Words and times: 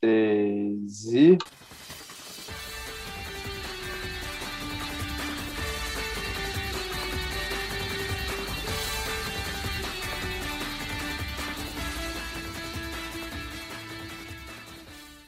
três 0.00 1.12
e. 1.12 1.38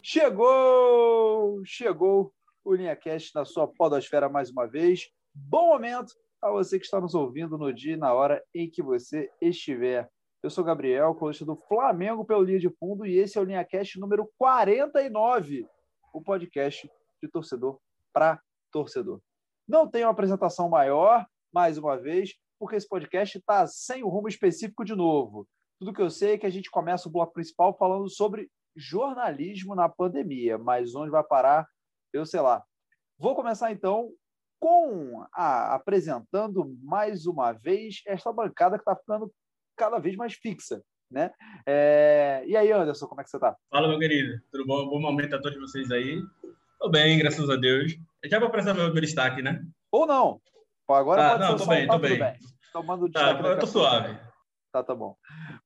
Chegou! 0.02 1.62
Chegou 1.64 2.32
o 2.64 2.74
LinhaCast 2.74 3.34
na 3.34 3.44
sua 3.44 3.66
podosfera 3.66 4.28
mais 4.28 4.50
uma 4.50 4.66
vez. 4.66 5.10
Bom 5.34 5.70
momento 5.70 6.14
a 6.40 6.50
você 6.50 6.78
que 6.78 6.84
está 6.84 7.00
nos 7.00 7.14
ouvindo 7.14 7.58
no 7.58 7.72
dia 7.72 7.94
e 7.94 7.96
na 7.96 8.12
hora 8.12 8.42
em 8.54 8.70
que 8.70 8.82
você 8.82 9.30
estiver. 9.40 10.08
Eu 10.44 10.50
sou 10.50 10.62
Gabriel, 10.62 11.14
colunista 11.14 11.42
do 11.42 11.56
Flamengo 11.56 12.22
pelo 12.22 12.42
Linha 12.42 12.58
de 12.58 12.68
Fundo, 12.68 13.06
e 13.06 13.16
esse 13.16 13.38
é 13.38 13.40
o 13.40 13.44
LinhaCast 13.44 13.98
número 13.98 14.30
49, 14.36 15.66
o 16.12 16.20
podcast 16.20 16.86
de 17.22 17.30
torcedor 17.30 17.80
para 18.12 18.38
torcedor. 18.70 19.22
Não 19.66 19.88
tem 19.90 20.04
uma 20.04 20.10
apresentação 20.10 20.68
maior, 20.68 21.24
mais 21.50 21.78
uma 21.78 21.96
vez, 21.96 22.34
porque 22.58 22.76
esse 22.76 22.86
podcast 22.86 23.38
está 23.38 23.66
sem 23.66 24.04
o 24.04 24.08
rumo 24.10 24.28
específico 24.28 24.84
de 24.84 24.94
novo. 24.94 25.48
Tudo 25.78 25.94
que 25.94 26.02
eu 26.02 26.10
sei 26.10 26.34
é 26.34 26.38
que 26.38 26.44
a 26.44 26.50
gente 26.50 26.70
começa 26.70 27.08
o 27.08 27.10
bloco 27.10 27.32
principal 27.32 27.74
falando 27.78 28.10
sobre 28.10 28.50
jornalismo 28.76 29.74
na 29.74 29.88
pandemia, 29.88 30.58
mas 30.58 30.94
onde 30.94 31.10
vai 31.10 31.24
parar, 31.24 31.66
eu 32.12 32.26
sei 32.26 32.42
lá. 32.42 32.62
Vou 33.16 33.34
começar 33.34 33.72
então 33.72 34.12
com 34.60 35.24
a, 35.32 35.74
apresentando 35.74 36.70
mais 36.82 37.24
uma 37.24 37.52
vez 37.52 38.02
esta 38.06 38.30
bancada 38.30 38.76
que 38.76 38.82
está 38.82 38.94
ficando 38.94 39.32
cada 39.76 39.98
vez 39.98 40.16
mais 40.16 40.34
fixa. 40.34 40.82
Né? 41.10 41.30
É... 41.66 42.42
E 42.46 42.56
aí, 42.56 42.72
Anderson, 42.72 43.06
como 43.06 43.20
é 43.20 43.24
que 43.24 43.30
você 43.30 43.36
está? 43.36 43.56
Fala, 43.70 43.88
meu 43.88 43.98
querido. 43.98 44.40
Tudo 44.50 44.66
bom? 44.66 44.88
Bom 44.88 45.00
momento 45.00 45.36
a 45.36 45.40
todos 45.40 45.58
vocês 45.60 45.90
aí. 45.90 46.20
Tô 46.78 46.90
bem, 46.90 47.18
graças 47.18 47.48
a 47.48 47.56
Deus. 47.56 47.96
Já 48.26 48.38
vou 48.38 48.48
apresentar 48.48 48.74
meu, 48.74 48.92
meu 48.92 49.00
destaque, 49.00 49.40
né? 49.40 49.64
Ou 49.92 50.06
não. 50.06 50.40
Agora 50.88 51.26
ah, 51.26 51.30
pode 51.30 51.42
não, 51.42 51.58
ser 51.58 51.64
tô 51.64 51.70
bem, 51.70 51.86
tô 51.86 51.98
bem. 51.98 52.18
bem. 52.18 52.34
Tomando 52.72 53.10
tá, 53.10 53.30
eu 53.30 53.58
tô 53.58 53.66
suave. 53.66 54.18
Tá, 54.72 54.82
tá 54.82 54.94
bom. 54.94 55.16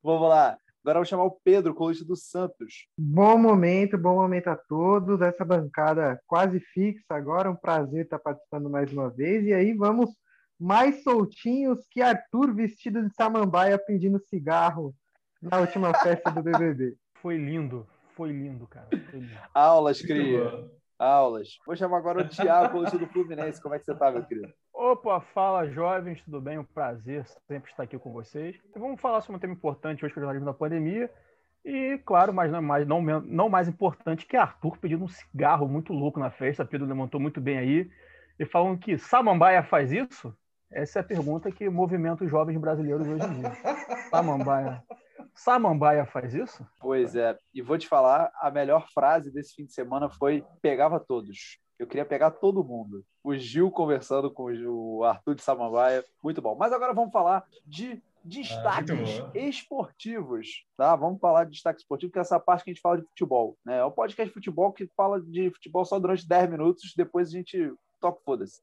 Vamos 0.03 0.29
lá. 0.29 0.59
Agora 0.83 0.99
eu 0.99 1.03
vou 1.03 1.05
chamar 1.05 1.25
o 1.25 1.41
Pedro, 1.43 1.75
colista 1.75 2.05
do 2.05 2.15
Santos. 2.15 2.87
Bom 2.97 3.37
momento, 3.37 3.99
bom 3.99 4.15
momento 4.15 4.49
a 4.49 4.57
todos. 4.57 5.21
Essa 5.21 5.45
bancada 5.45 6.21
quase 6.27 6.61
fixa 6.61 7.15
agora. 7.15 7.51
Um 7.51 7.57
prazer 7.57 8.05
estar 8.05 8.19
participando 8.19 8.71
mais 8.71 8.93
uma 8.93 9.11
vez. 9.11 9.45
E 9.45 9.53
aí 9.53 9.73
vamos 9.75 10.11
mais 10.59 11.03
soltinhos 11.03 11.87
que 11.91 12.03
Arthur 12.03 12.55
vestido 12.55 13.03
de 13.03 13.15
samambaia 13.15 13.79
pedindo 13.79 14.19
cigarro 14.19 14.95
na 15.41 15.61
última 15.61 15.95
festa 15.95 16.31
do 16.31 16.43
BBB. 16.43 16.97
Foi 17.23 17.37
lindo, 17.37 17.85
foi 18.15 18.31
lindo, 18.31 18.67
cara. 18.67 18.87
Foi 19.11 19.21
lindo. 19.21 19.39
Aulas, 19.53 20.01
cria. 20.01 20.71
Aulas. 20.99 21.59
Vou 21.67 21.77
chamar 21.77 21.99
agora 21.99 22.23
o 22.23 22.29
Thiago, 22.29 22.85
do 22.85 23.07
Fluminense. 23.07 23.61
Como 23.61 23.75
é 23.75 23.79
que 23.79 23.85
você 23.85 23.95
tá, 23.95 24.11
meu 24.11 24.25
querido? 24.25 24.53
Opa, 24.73 25.21
fala 25.21 25.69
jovens, 25.69 26.23
tudo 26.23 26.41
bem? 26.41 26.59
Um 26.59 26.65
prazer 26.65 27.27
sempre 27.47 27.71
estar 27.71 27.83
aqui 27.83 27.99
com 27.99 28.13
vocês. 28.13 28.57
Vamos 28.77 29.01
falar 29.01 29.21
sobre 29.21 29.37
um 29.37 29.41
tema 29.41 29.55
importante 29.55 30.05
hoje, 30.05 30.15
que 30.15 30.19
é 30.19 30.23
o 30.23 30.25
jornalismo 30.25 30.47
da 30.47 30.57
pandemia. 30.57 31.11
E, 31.65 31.99
claro, 32.05 32.33
mas 32.33 32.51
não 32.51 32.63
mais, 32.63 32.87
não, 32.87 33.03
não 33.03 33.49
mais 33.49 33.69
importante 33.69 34.27
que 34.27 34.37
Arthur 34.37 34.79
pedindo 34.79 35.05
um 35.05 35.09
cigarro 35.09 35.69
muito 35.69 35.93
louco 35.93 36.21
na 36.21 36.31
festa. 36.31 36.65
Pedro 36.65 36.87
levantou 36.87 37.21
muito 37.21 37.41
bem 37.41 37.59
aí. 37.59 37.91
E 38.39 38.45
falam 38.45 38.77
que 38.77 38.97
Samambaia 38.97 39.63
faz 39.65 39.93
isso? 39.93 40.33
Essa 40.71 40.99
é 40.99 41.01
a 41.01 41.05
pergunta 41.05 41.51
que 41.51 41.69
movimenta 41.69 42.25
os 42.25 42.31
jovens 42.31 42.59
brasileiros 42.59 43.07
hoje 43.07 43.25
em 43.25 43.41
dia. 43.41 43.53
Samambaia. 44.11 44.83
Samambaia 45.35 46.05
faz 46.05 46.35
isso? 46.35 46.67
Pois 46.81 47.15
é. 47.15 47.37
E 47.55 47.63
vou 47.63 47.79
te 47.79 47.89
falar, 47.89 48.31
a 48.41 48.51
melhor 48.51 48.89
frase 48.93 49.31
desse 49.31 49.55
fim 49.55 49.65
de 49.65 49.73
semana 49.73 50.11
foi 50.11 50.45
pegava 50.61 51.01
todos. 51.01 51.59
Eu 51.79 51.87
queria 51.87 52.05
pegar 52.05 52.33
todo 52.33 52.65
mundo. 52.65 53.05
O 53.23 53.37
Gil 53.37 53.71
conversando 53.71 54.31
com 54.31 54.53
o 54.67 55.05
Arthur 55.05 55.37
de 55.37 55.43
Samambaia. 55.43 56.05
Muito 56.23 56.43
bom. 56.43 56.57
Mas 56.57 56.73
agora 56.73 56.93
vamos 56.93 57.13
falar 57.13 57.45
de 57.65 58.03
destaques 58.25 59.21
ah, 59.21 59.31
esportivos, 59.35 60.65
tá? 60.77 60.95
Vamos 60.97 61.21
falar 61.21 61.45
de 61.45 61.53
destaque 61.53 61.81
esportivo, 61.81 62.13
que 62.13 62.19
é 62.19 62.21
essa 62.23 62.39
parte 62.39 62.65
que 62.65 62.71
a 62.71 62.75
gente 62.75 62.83
fala 62.83 62.99
de 62.99 63.07
futebol, 63.07 63.57
né? 63.65 63.79
É 63.79 63.85
um 63.85 63.91
podcast 63.91 64.29
de 64.29 64.35
futebol 64.35 64.73
que 64.73 64.87
fala 64.97 65.21
de 65.21 65.51
futebol 65.51 65.85
só 65.85 65.99
durante 65.99 66.29
10 66.29 66.51
minutos, 66.51 66.93
depois 66.97 67.29
a 67.29 67.31
gente 67.31 67.73
toca 68.01 68.21
foda-se. 68.25 68.61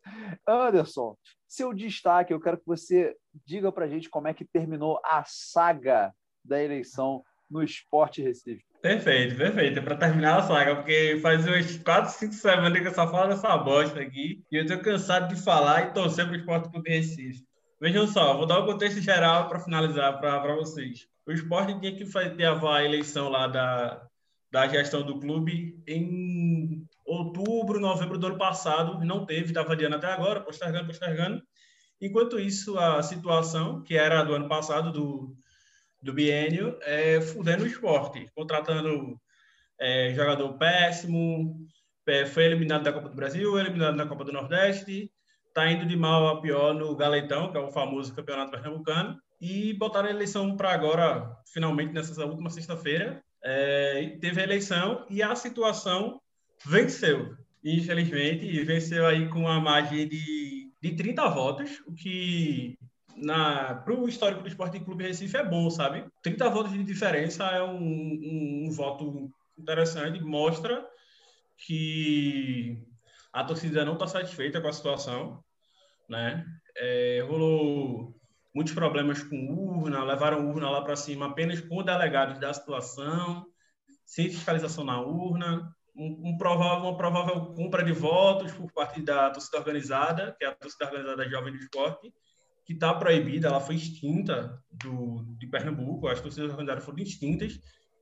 Anderson, 0.47 1.17
seu 1.47 1.73
destaque, 1.73 2.33
eu 2.33 2.39
quero 2.39 2.57
que 2.57 2.65
você 2.65 3.15
diga 3.45 3.71
pra 3.71 3.87
gente 3.87 4.09
como 4.09 4.27
é 4.27 4.33
que 4.33 4.45
terminou 4.45 4.99
a 5.03 5.23
saga 5.25 6.13
da 6.43 6.61
eleição 6.61 7.23
no 7.49 7.63
Esporte 7.63 8.21
Recife. 8.21 8.63
Perfeito, 8.81 9.35
perfeito. 9.35 9.79
É 9.79 9.81
para 9.81 9.97
terminar 9.97 10.39
a 10.39 10.43
saga, 10.43 10.75
porque 10.75 11.19
faz 11.21 11.47
umas 11.47 11.77
4, 11.77 12.11
5 12.11 12.33
semanas 12.33 12.81
que 12.81 12.87
eu 12.87 12.93
só 12.93 13.09
falo 13.09 13.29
dessa 13.29 13.57
bosta 13.57 13.99
aqui 13.99 14.43
e 14.51 14.57
eu 14.57 14.65
tô 14.65 14.79
cansado 14.79 15.33
de 15.33 15.41
falar 15.41 15.87
e 15.87 15.93
torcer 15.93 16.27
pro 16.27 16.35
Esporte 16.35 16.69
Clube 16.69 16.89
Recife. 16.89 17.43
Vejam 17.81 18.07
só, 18.07 18.37
vou 18.37 18.45
dar 18.45 18.59
o 18.59 18.63
um 18.63 18.65
contexto 18.67 19.01
geral 19.01 19.49
para 19.49 19.59
finalizar 19.59 20.19
para 20.19 20.55
vocês. 20.55 21.07
O 21.25 21.31
esporte 21.31 21.79
tinha 21.79 21.95
que 21.95 22.05
fazer 22.05 22.45
a 22.45 22.83
eleição 22.83 23.29
lá 23.29 23.47
da, 23.47 24.07
da 24.51 24.67
gestão 24.67 25.03
do 25.03 25.19
clube 25.19 25.81
em 25.87 26.44
outubro, 27.05 27.79
novembro 27.79 28.17
do 28.17 28.27
ano 28.27 28.37
passado, 28.37 29.03
não 29.05 29.25
teve, 29.25 29.47
estava 29.47 29.73
adiando 29.73 29.95
até 29.95 30.07
agora, 30.07 30.41
postergando, 30.41 30.87
postergando. 30.87 31.41
Enquanto 32.01 32.39
isso, 32.39 32.77
a 32.77 33.01
situação, 33.03 33.81
que 33.83 33.95
era 33.95 34.23
do 34.23 34.33
ano 34.33 34.49
passado, 34.49 34.91
do, 34.91 35.35
do 36.01 36.13
biênio, 36.13 36.77
é 36.81 37.21
fudendo 37.21 37.63
o 37.63 37.67
esporte, 37.67 38.27
contratando 38.35 39.19
é, 39.79 40.13
jogador 40.13 40.57
péssimo, 40.57 41.57
é, 42.07 42.25
foi 42.25 42.45
eliminado 42.45 42.83
da 42.83 42.93
Copa 42.93 43.09
do 43.09 43.15
Brasil, 43.15 43.57
eliminado 43.57 43.95
na 43.95 44.07
Copa 44.07 44.25
do 44.25 44.31
Nordeste, 44.31 45.11
está 45.47 45.71
indo 45.71 45.85
de 45.85 45.95
mal 45.95 46.27
a 46.27 46.41
pior 46.41 46.73
no 46.73 46.95
Galetão, 46.95 47.51
que 47.51 47.57
é 47.57 47.61
o 47.61 47.71
famoso 47.71 48.13
campeonato 48.13 48.51
pernambucano, 48.51 49.17
e 49.39 49.73
botaram 49.73 50.07
a 50.07 50.11
eleição 50.11 50.55
para 50.57 50.73
agora, 50.73 51.35
finalmente, 51.53 51.93
nessa 51.93 52.25
última 52.25 52.49
sexta-feira. 52.49 53.23
É, 53.43 54.17
teve 54.19 54.41
a 54.41 54.43
eleição 54.43 55.05
e 55.09 55.21
a 55.21 55.35
situação 55.35 56.19
venceu, 56.63 57.35
infelizmente, 57.63 58.45
e 58.45 58.63
venceu 58.63 59.05
aí 59.05 59.27
com 59.29 59.41
uma 59.41 59.59
margem 59.59 60.07
de, 60.07 60.71
de 60.81 60.95
30 60.95 61.27
votos, 61.29 61.81
o 61.87 61.93
que 61.93 62.77
para 63.83 63.93
o 63.93 64.07
histórico 64.07 64.41
do 64.41 64.47
Esporte 64.47 64.79
Clube 64.79 65.05
Recife 65.05 65.37
é 65.37 65.43
bom, 65.43 65.69
sabe? 65.69 66.05
30 66.21 66.49
votos 66.49 66.73
de 66.73 66.83
diferença 66.83 67.45
é 67.45 67.63
um, 67.63 67.77
um, 67.77 68.65
um 68.67 68.71
voto 68.71 69.31
interessante, 69.57 70.21
mostra 70.21 70.85
que 71.57 72.83
a 73.31 73.43
torcida 73.43 73.85
não 73.85 73.93
está 73.93 74.07
satisfeita 74.07 74.59
com 74.59 74.67
a 74.67 74.73
situação, 74.73 75.43
né? 76.09 76.45
É, 76.77 77.25
rolou 77.27 78.13
muitos 78.53 78.73
problemas 78.73 79.23
com 79.23 79.35
urna, 79.53 80.03
levaram 80.03 80.49
urna 80.49 80.69
lá 80.69 80.81
para 80.81 80.95
cima 80.95 81.27
apenas 81.27 81.61
com 81.61 81.83
delegados 81.83 82.39
da 82.39 82.53
situação, 82.53 83.45
sem 84.05 84.29
fiscalização 84.29 84.83
na 84.83 84.99
urna, 85.01 85.75
um, 85.95 86.29
um 86.29 86.37
provável, 86.37 86.89
uma 86.89 86.97
provável 86.97 87.45
compra 87.53 87.83
de 87.83 87.91
votos 87.91 88.51
por 88.51 88.71
parte 88.71 89.01
da 89.01 89.29
torcida 89.29 89.57
organizada, 89.57 90.35
que 90.37 90.43
é 90.43 90.47
a 90.47 90.55
torcida 90.55 90.85
organizada 90.85 91.29
Jovem 91.29 91.53
do 91.53 91.59
Esporte, 91.59 92.13
que 92.65 92.73
está 92.73 92.93
proibida, 92.93 93.47
ela 93.47 93.61
foi 93.61 93.75
extinta 93.75 94.61
do, 94.71 95.23
de 95.37 95.47
Pernambuco, 95.47 96.07
as 96.07 96.19
torcidas 96.19 96.49
organizadas 96.49 96.83
foram 96.83 96.99
extintas, 96.99 97.59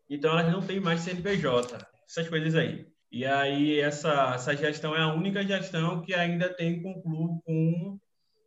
então 0.10 0.32
elas 0.32 0.52
não 0.52 0.62
têm 0.62 0.80
mais 0.80 1.02
CNPJ, 1.02 1.86
essas 2.08 2.30
coisas 2.30 2.56
aí. 2.56 2.88
E 3.12 3.26
aí 3.26 3.80
essa, 3.80 4.34
essa 4.34 4.56
gestão 4.56 4.96
é 4.96 5.02
a 5.02 5.14
única 5.14 5.46
gestão 5.46 6.02
que 6.02 6.14
ainda 6.14 6.52
tem 6.52 6.82
concluo 6.82 7.42
com 7.46 8.00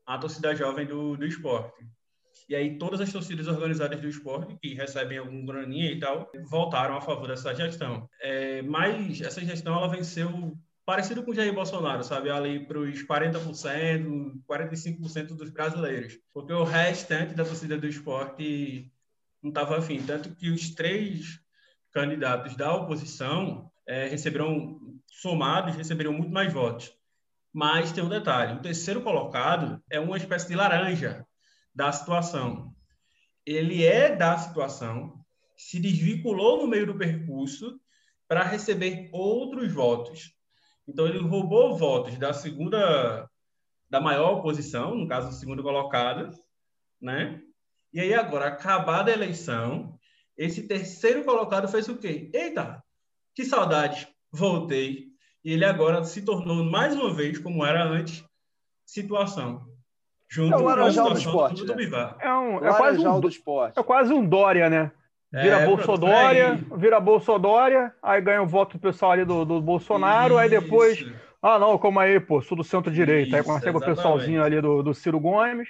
a 0.05 0.19
torcida 0.19 0.57
jovem 0.57 0.87
do, 0.87 1.17
do 1.17 1.27
esporte. 1.27 1.87
E 2.49 2.55
aí 2.55 2.79
todas 2.79 3.01
as 3.01 3.13
torcidas 3.13 3.49
organizadas 3.49 4.01
do 4.01 4.09
esporte, 4.09 4.57
que 4.63 4.75
recebem 4.75 5.19
algum 5.19 5.45
graninha 5.45 5.91
e 5.91 5.99
tal, 5.99 6.31
voltaram 6.49 6.97
a 6.97 7.01
favor 7.01 7.27
dessa 7.27 7.55
gestão. 7.55 8.09
É, 8.21 8.63
mas 8.63 9.21
essa 9.21 9.45
gestão 9.45 9.77
ela 9.77 9.89
venceu 9.89 10.57
parecido 10.85 11.25
com 11.25 11.33
o 11.33 11.35
Jair 11.35 11.53
Bolsonaro, 11.53 12.05
sabe? 12.05 12.31
Ali 12.31 12.65
para 12.65 12.79
os 12.79 13.03
40%, 13.03 14.41
45% 14.49 15.27
dos 15.35 15.51
brasileiros. 15.51 16.17
Porque 16.33 16.53
o 16.53 16.63
restante 16.63 17.35
da 17.35 17.45
torcida 17.45 17.77
do 17.77 17.89
esporte 17.89 18.93
não 19.43 19.51
estava 19.51 19.79
afim. 19.79 20.01
Tanto 20.07 20.31
que 20.37 20.49
os 20.49 20.71
três 20.71 21.41
candidatos 21.91 22.57
da 22.57 22.73
oposição 22.73 23.69
é, 23.85 24.07
receberam, 24.07 24.79
somados, 25.09 25.75
receberam 25.75 26.13
muito 26.13 26.31
mais 26.31 26.53
votos. 26.53 26.93
Mas 27.53 27.91
tem 27.91 28.05
um 28.05 28.09
detalhe: 28.09 28.55
o 28.55 28.63
terceiro 28.63 29.01
colocado 29.03 29.83
é 29.91 29.99
uma 29.99 30.17
espécie 30.17 30.47
de 30.47 30.55
laranja 30.55 31.27
da 31.77 31.93
situação. 31.93 32.75
Ele 33.45 33.85
é 33.85 34.17
da 34.17 34.39
situação, 34.39 35.23
se 35.57 35.79
desvinculou 35.79 36.63
no 36.63 36.67
meio 36.67 36.87
do 36.87 36.97
percurso 36.97 37.79
para 38.27 38.43
receber 38.43 39.11
outros 39.13 39.73
votos. 39.73 40.33
Então 40.89 41.07
ele 41.07 41.19
roubou 41.19 41.77
votos 41.77 42.19
da 42.19 42.33
segunda, 42.33 43.29
da 43.91 44.01
maior 44.01 44.39
oposição, 44.39 44.95
no 44.95 45.07
caso, 45.07 45.29
do 45.29 45.35
segundo 45.35 45.63
colocado, 45.63 46.31
né? 47.01 47.43
E 47.93 48.01
aí 48.01 48.15
agora, 48.15 48.49
acabada 48.49 49.11
a 49.11 49.15
eleição, 49.15 49.99
esse 50.37 50.67
terceiro 50.67 51.25
colocado 51.25 51.69
fez 51.69 51.89
o 51.89 51.99
quê? 51.99 52.31
Eita, 52.33 52.83
que 53.35 53.45
saudades, 53.45 54.09
voltei. 54.33 55.09
E 55.45 55.53
ele 55.53 55.65
agora 55.65 56.03
se 56.05 56.23
tornou, 56.23 56.65
mais 56.65 56.95
uma 56.95 57.13
vez, 57.15 57.39
como 57.39 57.65
era 57.65 57.85
antes, 57.85 58.25
situação. 58.85 59.76
Junto 60.29 60.55
É 60.55 60.57
o 60.57 60.63
Laranjal 60.65 61.11
do 61.11 61.19
esporte, 61.19 61.65
do 61.65 61.75
né? 61.77 62.15
É, 62.21 62.33
um, 62.35 62.67
é, 62.67 62.77
quase 62.77 63.07
um, 63.07 63.21
do 63.21 63.29
esporte. 63.29 63.79
é 63.79 63.83
quase 63.83 64.13
um 64.13 64.27
Dória, 64.27 64.69
né? 64.69 64.91
Vira 65.33 65.61
É, 65.61 65.65
Bolsodória, 65.67 66.53
aí. 66.55 66.79
vira 66.79 66.99
Bolsodória, 67.01 67.95
aí 68.03 68.21
ganha 68.21 68.43
o 68.43 68.47
voto 68.47 68.79
do 68.79 68.81
pessoal 68.81 69.13
ali 69.13 69.25
do, 69.25 69.45
do 69.45 69.61
Bolsonaro, 69.61 70.39
aí 70.39 70.49
depois, 70.49 70.99
Isso. 70.99 71.15
ah 71.43 71.59
não, 71.59 71.77
como 71.79 72.01
aí, 72.01 72.19
pô, 72.19 72.41
sou 72.41 72.57
do 72.57 72.65
centro-direita, 72.65 73.37
aí 73.37 73.41
Isso, 73.43 73.53
consegue 73.53 73.77
o 73.77 73.81
pessoalzinho 73.81 74.43
ali 74.43 74.61
do, 74.61 74.83
do 74.83 74.95
Ciro 74.95 75.21
Gomes. 75.21 75.69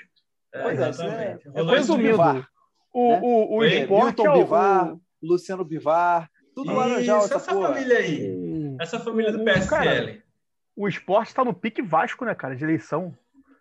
É, 0.55 0.63
Pois 0.63 0.79
é, 0.81 0.89
exatamente. 0.89 1.49
é 1.49 1.61
isso 1.61 1.71
resumindo, 1.71 2.11
Bivar, 2.13 2.49
O, 2.93 3.11
né? 3.13 3.21
o, 3.23 3.57
o 3.57 3.65
É, 3.65 3.69
esporte 3.69 4.05
Milton 4.05 4.27
é 4.27 4.31
o, 4.31 4.45
Bivar, 4.45 4.93
o- 4.95 5.01
Luciano 5.23 5.65
Bivar, 5.65 6.31
tudo 6.55 6.71
Isso, 6.71 6.79
Laranjal, 6.81 7.19
essa, 7.25 7.37
essa 7.37 7.53
porra. 7.55 7.69
família 7.75 7.99
aí. 7.99 8.31
o- 8.31 8.77
Essa 8.81 9.01
família 9.01 9.33
do 9.33 9.43
PSL. 9.45 10.23
o 10.77 10.87
esporte 10.87 11.35
tá 11.35 11.45
no 11.45 11.53
pique 11.55 11.83
Vasco, 11.83 12.25
né, 12.25 12.35
cara, 12.35 12.55
de 12.55 12.63
eleição. 12.63 13.13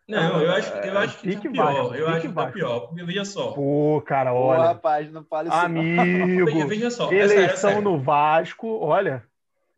Não, 0.07 0.40
eu 0.42 0.52
acho, 0.52 0.72
eu 0.74 0.98
acho 1.00 1.18
que 1.19 1.28
Pique 1.30 1.48
tá 1.48 1.52
pior. 1.52 1.96
Eu 1.96 2.07
acho 2.07 2.22
que 2.22 2.28
tá 2.28 2.34
Vasco. 2.34 2.54
pior. 2.54 2.80
Porque 2.88 3.04
veja 3.04 3.25
só. 3.25 3.52
Pô, 3.54 4.02
cara, 4.06 4.31
Pô, 4.31 4.38
olha, 4.38 4.62
rapaz, 4.68 5.12
não 5.12 5.24
fale 5.24 5.50
isso 5.50 5.57
amigo, 5.57 6.46
Veja, 6.46 6.68
veja 6.68 6.90
só. 6.92 7.06
é 7.06 7.10
sério, 7.10 7.31
é 7.31 7.36
eleição 7.46 7.69
sério. 7.72 7.81
no 7.84 8.00
Vasco, 8.00 8.68
olha, 8.81 9.24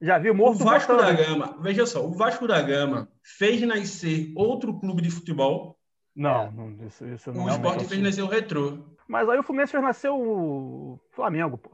já 0.01 0.17
vi 0.17 0.29
O 0.29 0.35
morto 0.35 0.63
Vasco 0.65 0.97
da. 0.97 1.11
Gama, 1.13 1.55
veja 1.61 1.85
só, 1.85 2.05
o 2.05 2.11
Vasco 2.13 2.45
da 2.45 2.61
Gama 2.61 3.07
fez 3.23 3.61
nascer 3.61 4.31
outro 4.35 4.77
clube 4.79 5.01
de 5.01 5.09
futebol. 5.09 5.77
Não, 6.15 6.51
não, 6.51 6.85
isso, 6.87 7.05
isso 7.07 7.31
não 7.31 7.45
O 7.45 7.49
é 7.49 7.53
esporte 7.53 7.85
fez 7.85 8.01
nascer 8.01 8.21
o 8.23 8.27
Retrô. 8.27 8.79
Mas 9.07 9.29
aí 9.29 9.39
o 9.39 9.43
Fluminense 9.43 9.71
fez 9.71 9.83
nascer 9.83 10.09
o 10.11 10.99
Flamengo, 11.11 11.57
pô. 11.57 11.69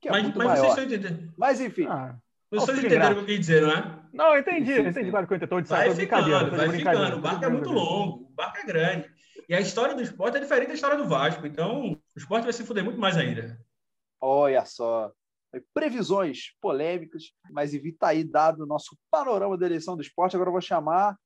Que 0.00 0.08
é 0.08 0.12
Mas, 0.12 0.22
muito 0.22 0.38
mas 0.38 0.46
maior. 0.48 0.60
vocês 0.70 0.78
estão 0.78 0.84
entendendo. 0.84 1.32
Mas 1.36 1.60
enfim, 1.60 1.86
Ah, 1.86 2.14
Vocês 2.50 2.78
filho 2.78 2.86
entenderam 2.86 3.12
o 3.12 3.14
que 3.16 3.20
eu 3.20 3.26
quis 3.26 3.40
dizer, 3.40 3.62
não 3.62 3.70
é? 3.72 4.02
não, 4.12 4.34
eu 4.34 4.40
entendi, 4.40 4.72
eu 4.72 4.86
entendi 4.86 5.10
claro 5.10 5.26
que 5.26 5.34
eu. 5.34 5.48
Tô 5.48 5.60
de 5.60 5.68
Vai 5.68 5.94
ficando, 5.94 6.56
vai 6.56 6.70
ficando. 6.70 7.16
O 7.16 7.20
barco 7.20 7.44
é 7.44 7.48
muito 7.48 7.70
longo, 7.70 8.24
o 8.24 8.34
barco 8.34 8.58
é 8.58 8.64
grande. 8.64 9.10
E 9.48 9.54
a 9.54 9.60
história 9.60 9.94
do 9.94 10.02
esporte 10.02 10.36
é 10.36 10.40
diferente 10.40 10.68
da 10.68 10.74
história 10.74 10.96
do 10.96 11.08
Vasco. 11.08 11.46
Então, 11.46 11.92
o 11.92 12.18
esporte 12.18 12.44
vai 12.44 12.52
se 12.52 12.64
fuder 12.64 12.84
muito 12.84 13.00
mais 13.00 13.16
ainda. 13.16 13.58
olha 14.20 14.64
só. 14.64 15.10
Previsões 15.72 16.54
polêmicas, 16.60 17.32
mas 17.50 17.72
evita 17.72 18.08
aí, 18.08 18.22
dado 18.22 18.64
o 18.64 18.66
nosso 18.66 18.98
panorama 19.10 19.56
da 19.56 19.64
eleição 19.64 19.96
do 19.96 20.02
esporte, 20.02 20.36
agora 20.36 20.48
eu 20.48 20.52
vou 20.52 20.60
chamar 20.60 21.16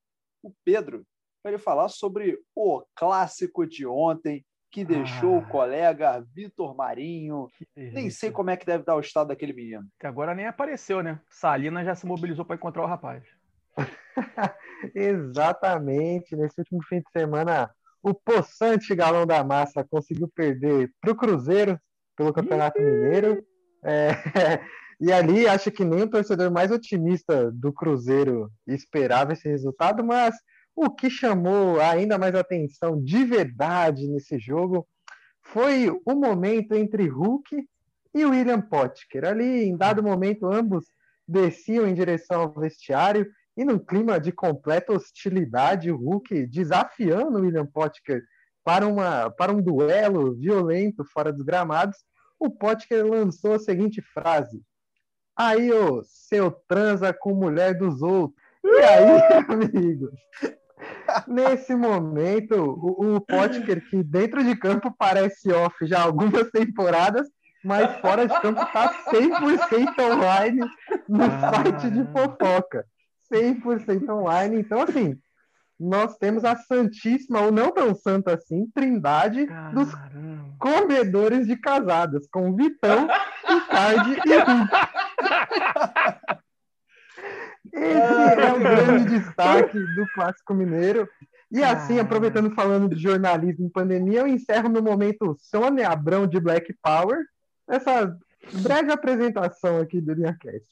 o 0.40 0.54
Pedro 0.64 1.04
para 1.42 1.50
ele 1.52 1.58
falar 1.58 1.88
sobre 1.88 2.38
o 2.54 2.84
clássico 2.94 3.66
de 3.66 3.84
ontem, 3.84 4.46
que 4.72 4.84
deixou 4.86 5.34
Ah. 5.34 5.38
o 5.38 5.46
colega 5.48 6.24
Vitor 6.34 6.74
Marinho. 6.74 7.46
Nem 7.76 8.08
sei 8.08 8.30
como 8.30 8.48
é 8.48 8.56
que 8.56 8.64
deve 8.64 8.82
dar 8.84 8.96
o 8.96 9.00
estado 9.00 9.28
daquele 9.28 9.52
menino. 9.52 9.86
Que 10.00 10.06
agora 10.06 10.34
nem 10.34 10.46
apareceu, 10.46 11.02
né? 11.02 11.20
Salina 11.30 11.84
já 11.84 11.94
se 11.94 12.06
mobilizou 12.06 12.42
para 12.44 12.56
encontrar 12.56 12.82
o 12.82 12.86
rapaz. 12.86 13.22
Exatamente. 14.94 16.34
Nesse 16.34 16.58
último 16.60 16.82
fim 16.84 17.00
de 17.00 17.10
semana, 17.12 17.70
o 18.02 18.14
possante 18.14 18.94
Galão 18.94 19.26
da 19.26 19.44
Massa 19.44 19.84
conseguiu 19.84 20.28
perder 20.34 20.90
para 21.00 21.12
o 21.12 21.16
Cruzeiro 21.16 21.78
pelo 22.16 22.32
Campeonato 22.32 22.80
Mineiro. 22.80 23.44
É, 23.84 24.08
e 25.00 25.12
ali, 25.12 25.46
acho 25.46 25.70
que 25.70 25.84
nem 25.84 26.02
o 26.02 26.08
torcedor 26.10 26.50
mais 26.50 26.70
otimista 26.70 27.50
do 27.52 27.72
Cruzeiro 27.74 28.50
esperava 28.66 29.34
esse 29.34 29.46
resultado, 29.48 30.02
mas 30.02 30.34
o 30.74 30.90
que 30.90 31.10
chamou 31.10 31.80
ainda 31.80 32.18
mais 32.18 32.34
atenção 32.34 33.02
de 33.02 33.24
verdade 33.24 34.08
nesse 34.08 34.38
jogo 34.38 34.86
foi 35.42 35.90
o 36.04 36.14
momento 36.14 36.74
entre 36.74 37.08
Hulk 37.08 37.68
e 38.14 38.24
William 38.24 38.60
Potker. 38.60 39.24
Ali, 39.24 39.64
em 39.64 39.76
dado 39.76 40.02
momento, 40.02 40.46
ambos 40.46 40.86
desciam 41.26 41.86
em 41.86 41.94
direção 41.94 42.42
ao 42.42 42.52
vestiário 42.52 43.26
e 43.56 43.64
num 43.64 43.78
clima 43.78 44.18
de 44.18 44.32
completa 44.32 44.92
hostilidade, 44.92 45.90
o 45.90 45.96
Hulk 45.96 46.46
desafiando 46.46 47.40
William 47.40 47.66
Potker 47.66 48.22
para, 48.64 48.86
uma, 48.86 49.30
para 49.30 49.52
um 49.52 49.60
duelo 49.60 50.34
violento 50.34 51.04
fora 51.04 51.32
dos 51.32 51.42
gramados, 51.42 51.98
o 52.38 52.50
Potker 52.50 53.06
lançou 53.06 53.54
a 53.54 53.58
seguinte 53.58 54.00
frase: 54.00 54.62
Aí, 55.36 55.70
ô, 55.72 56.02
seu 56.04 56.50
transa 56.50 57.12
com 57.12 57.34
mulher 57.34 57.76
dos 57.76 58.02
outros. 58.02 58.40
E 58.64 58.78
aí, 58.78 59.20
amigos? 59.48 60.14
Nesse 61.26 61.74
momento, 61.74 62.54
o, 62.54 63.16
o 63.16 63.20
Potker, 63.20 63.88
que 63.88 64.02
dentro 64.02 64.42
de 64.44 64.56
campo 64.56 64.94
parece 64.96 65.52
off 65.52 65.74
já 65.86 66.00
há 66.00 66.02
algumas 66.02 66.50
temporadas, 66.50 67.28
mas 67.64 68.00
fora 68.00 68.26
de 68.26 68.40
campo 68.40 68.62
está 68.62 68.92
100% 69.10 69.98
online 70.00 70.60
no 71.08 71.24
site 71.24 71.90
de 71.90 72.04
fofoca. 72.12 72.86
100% 73.32 74.08
online. 74.10 74.60
Então, 74.60 74.82
assim, 74.82 75.16
nós 75.78 76.16
temos 76.16 76.44
a 76.44 76.56
Santíssima, 76.56 77.40
ou 77.40 77.50
não 77.50 77.72
tão 77.72 77.94
santa 77.94 78.34
assim, 78.34 78.70
trindade 78.74 79.46
dos 79.72 79.92
Caramba. 79.92 80.54
comedores 80.58 81.46
de 81.46 81.56
casadas, 81.56 82.28
com 82.30 82.54
Vitão, 82.54 83.08
Icardi 83.48 84.20
e 84.24 84.36
Hulk. 84.36 84.70
Esse 87.72 88.40
é 88.40 88.52
o 88.52 88.58
grande 88.58 89.18
destaque 89.18 89.78
do 89.78 90.06
Clássico 90.14 90.54
Mineiro. 90.54 91.08
E 91.50 91.62
assim, 91.62 91.94
Cara. 91.96 92.02
aproveitando 92.06 92.54
falando 92.54 92.88
de 92.88 93.00
jornalismo 93.02 93.66
em 93.66 93.70
pandemia, 93.70 94.20
eu 94.20 94.26
encerro 94.26 94.70
meu 94.70 94.82
momento 94.82 95.36
Sônia 95.38 95.88
Abrão 95.88 96.26
de 96.26 96.40
Black 96.40 96.74
Power, 96.82 97.18
essa 97.68 98.16
breve 98.62 98.92
apresentação 98.92 99.78
aqui 99.78 100.00
do 100.00 100.14
LinhaCast. 100.14 100.66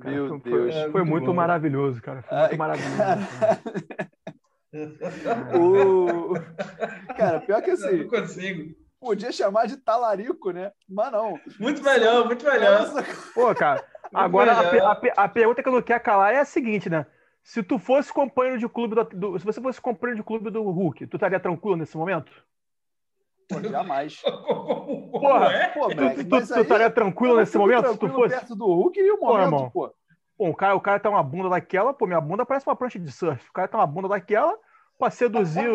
Cara, 0.00 0.14
Meu 0.14 0.28
foi, 0.40 0.40
Deus. 0.40 0.74
Foi, 0.74 0.90
foi 0.90 1.00
muito 1.02 1.10
muito 1.10 1.34
maravilhoso, 1.34 2.02
cara. 2.02 2.22
Foi 2.22 2.36
Ai, 2.36 2.48
muito 2.48 2.58
maravilhoso. 2.58 2.96
cara. 2.96 3.60
O... 5.58 6.34
Cara, 7.16 7.40
pior 7.40 7.62
que 7.62 7.70
Eu 7.70 7.74
assim, 7.74 8.02
não 8.02 8.08
consigo. 8.08 8.74
podia 9.00 9.32
chamar 9.32 9.66
de 9.66 9.78
talarico, 9.78 10.50
né? 10.50 10.70
Mas 10.86 11.10
não. 11.10 11.40
Muito 11.58 11.82
melhor, 11.82 12.26
muito 12.26 12.44
melhor. 12.44 12.86
Pô, 13.34 13.54
cara, 13.54 13.82
agora 14.12 14.52
a, 14.52 14.92
a 14.92 15.24
a 15.24 15.28
pergunta 15.28 15.62
que 15.62 15.68
eu 15.68 15.72
não 15.72 15.82
quero 15.82 16.02
calar 16.02 16.34
é 16.34 16.40
a 16.40 16.44
seguinte, 16.44 16.88
né? 16.90 17.06
Se 17.42 17.62
tu 17.62 17.78
fosse 17.78 18.12
companheiro 18.12 18.58
de 18.58 18.68
clube 18.68 18.94
do, 18.94 19.04
do- 19.04 19.38
se 19.38 19.44
você 19.44 19.60
fosse 19.60 19.80
companheiro 19.80 20.20
de 20.20 20.26
clube 20.26 20.50
do 20.50 20.62
Hulk, 20.70 21.06
tu 21.06 21.16
estaria 21.16 21.40
tranquilo 21.40 21.76
nesse 21.76 21.96
momento? 21.96 22.30
pô, 23.48 23.62
jamais. 23.62 24.20
Porra, 25.12 25.46
é? 25.52 25.68
Pô, 25.68 25.88
Tu, 25.88 25.96
tu, 25.96 26.28
tu 26.28 26.34
aí- 26.54 26.60
estaria 26.62 26.90
tranquilo 26.90 27.36
nesse 27.38 27.56
momento? 27.56 27.86
Se 27.86 27.92
tu 27.94 27.98
tranquilo 27.98 28.14
fosse. 28.22 28.34
perto 28.36 28.54
do 28.56 28.66
Hulk 28.66 29.00
e 29.00 29.10
o 29.10 29.18
Pô, 29.18 29.38
irmão. 29.38 29.50
momento, 29.60 29.72
pô. 29.72 29.94
Pô, 30.36 30.48
o 30.50 30.54
cara, 30.54 30.74
o 30.76 30.80
cara 30.80 31.00
tá 31.00 31.08
uma 31.10 31.22
bunda 31.22 31.48
daquela, 31.48 31.92
pô, 31.94 32.06
minha 32.06 32.20
bunda 32.20 32.44
parece 32.46 32.68
uma 32.68 32.76
prancha 32.76 32.98
de 32.98 33.10
surf. 33.10 33.48
O 33.48 33.52
cara 33.52 33.66
tá 33.66 33.78
uma 33.78 33.86
bunda 33.86 34.08
daquela 34.08 34.56
pra 34.98 35.10
seduzir 35.10 35.66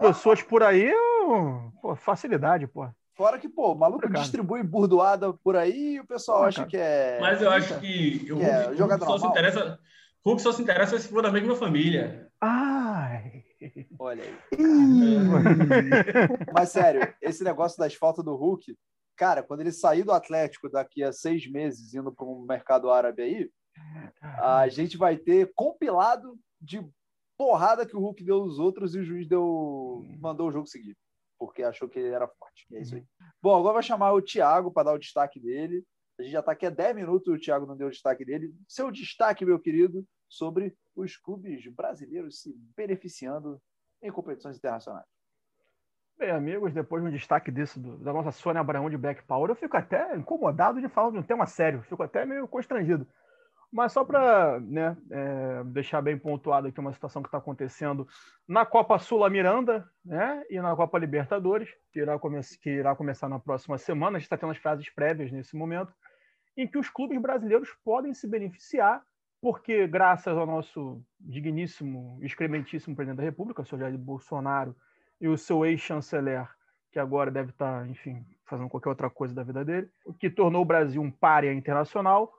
pessoas 0.00 0.42
por 0.42 0.62
aí, 0.62 0.90
eu- 0.90 1.72
pô, 1.82 1.94
facilidade, 1.94 2.66
pô. 2.66 2.88
Fora 3.16 3.38
que, 3.38 3.48
pô, 3.48 3.72
o 3.72 3.76
maluco 3.76 3.98
Obrigado. 3.98 4.22
distribui 4.22 4.62
burdoada 4.62 5.32
por 5.32 5.56
aí 5.56 5.94
e 5.94 6.00
o 6.00 6.06
pessoal 6.06 6.44
acha 6.44 6.66
que 6.66 6.76
é. 6.76 7.18
Mas 7.20 7.40
eu 7.40 7.50
acho 7.50 7.80
que 7.80 8.32
o 8.32 8.36
Que 8.36 8.42
é 8.42 8.46
Hulk, 8.46 8.56
o 8.56 8.64
Hulk 8.66 8.76
jogador 8.76 9.06
só 9.06 9.18
se 9.18 9.26
interessa. 9.26 9.78
Hulk 10.26 10.42
só 10.42 10.52
se 10.52 10.62
interessa 10.62 10.98
se 10.98 11.08
for 11.08 11.22
da 11.22 11.30
mesma 11.30 11.54
família. 11.54 12.28
Ai. 12.40 13.44
Olha 13.98 14.24
aí. 14.24 14.34
Mas 16.52 16.70
sério, 16.70 17.14
esse 17.22 17.44
negócio 17.44 17.78
das 17.78 17.94
faltas 17.94 18.24
do 18.24 18.34
Hulk, 18.34 18.76
cara, 19.16 19.42
quando 19.42 19.60
ele 19.60 19.72
sair 19.72 20.02
do 20.02 20.12
Atlético 20.12 20.68
daqui 20.68 21.02
a 21.02 21.12
seis 21.12 21.50
meses 21.50 21.94
indo 21.94 22.12
para 22.12 22.26
um 22.26 22.44
mercado 22.44 22.90
árabe 22.90 23.22
aí, 23.22 23.50
a 24.40 24.68
gente 24.68 24.96
vai 24.96 25.16
ter 25.16 25.50
compilado 25.54 26.36
de 26.60 26.84
porrada 27.36 27.86
que 27.86 27.96
o 27.96 28.00
Hulk 28.00 28.24
deu 28.24 28.44
nos 28.44 28.58
outros 28.58 28.94
e 28.94 29.00
o 29.00 29.04
juiz 29.04 29.28
deu 29.28 30.04
mandou 30.20 30.48
o 30.48 30.52
jogo 30.52 30.66
seguir, 30.66 30.96
porque 31.46 31.62
achou 31.62 31.88
que 31.88 31.98
ele 31.98 32.08
era 32.14 32.26
forte. 32.26 32.66
É 32.72 32.80
isso 32.80 32.94
aí. 32.94 33.04
Bom, 33.42 33.56
agora 33.58 33.74
vai 33.74 33.82
chamar 33.82 34.12
o 34.12 34.22
Thiago 34.22 34.70
para 34.70 34.84
dar 34.84 34.92
o 34.94 34.98
destaque 34.98 35.38
dele. 35.40 35.84
A 36.18 36.22
gente 36.22 36.32
já 36.32 36.40
está 36.40 36.52
aqui 36.52 36.66
há 36.66 36.70
10 36.70 36.94
minutos 36.96 37.26
e 37.28 37.36
o 37.36 37.40
Thiago 37.40 37.66
não 37.66 37.76
deu 37.76 37.88
o 37.88 37.90
destaque 37.90 38.24
dele. 38.24 38.54
Seu 38.68 38.90
destaque, 38.90 39.44
meu 39.44 39.58
querido, 39.58 40.06
sobre 40.28 40.76
os 40.94 41.16
clubes 41.16 41.66
brasileiros 41.74 42.40
se 42.40 42.54
beneficiando 42.76 43.60
em 44.02 44.12
competições 44.12 44.56
internacionais. 44.56 45.06
Bem, 46.16 46.30
amigos, 46.30 46.72
depois 46.72 47.02
de 47.02 47.08
um 47.08 47.12
destaque 47.12 47.50
desse 47.50 47.80
do- 47.80 47.98
da 47.98 48.12
nossa 48.12 48.30
Sônia 48.30 48.60
Abraão 48.60 48.88
de 48.88 48.96
Black 48.96 49.24
Power, 49.24 49.50
eu 49.50 49.56
fico 49.56 49.76
até 49.76 50.16
incomodado 50.16 50.80
de 50.80 50.88
falar 50.88 51.10
de 51.10 51.18
um 51.18 51.22
tema 51.22 51.44
sério, 51.46 51.82
fico 51.82 52.02
até 52.04 52.24
meio 52.24 52.46
constrangido. 52.46 53.06
Mas 53.74 53.92
só 53.92 54.04
para 54.04 54.60
né, 54.60 54.96
é, 55.10 55.64
deixar 55.64 56.00
bem 56.00 56.16
pontuado 56.16 56.68
aqui 56.68 56.78
uma 56.78 56.92
situação 56.92 57.20
que 57.20 57.26
está 57.26 57.38
acontecendo 57.38 58.06
na 58.46 58.64
Copa 58.64 59.00
Sula 59.00 59.28
Miranda 59.28 59.84
né, 60.04 60.44
e 60.48 60.60
na 60.60 60.76
Copa 60.76 60.96
Libertadores, 60.96 61.68
que 61.92 61.98
irá, 61.98 62.16
que 62.62 62.70
irá 62.70 62.94
começar 62.94 63.28
na 63.28 63.40
próxima 63.40 63.76
semana. 63.76 64.16
A 64.16 64.20
gente 64.20 64.26
está 64.26 64.36
tendo 64.36 64.52
as 64.52 64.58
frases 64.58 64.88
prévias 64.90 65.32
nesse 65.32 65.56
momento, 65.56 65.92
em 66.56 66.68
que 66.68 66.78
os 66.78 66.88
clubes 66.88 67.20
brasileiros 67.20 67.68
podem 67.84 68.14
se 68.14 68.28
beneficiar, 68.28 69.02
porque 69.42 69.88
graças 69.88 70.38
ao 70.38 70.46
nosso 70.46 71.02
digníssimo, 71.18 72.20
excrementíssimo 72.22 72.94
presidente 72.94 73.16
da 73.16 73.24
República, 73.24 73.62
o 73.62 73.64
senhor 73.64 73.80
Jair 73.80 73.98
Bolsonaro, 73.98 74.76
e 75.20 75.26
o 75.26 75.36
seu 75.36 75.66
ex-chanceler, 75.66 76.48
que 76.92 77.00
agora 77.00 77.28
deve 77.28 77.50
estar, 77.50 77.88
enfim, 77.88 78.24
fazendo 78.44 78.68
qualquer 78.68 78.90
outra 78.90 79.10
coisa 79.10 79.34
da 79.34 79.42
vida 79.42 79.64
dele, 79.64 79.90
o 80.06 80.14
que 80.14 80.30
tornou 80.30 80.62
o 80.62 80.64
Brasil 80.64 81.02
um 81.02 81.10
párea 81.10 81.52
internacional, 81.52 82.32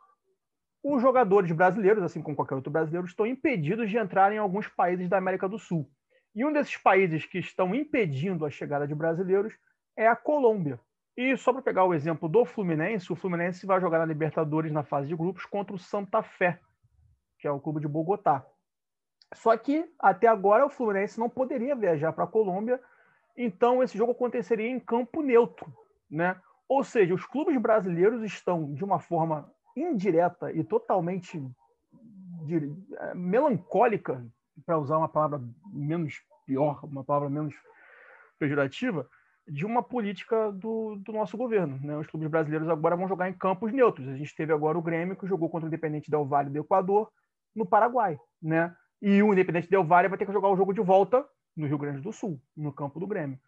os 0.87 1.01
jogadores 1.01 1.51
brasileiros, 1.51 2.03
assim 2.03 2.21
como 2.21 2.35
qualquer 2.35 2.53
outro 2.53 2.71
brasileiro, 2.71 3.07
estão 3.07 3.25
impedidos 3.25 3.89
de 3.89 3.97
entrar 3.97 4.31
em 4.31 4.37
alguns 4.37 4.67
países 4.67 5.09
da 5.09 5.17
América 5.17 5.49
do 5.49 5.57
Sul. 5.57 5.89
E 6.35 6.45
um 6.45 6.53
desses 6.53 6.77
países 6.77 7.25
que 7.25 7.39
estão 7.39 7.73
impedindo 7.73 8.45
a 8.45 8.51
chegada 8.51 8.87
de 8.87 8.93
brasileiros 8.93 9.57
é 9.97 10.07
a 10.07 10.15
Colômbia. 10.15 10.79
E 11.17 11.35
só 11.37 11.51
para 11.51 11.63
pegar 11.63 11.85
o 11.85 11.93
exemplo 11.93 12.29
do 12.29 12.45
Fluminense, 12.45 13.11
o 13.11 13.15
Fluminense 13.15 13.65
vai 13.65 13.81
jogar 13.81 13.97
na 13.97 14.05
Libertadores 14.05 14.71
na 14.71 14.83
fase 14.83 15.07
de 15.07 15.15
grupos 15.15 15.43
contra 15.45 15.75
o 15.75 15.79
Santa 15.79 16.21
Fé, 16.21 16.59
que 17.39 17.47
é 17.47 17.51
o 17.51 17.59
clube 17.59 17.79
de 17.79 17.87
Bogotá. 17.87 18.45
Só 19.33 19.57
que 19.57 19.89
até 19.97 20.27
agora 20.27 20.67
o 20.67 20.69
Fluminense 20.69 21.19
não 21.19 21.29
poderia 21.29 21.75
viajar 21.75 22.13
para 22.13 22.25
a 22.25 22.27
Colômbia, 22.27 22.79
então 23.35 23.81
esse 23.81 23.97
jogo 23.97 24.11
aconteceria 24.11 24.69
em 24.69 24.79
campo 24.79 25.23
neutro, 25.23 25.65
né? 26.11 26.39
Ou 26.69 26.83
seja, 26.83 27.13
os 27.13 27.25
clubes 27.25 27.57
brasileiros 27.57 28.21
estão 28.21 28.71
de 28.71 28.83
uma 28.83 28.99
forma 28.99 29.51
indireta 29.75 30.51
e 30.51 30.63
totalmente 30.63 31.41
de, 32.46 32.74
é, 32.98 33.13
melancólica, 33.13 34.25
para 34.65 34.77
usar 34.77 34.98
uma 34.98 35.10
palavra 35.10 35.41
menos 35.74 36.22
pior, 36.46 36.79
uma 36.84 37.03
palavra 37.03 37.29
menos 37.29 37.53
pejorativa, 38.39 39.08
de 39.48 39.65
uma 39.65 39.84
política 39.84 40.51
do, 40.51 40.96
do 40.98 41.12
nosso 41.12 41.38
governo. 41.38 41.79
Né? 41.84 41.98
Os 41.98 42.08
clubes 42.08 42.29
brasileiros 42.29 42.67
agora 42.70 42.96
vão 42.96 43.08
jogar 43.08 43.29
em 43.29 43.34
campos 43.34 43.72
neutros. 43.72 44.08
A 44.08 44.15
gente 44.15 44.36
teve 44.36 44.51
agora 44.53 44.77
o 44.77 44.82
Grêmio, 44.82 45.15
que 45.15 45.27
jogou 45.27 45.50
contra 45.50 45.65
o 45.65 45.70
Independente 45.70 46.10
Del 46.10 46.25
Valle 46.25 46.50
do 46.50 46.60
Equador, 46.60 47.12
no 47.55 47.65
Paraguai. 47.65 48.17
Né? 48.41 48.74
E 49.01 49.22
o 49.22 49.32
Independente 49.32 49.70
Del 49.70 49.84
Valle 49.84 50.08
vai 50.08 50.17
ter 50.17 50.25
que 50.25 50.34
jogar 50.34 50.50
o 50.50 50.58
jogo 50.58 50.74
de 50.74 50.82
volta 50.82 51.25
no 51.55 51.67
Rio 51.67 51.77
Grande 51.77 52.01
do 52.01 52.12
Sul, 52.12 52.41
no 52.55 52.74
campo 52.74 53.00
do 53.00 53.08
Grêmio. 53.08 53.39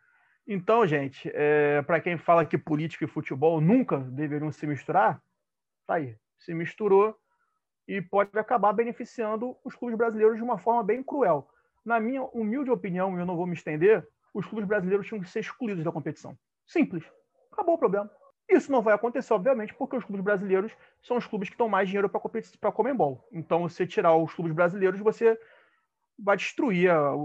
Então, 0.47 0.87
gente, 0.87 1.29
é, 1.33 1.81
para 1.81 1.99
quem 1.99 2.17
fala 2.17 2.45
que 2.45 2.57
política 2.57 3.03
e 3.03 3.07
futebol 3.07 3.59
nunca 3.59 3.97
deveriam 3.97 4.51
se 4.51 4.65
misturar, 4.65 5.21
tá 5.87 5.95
aí, 5.95 6.15
se 6.37 6.53
misturou 6.53 7.17
e 7.87 8.01
pode 8.01 8.37
acabar 8.37 8.73
beneficiando 8.73 9.55
os 9.63 9.73
clubes 9.73 9.97
brasileiros 9.97 10.35
de 10.35 10.43
uma 10.43 10.57
forma 10.57 10.83
bem 10.83 11.01
cruel. 11.01 11.47
Na 11.85 11.99
minha 11.99 12.23
humilde 12.23 12.69
opinião, 12.69 13.15
e 13.15 13.21
eu 13.21 13.25
não 13.25 13.37
vou 13.37 13.47
me 13.47 13.53
estender, 13.53 14.05
os 14.33 14.45
clubes 14.45 14.67
brasileiros 14.67 15.07
tinham 15.07 15.21
que 15.21 15.29
ser 15.29 15.39
excluídos 15.39 15.83
da 15.83 15.91
competição. 15.91 16.37
Simples. 16.67 17.03
Acabou 17.51 17.75
o 17.75 17.77
problema. 17.77 18.11
Isso 18.49 18.71
não 18.71 18.81
vai 18.81 18.93
acontecer, 18.93 19.33
obviamente, 19.33 19.73
porque 19.73 19.95
os 19.95 20.03
clubes 20.03 20.23
brasileiros 20.23 20.71
são 21.01 21.17
os 21.17 21.25
clubes 21.25 21.49
que 21.49 21.57
dão 21.57 21.67
mais 21.67 21.87
dinheiro 21.87 22.09
para 22.09 22.21
a 22.69 22.71
Comembol. 22.71 23.25
Então, 23.31 23.63
você 23.63 23.87
tirar 23.87 24.15
os 24.15 24.33
clubes 24.33 24.53
brasileiros, 24.53 24.99
você 24.99 25.39
vai 26.19 26.37
destruir 26.37 26.89
a, 26.89 27.09
a, 27.09 27.15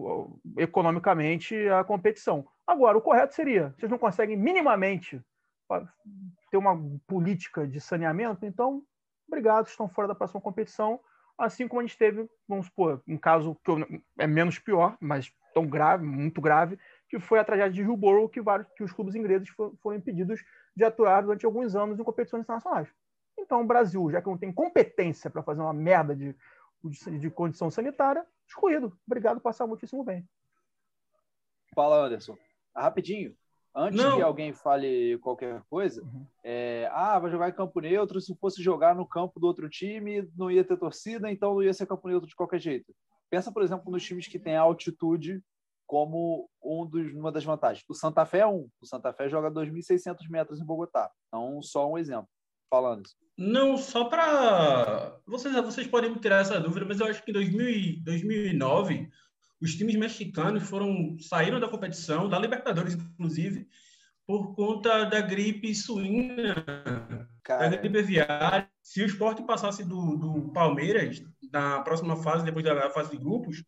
economicamente 0.59 1.57
a 1.69 1.85
competição. 1.85 2.47
Agora, 2.67 2.99
o 2.99 3.03
correto 3.03 3.35
seria, 3.35 3.75
vocês 3.77 3.91
não 3.91 3.99
conseguem 3.99 4.37
minimamente 4.37 5.21
ter 6.53 6.59
uma 6.59 6.79
política 7.07 7.67
de 7.67 7.81
saneamento, 7.81 8.45
então, 8.45 8.83
obrigado, 9.27 9.67
estão 9.67 9.89
fora 9.89 10.07
da 10.07 10.15
próxima 10.15 10.39
competição. 10.39 11.01
Assim 11.39 11.67
como 11.67 11.81
a 11.81 11.83
gente 11.83 11.97
teve, 11.97 12.29
vamos 12.47 12.67
supor, 12.67 13.03
um 13.09 13.17
caso 13.17 13.57
que 13.65 13.73
é 14.19 14.27
menos 14.27 14.59
pior, 14.59 14.95
mas 15.01 15.33
tão 15.55 15.67
grave, 15.67 16.05
muito 16.05 16.43
grave, 16.43 16.79
que 17.09 17.19
foi 17.19 17.39
a 17.39 17.45
tragédia 17.45 17.73
de 17.73 17.81
Hillsborough, 17.81 18.29
que, 18.29 18.43
vários, 18.43 18.69
que 18.77 18.85
os 18.85 18.93
clubes 18.93 19.15
ingleses 19.15 19.49
foram 19.49 19.97
impedidos 19.97 20.45
de 20.77 20.85
atuar 20.85 21.23
durante 21.23 21.47
alguns 21.47 21.75
anos 21.75 21.99
em 21.99 22.05
competições 22.05 22.43
internacionais. 22.43 22.89
Então, 23.39 23.63
o 23.63 23.67
Brasil, 23.67 24.11
já 24.11 24.21
que 24.21 24.29
não 24.29 24.37
tem 24.37 24.53
competência 24.53 25.31
para 25.31 25.43
fazer 25.43 25.63
uma 25.63 25.73
merda 25.73 26.15
de, 26.15 26.37
de, 26.85 27.19
de, 27.19 27.31
condição 27.31 27.71
sanitária, 27.71 28.27
excluído. 28.47 28.95
Obrigado, 29.07 29.41
passar 29.41 29.67
muitíssimo 29.67 30.05
bem. 30.05 30.29
Fala, 31.75 32.05
Anderson. 32.05 32.37
Rapidinho. 32.77 33.35
Antes 33.75 34.03
não. 34.03 34.17
que 34.17 34.23
alguém 34.23 34.53
fale 34.53 35.19
qualquer 35.19 35.63
coisa, 35.71 36.03
uhum. 36.03 36.27
é, 36.45 36.91
ah, 36.93 37.19
vai 37.19 37.31
jogar 37.31 37.49
em 37.49 37.55
campo 37.55 37.81
neutro. 37.81 38.21
Se 38.21 38.35
fosse 38.37 38.63
jogar 38.63 38.95
no 38.95 39.07
campo 39.07 39.41
do 39.41 39.47
outro 39.47 39.69
time, 39.69 40.29
não 40.37 40.51
ia 40.51 40.63
ter 40.63 40.77
torcida, 40.77 41.31
então 41.31 41.55
não 41.55 41.63
ia 41.63 41.73
ser 41.73 41.87
campo 41.87 42.07
neutro 42.07 42.29
de 42.29 42.37
qualquer 42.37 42.61
jeito. 42.61 42.95
Pensa, 43.31 43.51
por 43.51 43.63
exemplo, 43.63 43.91
nos 43.91 44.05
times 44.05 44.29
que 44.29 44.39
têm 44.39 44.57
altitude 44.57 45.43
como 45.87 46.49
um 46.63 46.87
dos, 46.87 47.13
uma 47.15 47.33
das 47.33 47.45
vantagens. 47.45 47.85
O 47.89 47.95
Santa 47.95 48.27
Fé 48.27 48.41
é 48.41 48.47
um. 48.47 48.69
O 48.81 48.87
Santa 48.87 49.13
Fé 49.13 49.29
joga 49.29 49.51
2.600 49.51 50.29
metros 50.29 50.61
em 50.61 50.65
Bogotá. 50.65 51.11
Então, 51.29 51.63
só 51.63 51.91
um 51.91 51.97
exemplo. 51.97 52.29
Falando 52.71 53.07
isso. 53.07 53.17
Não, 53.37 53.77
só 53.77 54.05
para. 54.05 55.19
Vocês, 55.27 55.55
vocês 55.55 55.87
podem 55.87 56.11
me 56.11 56.19
tirar 56.19 56.41
essa 56.41 56.61
dúvida, 56.61 56.85
mas 56.87 57.01
eu 57.01 57.07
acho 57.07 57.23
que 57.23 57.31
em 57.31 57.35
2000, 57.35 58.03
2009 58.05 59.11
os 59.63 59.77
times 59.77 59.95
mexicanos 59.95 60.65
foram 60.65 61.17
saíram 61.21 61.61
da 61.61 61.69
competição, 61.69 62.29
da 62.29 62.39
Libertadores, 62.39 62.95
inclusive, 62.95 63.69
por 64.27 64.57
conta 64.57 65.05
da 65.05 65.21
gripe 65.21 65.73
suína, 65.73 66.65
Cara. 67.45 67.71
da 67.71 67.77
gripe 67.77 67.99
aviária. 67.99 68.69
Se 68.83 69.03
o 69.03 69.07
esporte 69.07 69.45
passasse 69.45 69.85
do, 69.85 70.17
do 70.17 70.53
Palmeiras 70.53 71.23
na 71.53 71.81
próxima 71.83 72.17
fase, 72.17 72.45
depois 72.45 72.65
da 72.65 72.91
fase 72.91 73.13
de 73.13 73.19
grupos, 73.19 73.65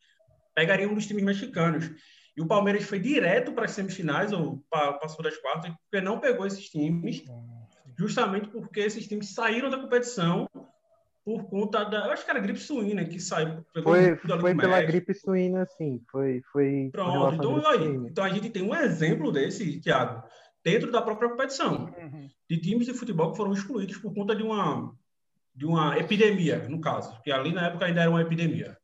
pegaria 0.52 0.88
um 0.88 0.94
dos 0.94 1.06
times 1.06 1.22
mexicanos. 1.22 1.88
E 2.36 2.42
o 2.42 2.46
Palmeiras 2.46 2.82
foi 2.84 2.98
direto 2.98 3.52
para 3.52 3.66
as 3.66 3.70
semifinais, 3.70 4.32
ou 4.32 4.64
passou 4.68 5.22
das 5.22 5.36
quartas, 5.36 5.72
porque 5.82 6.04
não 6.04 6.18
pegou 6.18 6.44
esses 6.44 6.68
times, 6.68 7.22
justamente 7.96 8.48
porque 8.48 8.80
esses 8.80 9.06
times 9.06 9.32
saíram 9.32 9.70
da 9.70 9.78
competição 9.78 10.48
por 11.25 11.49
conta 11.49 11.85
da. 11.85 12.07
Eu 12.07 12.12
acho 12.12 12.25
que 12.25 12.31
era 12.31 12.40
gripe 12.40 12.59
suína 12.59 13.04
que 13.04 13.19
saiu. 13.19 13.64
Foi, 13.83 14.16
foi 14.16 14.54
pela 14.54 14.83
gripe 14.83 15.14
suína, 15.14 15.64
sim. 15.66 16.02
Foi, 16.11 16.43
foi 16.52 16.90
Pronto, 16.93 17.35
então, 17.35 17.66
aí, 17.66 17.87
então 18.07 18.25
a 18.25 18.28
gente 18.28 18.50
tem 18.50 18.62
um 18.62 18.75
exemplo 18.75 19.33
desse, 19.33 19.81
Thiago, 19.81 20.23
dentro 20.62 20.93
da 20.93 21.00
própria 21.00 21.31
competição, 21.31 21.87
uhum. 21.99 22.28
de 22.49 22.59
times 22.59 22.87
de 22.87 22.95
futebol 22.95 23.31
que 23.31 23.37
foram 23.37 23.52
excluídos 23.52 23.97
por 23.97 24.12
conta 24.12 24.37
de 24.37 24.43
uma, 24.43 24.95
de 25.54 25.64
uma 25.64 25.99
epidemia, 25.99 26.69
no 26.69 26.81
caso, 26.81 27.19
que 27.23 27.33
ali 27.33 27.52
na 27.52 27.69
época 27.69 27.87
ainda 27.87 28.02
era 28.02 28.11
uma 28.11 28.23
epidemia. 28.23 28.76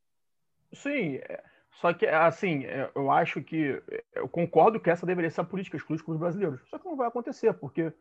Sim, 0.72 1.16
é, 1.16 1.42
só 1.80 1.94
que, 1.94 2.06
assim, 2.06 2.64
é, 2.64 2.90
eu 2.94 3.10
acho 3.10 3.42
que. 3.42 3.82
Eu 4.14 4.28
concordo 4.28 4.78
que 4.78 4.90
essa 4.90 5.06
deveria 5.06 5.30
ser 5.30 5.40
a 5.40 5.44
política, 5.44 5.76
excluir 5.76 5.96
os 5.96 6.02
clubes 6.02 6.20
brasileiros. 6.20 6.60
Só 6.68 6.78
que 6.78 6.84
não 6.84 6.96
vai 6.96 7.08
acontecer, 7.08 7.52
porque, 7.54 7.92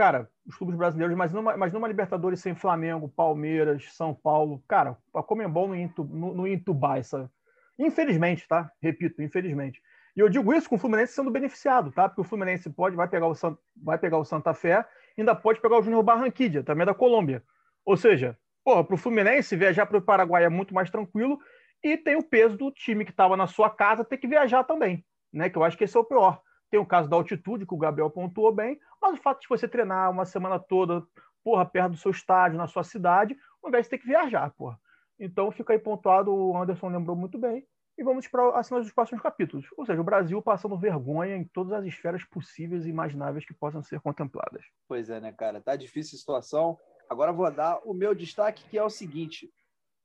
cara, 0.00 0.30
os 0.46 0.56
clubes 0.56 0.76
brasileiros, 0.76 1.14
mas 1.14 1.30
numa, 1.30 1.54
mas 1.58 1.74
numa 1.74 1.86
Libertadores 1.86 2.40
sem 2.40 2.54
Flamengo, 2.54 3.06
Palmeiras, 3.06 3.92
São 3.92 4.14
Paulo, 4.14 4.64
cara, 4.66 4.96
a 5.12 5.22
Comembol 5.22 5.68
não 5.68 5.76
ia, 5.76 5.90
não, 5.98 6.32
não 6.32 6.46
ia 6.46 6.54
entubar 6.54 6.96
essa. 6.96 7.30
Infelizmente, 7.78 8.48
tá? 8.48 8.72
Repito, 8.80 9.20
infelizmente. 9.20 9.82
E 10.16 10.20
eu 10.20 10.30
digo 10.30 10.54
isso 10.54 10.70
com 10.70 10.76
o 10.76 10.78
Fluminense 10.78 11.12
sendo 11.12 11.30
beneficiado, 11.30 11.92
tá? 11.92 12.08
Porque 12.08 12.22
o 12.22 12.24
Fluminense 12.24 12.70
pode, 12.70 12.96
vai 12.96 13.08
pegar 13.08 13.28
o, 13.28 13.34
vai 13.76 13.98
pegar 13.98 14.16
o 14.16 14.24
Santa 14.24 14.54
Fé, 14.54 14.86
ainda 15.18 15.34
pode 15.34 15.60
pegar 15.60 15.76
o 15.76 15.82
Júnior 15.82 16.02
Barranquilla, 16.02 16.62
também 16.62 16.86
da 16.86 16.94
Colômbia. 16.94 17.44
Ou 17.84 17.94
seja, 17.94 18.38
porra, 18.64 18.82
para 18.82 18.94
o 18.94 18.98
Fluminense 18.98 19.54
viajar 19.54 19.84
para 19.84 19.98
o 19.98 20.02
Paraguai 20.02 20.44
é 20.44 20.48
muito 20.48 20.72
mais 20.72 20.88
tranquilo 20.88 21.38
e 21.84 21.98
tem 21.98 22.16
o 22.16 22.22
peso 22.22 22.56
do 22.56 22.70
time 22.70 23.04
que 23.04 23.10
estava 23.10 23.36
na 23.36 23.46
sua 23.46 23.68
casa 23.68 24.02
ter 24.02 24.16
que 24.16 24.26
viajar 24.26 24.64
também, 24.64 25.04
né? 25.30 25.50
Que 25.50 25.58
eu 25.58 25.62
acho 25.62 25.76
que 25.76 25.84
esse 25.84 25.94
é 25.94 26.00
o 26.00 26.04
pior. 26.04 26.40
Tem 26.70 26.78
o 26.78 26.86
caso 26.86 27.08
da 27.08 27.16
altitude, 27.16 27.66
que 27.66 27.74
o 27.74 27.78
Gabriel 27.78 28.10
pontuou 28.10 28.54
bem, 28.54 28.78
mas 29.02 29.14
o 29.14 29.22
fato 29.22 29.40
de 29.40 29.48
você 29.48 29.66
treinar 29.66 30.10
uma 30.10 30.24
semana 30.24 30.58
toda, 30.58 31.02
porra, 31.42 31.66
perto 31.66 31.92
do 31.92 31.96
seu 31.96 32.10
estádio, 32.10 32.58
na 32.58 32.68
sua 32.68 32.84
cidade, 32.84 33.36
ao 33.62 33.68
invés 33.68 33.86
de 33.86 33.90
ter 33.90 33.98
que 33.98 34.06
viajar, 34.06 34.50
porra. 34.52 34.78
Então 35.18 35.50
fica 35.50 35.72
aí 35.72 35.78
pontuado, 35.78 36.32
o 36.32 36.56
Anderson 36.56 36.88
lembrou 36.88 37.16
muito 37.16 37.38
bem. 37.38 37.66
E 37.98 38.02
vamos 38.02 38.26
para 38.26 38.58
a 38.58 38.62
cena 38.62 38.80
dos 38.80 38.92
próximos 38.92 39.22
capítulos. 39.22 39.66
Ou 39.76 39.84
seja, 39.84 40.00
o 40.00 40.04
Brasil 40.04 40.40
passando 40.40 40.78
vergonha 40.78 41.36
em 41.36 41.44
todas 41.44 41.72
as 41.74 41.84
esferas 41.84 42.24
possíveis 42.24 42.86
e 42.86 42.88
imagináveis 42.88 43.44
que 43.44 43.52
possam 43.52 43.82
ser 43.82 44.00
contempladas. 44.00 44.64
Pois 44.88 45.10
é, 45.10 45.20
né, 45.20 45.32
cara? 45.32 45.60
Tá 45.60 45.76
difícil 45.76 46.16
a 46.16 46.18
situação. 46.18 46.78
Agora 47.10 47.30
vou 47.30 47.50
dar 47.50 47.78
o 47.84 47.92
meu 47.92 48.14
destaque, 48.14 48.64
que 48.70 48.78
é 48.78 48.82
o 48.82 48.88
seguinte: 48.88 49.52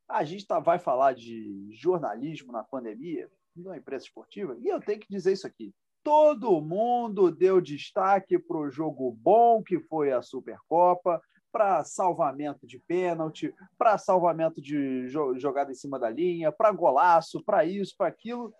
a 0.10 0.26
gente 0.26 0.46
tá, 0.46 0.60
vai 0.60 0.78
falar 0.78 1.14
de 1.14 1.70
jornalismo 1.72 2.52
na 2.52 2.64
pandemia, 2.64 3.30
na 3.56 3.78
imprensa 3.78 4.08
esportiva, 4.08 4.58
e 4.60 4.68
eu 4.68 4.82
tenho 4.82 5.00
que 5.00 5.08
dizer 5.08 5.32
isso 5.32 5.48
aqui. 5.48 5.74
Todo 6.06 6.62
mundo 6.62 7.32
deu 7.32 7.60
destaque 7.60 8.38
para 8.38 8.58
o 8.58 8.70
jogo 8.70 9.10
bom 9.12 9.64
que 9.64 9.80
foi 9.80 10.12
a 10.12 10.22
Supercopa, 10.22 11.20
para 11.52 11.84
salvamento 11.84 12.68
de 12.68 12.78
pênalti, 12.78 13.52
para 13.76 13.98
salvamento 13.98 14.62
de 14.62 15.08
jogada 15.08 15.72
em 15.72 15.74
cima 15.74 15.98
da 15.98 16.08
linha, 16.08 16.52
para 16.52 16.72
golaço, 16.72 17.44
para 17.44 17.66
isso, 17.66 17.96
para 17.98 18.08
aquilo. 18.08 18.54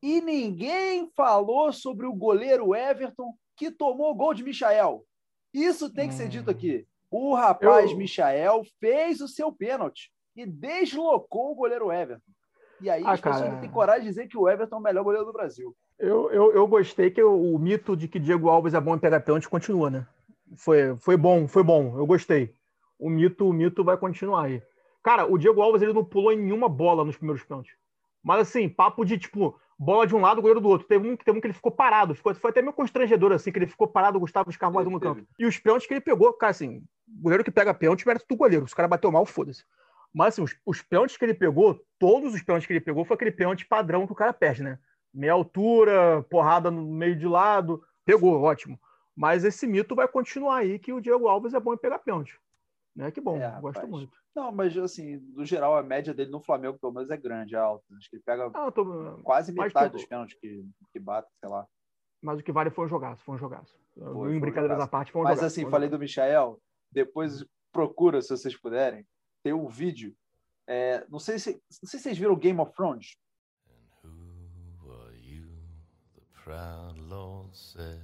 E 0.00 0.20
ninguém 0.20 1.10
falou 1.16 1.72
sobre 1.72 2.06
o 2.06 2.14
goleiro 2.14 2.76
Everton 2.76 3.34
que 3.56 3.68
tomou 3.68 4.14
gol 4.14 4.32
de 4.32 4.44
Michael. 4.44 5.04
Isso 5.52 5.92
tem 5.92 6.08
que 6.08 6.14
ser 6.14 6.28
dito 6.28 6.48
aqui. 6.48 6.86
O 7.10 7.34
rapaz 7.34 7.90
eu... 7.90 7.96
Michael 7.96 8.62
fez 8.78 9.20
o 9.20 9.26
seu 9.26 9.50
pênalti 9.50 10.12
e 10.36 10.46
deslocou 10.46 11.50
o 11.50 11.56
goleiro 11.56 11.90
Everton. 11.90 12.30
E 12.80 12.88
aí 12.88 13.02
ah, 13.04 13.12
as 13.12 13.20
pessoas 13.20 13.48
cara... 13.48 13.60
têm 13.60 13.70
coragem 13.70 14.02
de 14.02 14.08
dizer 14.10 14.28
que 14.28 14.38
o 14.38 14.48
Everton 14.48 14.76
é 14.76 14.78
o 14.78 14.82
melhor 14.82 15.02
goleiro 15.02 15.26
do 15.26 15.32
Brasil. 15.32 15.76
Eu, 16.02 16.32
eu, 16.32 16.52
eu 16.52 16.66
gostei 16.66 17.12
que 17.12 17.22
o, 17.22 17.54
o 17.54 17.58
mito 17.60 17.96
de 17.96 18.08
que 18.08 18.18
Diego 18.18 18.48
Alves 18.48 18.74
é 18.74 18.80
bom 18.80 18.96
em 18.96 18.98
pegar 18.98 19.20
pênalti 19.20 19.48
continua, 19.48 19.88
né? 19.88 20.04
Foi, 20.56 20.96
foi 20.96 21.16
bom, 21.16 21.46
foi 21.46 21.62
bom, 21.62 21.96
eu 21.96 22.04
gostei. 22.04 22.52
O 22.98 23.08
mito, 23.08 23.48
o 23.48 23.52
mito 23.52 23.84
vai 23.84 23.96
continuar 23.96 24.46
aí. 24.46 24.60
Cara, 25.00 25.26
o 25.26 25.38
Diego 25.38 25.62
Alves 25.62 25.80
ele 25.80 25.92
não 25.92 26.04
pulou 26.04 26.32
em 26.32 26.38
nenhuma 26.38 26.68
bola 26.68 27.04
nos 27.04 27.16
primeiros 27.16 27.44
pênaltis. 27.44 27.74
Mas 28.20 28.40
assim, 28.40 28.68
papo 28.68 29.04
de 29.04 29.16
tipo, 29.16 29.56
bola 29.78 30.04
de 30.04 30.12
um 30.12 30.20
lado, 30.20 30.42
goleiro 30.42 30.60
do 30.60 30.68
outro. 30.68 30.88
Teve 30.88 31.08
um, 31.08 31.16
teve 31.16 31.38
um 31.38 31.40
que 31.40 31.46
ele 31.46 31.54
ficou 31.54 31.70
parado. 31.70 32.16
Ficou, 32.16 32.34
foi 32.34 32.50
até 32.50 32.60
meio 32.60 32.72
constrangedor, 32.72 33.30
assim, 33.30 33.52
que 33.52 33.60
ele 33.60 33.68
ficou 33.68 33.86
parado, 33.86 34.16
o 34.16 34.20
Gustavo 34.20 34.50
Scarvalho 34.50 34.90
no 34.90 34.98
campo. 34.98 35.24
E 35.38 35.46
os 35.46 35.56
pênaltis 35.56 35.86
que 35.86 35.94
ele 35.94 36.00
pegou, 36.00 36.32
cara, 36.32 36.50
assim, 36.50 36.82
goleiro 37.06 37.44
que 37.44 37.50
pega 37.52 37.72
pênalti 37.72 38.04
merece 38.04 38.26
do 38.28 38.34
goleiro. 38.34 38.66
Se 38.66 38.74
o 38.74 38.76
cara 38.76 38.88
bateu 38.88 39.12
mal, 39.12 39.24
foda-se. 39.24 39.64
Mas 40.12 40.34
assim, 40.34 40.42
os, 40.42 40.56
os 40.66 40.82
pênaltis 40.82 41.16
que 41.16 41.24
ele 41.24 41.34
pegou, 41.34 41.80
todos 41.96 42.34
os 42.34 42.42
pênaltis 42.42 42.66
que 42.66 42.72
ele 42.72 42.80
pegou 42.80 43.04
foi 43.04 43.14
aquele 43.14 43.30
pênalti 43.30 43.64
padrão 43.64 44.04
que 44.04 44.12
o 44.12 44.16
cara 44.16 44.32
perde, 44.32 44.64
né? 44.64 44.80
Meia 45.12 45.32
altura, 45.32 46.24
porrada 46.30 46.70
no 46.70 46.82
meio 46.82 47.16
de 47.16 47.26
lado, 47.26 47.82
pegou, 48.04 48.40
ótimo. 48.40 48.78
Mas 49.14 49.44
esse 49.44 49.66
mito 49.66 49.94
vai 49.94 50.08
continuar 50.08 50.58
aí 50.58 50.78
que 50.78 50.92
o 50.92 51.00
Diego 51.00 51.28
Alves 51.28 51.54
é 51.54 51.60
bom 51.60 51.74
em 51.74 51.78
pegar 51.78 51.98
pênalti. 51.98 52.40
Né? 52.94 53.10
Que 53.10 53.20
bom, 53.20 53.36
é, 53.36 53.60
gosto 53.60 53.86
muito. 53.86 54.16
Não, 54.34 54.50
mas 54.50 54.76
assim, 54.76 55.16
no 55.34 55.44
geral, 55.44 55.76
a 55.76 55.82
média 55.82 56.14
dele 56.14 56.30
no 56.30 56.40
Flamengo, 56.40 56.78
pelo 56.78 56.92
menos, 56.92 57.10
é 57.10 57.16
grande, 57.16 57.54
é 57.54 57.58
alta. 57.58 57.84
Acho 57.96 58.08
que 58.08 58.16
ele 58.16 58.22
pega 58.24 58.50
ah, 58.54 58.70
tô... 58.70 59.18
quase 59.22 59.52
metade 59.52 59.92
dos 59.92 60.04
pênaltis 60.06 60.38
que, 60.38 60.64
que 60.90 60.98
bate, 60.98 61.28
sei 61.38 61.48
lá. 61.48 61.66
Mas 62.22 62.38
o 62.38 62.42
que 62.42 62.52
vale 62.52 62.70
foi 62.70 62.86
um 62.86 62.88
jogaço, 62.88 63.22
foi 63.24 63.34
um 63.34 63.38
jogaço. 63.38 63.76
Foi, 63.94 64.34
em 64.34 64.40
brincadeiras 64.40 64.80
à 64.80 64.86
parte, 64.86 65.12
foi 65.12 65.20
um 65.20 65.24
Mas 65.24 65.38
jogaço, 65.38 65.60
assim, 65.60 65.68
falei 65.68 65.88
do 65.88 65.98
Michael, 65.98 66.58
depois 66.90 67.44
procura, 67.72 68.22
se 68.22 68.28
vocês 68.28 68.56
puderem, 68.56 69.06
tem 69.42 69.52
um 69.52 69.66
vídeo. 69.66 70.14
É, 70.66 71.04
não, 71.10 71.18
sei 71.18 71.38
se, 71.38 71.52
não 71.82 71.88
sei 71.88 71.98
se 71.98 72.04
vocês 72.04 72.18
viram 72.18 72.36
Game 72.36 72.60
of 72.60 72.72
Thrones. 72.72 73.16
Proud 76.44 76.98
Lord 77.08 77.50
said 77.52 78.00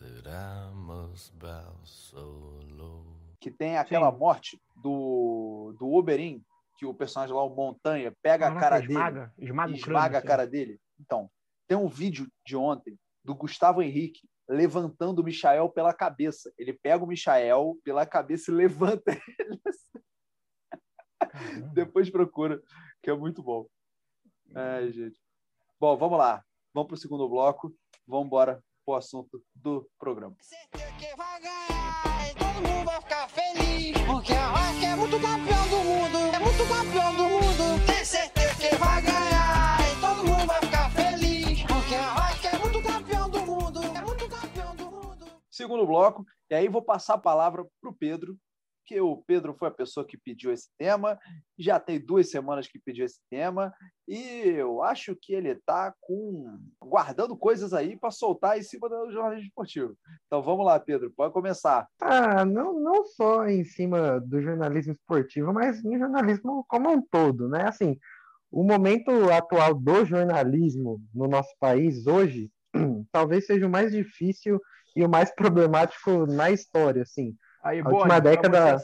that 0.00 0.28
I 0.28 0.74
must 0.74 1.38
bow 1.38 1.78
so 1.84 2.60
low 2.76 3.14
que 3.44 3.50
tem 3.50 3.76
aquela 3.76 4.10
Sim. 4.10 4.18
morte 4.18 4.62
do, 4.82 5.76
do 5.78 5.92
Oberyn, 5.92 6.42
que 6.78 6.86
o 6.86 6.94
personagem 6.94 7.36
lá, 7.36 7.44
o 7.44 7.54
Montanha, 7.54 8.10
pega 8.22 8.46
Caraca, 8.46 8.58
a 8.58 8.70
cara 8.70 8.82
esmaga, 8.82 9.20
dele 9.36 9.50
esmaga, 9.50 9.72
esmaga 9.74 10.08
crânio, 10.08 10.18
a 10.18 10.22
cara 10.22 10.42
assim. 10.44 10.52
dele. 10.52 10.80
Então, 10.98 11.30
tem 11.68 11.76
um 11.76 11.86
vídeo 11.86 12.26
de 12.46 12.56
ontem 12.56 12.98
do 13.22 13.34
Gustavo 13.34 13.82
Henrique 13.82 14.26
levantando 14.48 15.18
o 15.20 15.24
Michael 15.24 15.68
pela 15.68 15.92
cabeça. 15.92 16.50
Ele 16.56 16.72
pega 16.72 17.04
o 17.04 17.06
Michael 17.06 17.76
pela 17.84 18.06
cabeça 18.06 18.50
e 18.50 18.54
levanta 18.54 19.12
ele. 19.38 19.60
Depois 21.74 22.08
procura, 22.08 22.62
que 23.02 23.10
é 23.10 23.14
muito 23.14 23.42
bom. 23.42 23.66
É, 24.56 24.90
gente. 24.90 25.20
Bom, 25.78 25.98
vamos 25.98 26.16
lá. 26.16 26.42
Vamos 26.74 26.88
para 26.88 26.94
o 26.96 26.98
segundo 26.98 27.28
bloco. 27.28 27.72
Vamos 28.04 28.26
embora 28.26 28.60
para 28.84 28.94
o 28.94 28.96
assunto 28.96 29.40
do 29.54 29.88
programa. 29.96 30.34
Certeza 30.40 30.92
que 30.98 31.16
vai 31.16 31.40
ganhar, 31.40 32.34
todo 32.34 32.68
mundo 32.68 32.84
vai 32.84 33.00
ficar 33.00 33.28
feliz, 33.28 33.96
porque 34.04 34.32
a 34.32 34.48
Rock 34.48 34.84
é 34.84 34.96
muito 34.96 35.20
campeão 35.20 35.68
do 35.68 35.76
mundo, 35.84 36.18
é 36.34 36.38
muito 36.40 36.68
campeão 36.68 37.14
do 37.14 37.22
mundo. 37.22 37.86
Tem 37.86 38.04
certeza 38.04 38.54
que 38.56 38.76
vai 38.76 39.02
ganhar, 39.02 39.78
e 39.80 40.00
todo 40.00 40.28
mundo 40.28 40.46
vai 40.46 40.60
ficar 40.60 40.90
feliz, 40.90 41.62
porque 41.62 41.94
a 41.94 42.12
Rock 42.12 42.46
é 42.46 42.58
muito 42.58 42.82
campeão 42.82 43.30
do 43.30 43.40
mundo, 43.46 43.80
é 43.80 44.02
muito 44.02 44.28
campeão 44.28 44.76
do 44.76 44.84
mundo. 44.90 45.26
Segundo 45.48 45.86
bloco, 45.86 46.24
e 46.50 46.54
aí 46.56 46.68
vou 46.68 46.82
passar 46.82 47.14
a 47.14 47.18
palavra 47.18 47.64
para 47.80 47.90
o 47.90 47.94
Pedro, 47.94 48.36
que 48.84 49.00
o 49.00 49.16
Pedro 49.26 49.54
foi 49.54 49.68
a 49.68 49.72
pessoa 49.72 50.06
que 50.06 50.18
pediu 50.18 50.52
esse 50.52 50.68
tema, 50.78 51.18
já 51.58 51.80
tem 51.80 51.98
duas 51.98 52.30
semanas 52.30 52.68
que 52.68 52.78
pediu 52.78 53.04
esse 53.04 53.20
tema, 53.30 53.72
e 54.06 54.18
eu 54.18 54.82
acho 54.82 55.16
que 55.16 55.32
ele 55.32 55.50
está 55.50 55.94
com 56.00 56.58
guardando 56.80 57.36
coisas 57.36 57.72
aí 57.72 57.96
para 57.96 58.10
soltar 58.10 58.58
em 58.58 58.62
cima 58.62 58.88
do 58.88 59.10
jornalismo 59.10 59.46
esportivo. 59.46 59.96
Então 60.26 60.42
vamos 60.42 60.66
lá, 60.66 60.78
Pedro, 60.78 61.12
pode 61.16 61.32
começar. 61.32 61.88
Ah, 62.00 62.44
não, 62.44 62.78
não 62.78 63.04
só 63.06 63.46
em 63.46 63.64
cima 63.64 64.20
do 64.20 64.42
jornalismo 64.42 64.92
esportivo, 64.92 65.52
mas 65.52 65.82
no 65.82 65.98
jornalismo 65.98 66.64
como 66.68 66.90
um 66.90 67.00
todo, 67.00 67.48
né? 67.48 67.66
Assim, 67.66 67.98
o 68.50 68.62
momento 68.62 69.10
atual 69.32 69.74
do 69.74 70.04
jornalismo 70.04 71.00
no 71.14 71.26
nosso 71.26 71.54
país 71.58 72.06
hoje 72.06 72.50
talvez 73.10 73.46
seja 73.46 73.66
o 73.66 73.70
mais 73.70 73.92
difícil 73.92 74.60
e 74.94 75.04
o 75.04 75.08
mais 75.08 75.34
problemático 75.34 76.26
na 76.26 76.50
história, 76.50 77.02
assim 77.02 77.34
Aí, 77.64 77.80
a 77.80 77.88
última 77.88 78.20
década. 78.20 78.64
Aí, 78.66 78.76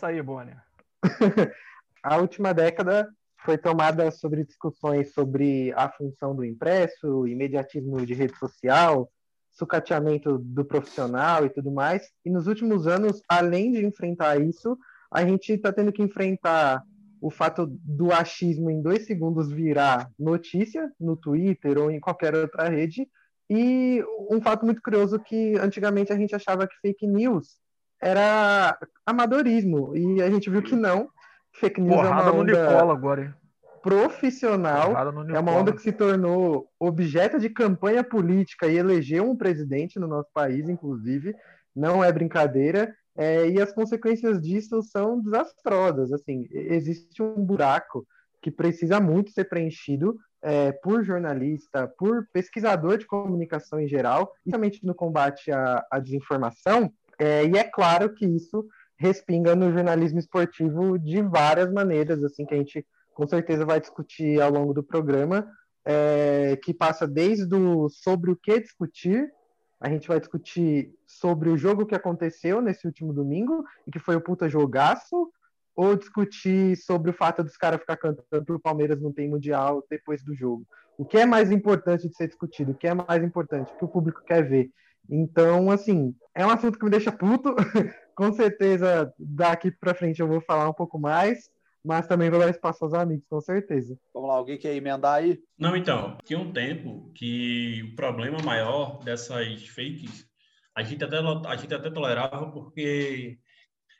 a 2.02 2.16
última 2.16 2.54
década 2.54 3.10
foi 3.44 3.58
tomada 3.58 4.10
sobre 4.10 4.42
discussões 4.42 5.12
sobre 5.12 5.70
a 5.76 5.90
função 5.90 6.34
do 6.34 6.42
impresso, 6.42 7.26
imediatismo 7.26 8.04
de 8.06 8.14
rede 8.14 8.34
social, 8.38 9.12
sucateamento 9.50 10.38
do 10.38 10.64
profissional 10.64 11.44
e 11.44 11.50
tudo 11.50 11.70
mais. 11.70 12.10
E 12.24 12.30
nos 12.30 12.46
últimos 12.46 12.86
anos, 12.86 13.22
além 13.28 13.70
de 13.70 13.84
enfrentar 13.84 14.40
isso, 14.40 14.78
a 15.10 15.26
gente 15.26 15.52
está 15.52 15.70
tendo 15.70 15.92
que 15.92 16.02
enfrentar 16.02 16.82
o 17.20 17.28
fato 17.28 17.66
do 17.66 18.10
achismo 18.10 18.70
em 18.70 18.80
dois 18.80 19.04
segundos 19.04 19.52
virar 19.52 20.10
notícia 20.18 20.90
no 20.98 21.16
Twitter 21.16 21.76
ou 21.76 21.90
em 21.90 22.00
qualquer 22.00 22.34
outra 22.34 22.66
rede. 22.70 23.06
E 23.50 24.02
um 24.30 24.40
fato 24.40 24.64
muito 24.64 24.80
curioso 24.80 25.18
que 25.18 25.58
antigamente 25.58 26.12
a 26.12 26.16
gente 26.16 26.34
achava 26.34 26.66
que 26.66 26.80
fake 26.80 27.06
news 27.06 27.59
era 28.00 28.78
amadorismo. 29.04 29.96
E 29.96 30.22
a 30.22 30.30
gente 30.30 30.48
viu 30.48 30.62
que 30.62 30.74
não. 30.74 31.08
Fake 31.52 31.80
news 31.80 31.96
Porrada 31.96 32.28
é 32.28 32.32
uma 32.32 32.40
onda 32.40 32.92
agora, 32.92 33.36
profissional. 33.82 34.94
É 35.34 35.38
uma 35.38 35.52
onda 35.52 35.72
que 35.72 35.82
se 35.82 35.92
tornou 35.92 36.68
objeto 36.78 37.38
de 37.38 37.50
campanha 37.50 38.04
política 38.04 38.66
e 38.66 38.76
elegeu 38.76 39.28
um 39.28 39.36
presidente 39.36 39.98
no 39.98 40.06
nosso 40.06 40.28
país, 40.32 40.68
inclusive. 40.68 41.34
Não 41.74 42.02
é 42.02 42.12
brincadeira. 42.12 42.94
É, 43.16 43.48
e 43.50 43.60
as 43.60 43.72
consequências 43.72 44.40
disso 44.40 44.80
são 44.82 45.20
desastrosas. 45.20 46.12
Assim, 46.12 46.46
existe 46.50 47.22
um 47.22 47.44
buraco 47.44 48.06
que 48.40 48.50
precisa 48.50 49.00
muito 49.00 49.30
ser 49.32 49.44
preenchido 49.44 50.16
é, 50.42 50.72
por 50.72 51.04
jornalista, 51.04 51.86
por 51.98 52.26
pesquisador 52.32 52.96
de 52.96 53.06
comunicação 53.06 53.78
em 53.78 53.88
geral, 53.88 54.32
principalmente 54.42 54.86
no 54.86 54.94
combate 54.94 55.52
à, 55.52 55.84
à 55.90 55.98
desinformação, 55.98 56.90
é, 57.20 57.44
e 57.44 57.58
é 57.58 57.64
claro 57.64 58.14
que 58.14 58.24
isso 58.24 58.66
respinga 58.96 59.54
no 59.54 59.70
jornalismo 59.70 60.18
esportivo 60.18 60.98
de 60.98 61.20
várias 61.20 61.70
maneiras, 61.70 62.24
assim, 62.24 62.46
que 62.46 62.54
a 62.54 62.56
gente 62.56 62.86
com 63.12 63.26
certeza 63.26 63.66
vai 63.66 63.78
discutir 63.78 64.40
ao 64.40 64.50
longo 64.50 64.72
do 64.72 64.82
programa, 64.82 65.46
é, 65.84 66.58
que 66.62 66.72
passa 66.72 67.06
desde 67.06 67.54
o 67.54 67.90
sobre 67.90 68.30
o 68.30 68.36
que 68.36 68.58
discutir, 68.58 69.30
a 69.78 69.90
gente 69.90 70.08
vai 70.08 70.18
discutir 70.18 70.94
sobre 71.06 71.50
o 71.50 71.58
jogo 71.58 71.84
que 71.84 71.94
aconteceu 71.94 72.62
nesse 72.62 72.86
último 72.86 73.12
domingo, 73.12 73.64
e 73.86 73.90
que 73.90 73.98
foi 73.98 74.16
o 74.16 74.20
puta 74.20 74.48
jogaço, 74.48 75.30
ou 75.76 75.96
discutir 75.96 76.74
sobre 76.76 77.10
o 77.10 77.14
fato 77.14 77.42
dos 77.42 77.56
caras 77.56 77.80
ficar 77.80 77.96
cantando 77.96 78.44
que 78.44 78.52
o 78.52 78.60
Palmeiras 78.60 79.00
não 79.00 79.12
tem 79.12 79.28
mundial 79.28 79.84
depois 79.90 80.22
do 80.22 80.34
jogo. 80.34 80.66
O 80.96 81.04
que 81.04 81.18
é 81.18 81.26
mais 81.26 81.50
importante 81.50 82.08
de 82.08 82.14
ser 82.14 82.28
discutido? 82.28 82.72
O 82.72 82.74
que 82.74 82.86
é 82.86 82.94
mais 82.94 83.22
importante? 83.22 83.72
O 83.72 83.76
que 83.76 83.84
o 83.84 83.88
público 83.88 84.22
quer 84.24 84.46
ver? 84.46 84.70
Então, 85.08 85.70
assim, 85.70 86.14
é 86.34 86.44
um 86.44 86.50
assunto 86.50 86.78
que 86.78 86.84
me 86.84 86.90
deixa 86.90 87.10
puto. 87.12 87.54
com 88.20 88.34
certeza, 88.34 89.10
daqui 89.18 89.70
para 89.70 89.94
frente 89.94 90.20
eu 90.20 90.28
vou 90.28 90.42
falar 90.42 90.68
um 90.68 90.74
pouco 90.74 90.98
mais, 90.98 91.48
mas 91.82 92.06
também 92.06 92.28
vou 92.28 92.38
dar 92.38 92.50
espaço 92.50 92.84
aos 92.84 92.92
amigos, 92.92 93.26
com 93.26 93.40
certeza. 93.40 93.98
Vamos 94.12 94.28
lá, 94.28 94.36
alguém 94.36 94.58
quer 94.58 94.74
emendar 94.74 95.14
aí? 95.14 95.38
Não, 95.58 95.74
então, 95.74 96.18
tinha 96.24 96.38
um 96.38 96.52
tempo 96.52 97.10
que 97.14 97.82
o 97.82 97.96
problema 97.96 98.36
maior 98.44 99.02
dessas 99.02 99.66
fakes, 99.68 100.26
a 100.74 100.82
gente 100.82 101.02
até, 101.02 101.16
a 101.18 101.56
gente 101.56 101.74
até 101.74 101.90
tolerava 101.90 102.52
porque 102.52 103.38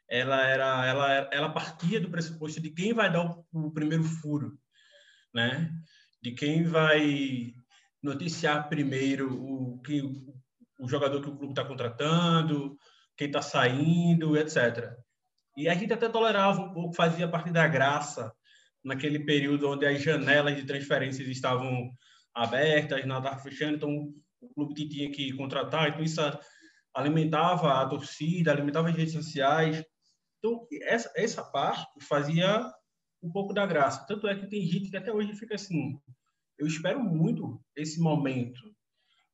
ela 0.07 0.47
era 0.47 0.87
ela, 0.87 1.31
ela 1.33 1.49
partia 1.49 1.99
do 1.99 2.11
pressuposto 2.11 2.61
de 2.61 2.71
quem 2.71 2.93
vai 2.93 3.11
dar 3.11 3.25
o, 3.25 3.47
o 3.53 3.71
primeiro 3.71 4.05
furo, 4.05 4.53
né? 5.33 5.73
De 6.23 6.33
quem 6.33 6.65
vai 6.65 7.55
noticiar 8.03 8.69
primeiro 8.69 9.33
o 9.33 9.81
que 9.81 10.03
o 10.81 10.89
jogador 10.89 11.21
que 11.21 11.29
o 11.29 11.37
clube 11.37 11.53
está 11.53 11.65
contratando, 11.65 12.77
quem 13.17 13.27
está 13.27 13.43
saindo, 13.43 14.37
etc. 14.37 14.93
E 15.57 15.69
a 15.69 15.75
gente 15.75 15.93
até 15.93 16.09
tolerava 16.09 16.61
um 16.61 16.73
pouco, 16.73 16.95
fazia 16.95 17.29
parte 17.29 17.51
da 17.51 17.69
graça 17.69 18.33
naquele 18.83 19.21
período 19.21 19.69
onde 19.69 19.85
as 19.87 20.03
janelas 20.03 20.57
de 20.57 20.65
transferências 20.65 21.29
estavam 21.29 21.91
abertas, 22.35 23.05
nada 23.05 23.37
fechando, 23.39 23.77
então 23.77 24.15
o 24.41 24.55
clube 24.55 24.89
tinha 24.89 25.11
que 25.11 25.35
contratar, 25.35 25.91
então 25.91 26.03
isso 26.03 26.21
alimentava 26.95 27.83
a 27.83 27.87
torcida, 27.87 28.51
alimentava 28.51 28.89
as 28.89 28.97
redes 28.97 29.13
sociais. 29.13 29.85
Então, 30.39 30.67
essa, 30.83 31.13
essa 31.15 31.45
parte 31.45 31.87
fazia 32.07 32.73
um 33.23 33.31
pouco 33.31 33.53
da 33.53 33.67
graça. 33.67 34.07
Tanto 34.07 34.27
é 34.27 34.35
que 34.35 34.49
tem 34.49 34.63
gente 34.63 34.91
que 34.91 34.97
até 34.97 35.13
hoje 35.13 35.35
fica 35.35 35.55
assim, 35.55 36.01
eu 36.59 36.67
espero 36.67 37.01
muito 37.01 37.61
esse 37.77 38.01
momento 38.01 38.61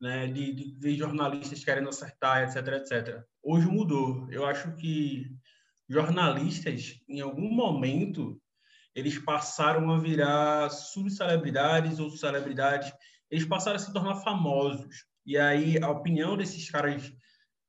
né, 0.00 0.26
de, 0.26 0.72
de, 0.78 0.96
jornalistas 0.96 1.64
querendo 1.64 1.88
acertar, 1.88 2.42
etc, 2.42 2.66
etc. 2.74 3.24
Hoje 3.42 3.66
mudou. 3.66 4.26
Eu 4.30 4.44
acho 4.44 4.74
que 4.76 5.30
jornalistas, 5.88 7.00
em 7.08 7.20
algum 7.20 7.50
momento, 7.50 8.40
eles 8.94 9.18
passaram 9.18 9.90
a 9.90 9.98
virar 9.98 10.70
subcelebridades 10.70 11.98
ou 11.98 12.10
celebridades, 12.10 12.92
eles 13.30 13.44
passaram 13.44 13.76
a 13.76 13.78
se 13.78 13.92
tornar 13.92 14.16
famosos. 14.16 15.04
E 15.24 15.36
aí 15.36 15.78
a 15.82 15.90
opinião 15.90 16.36
desses 16.36 16.70
caras 16.70 17.12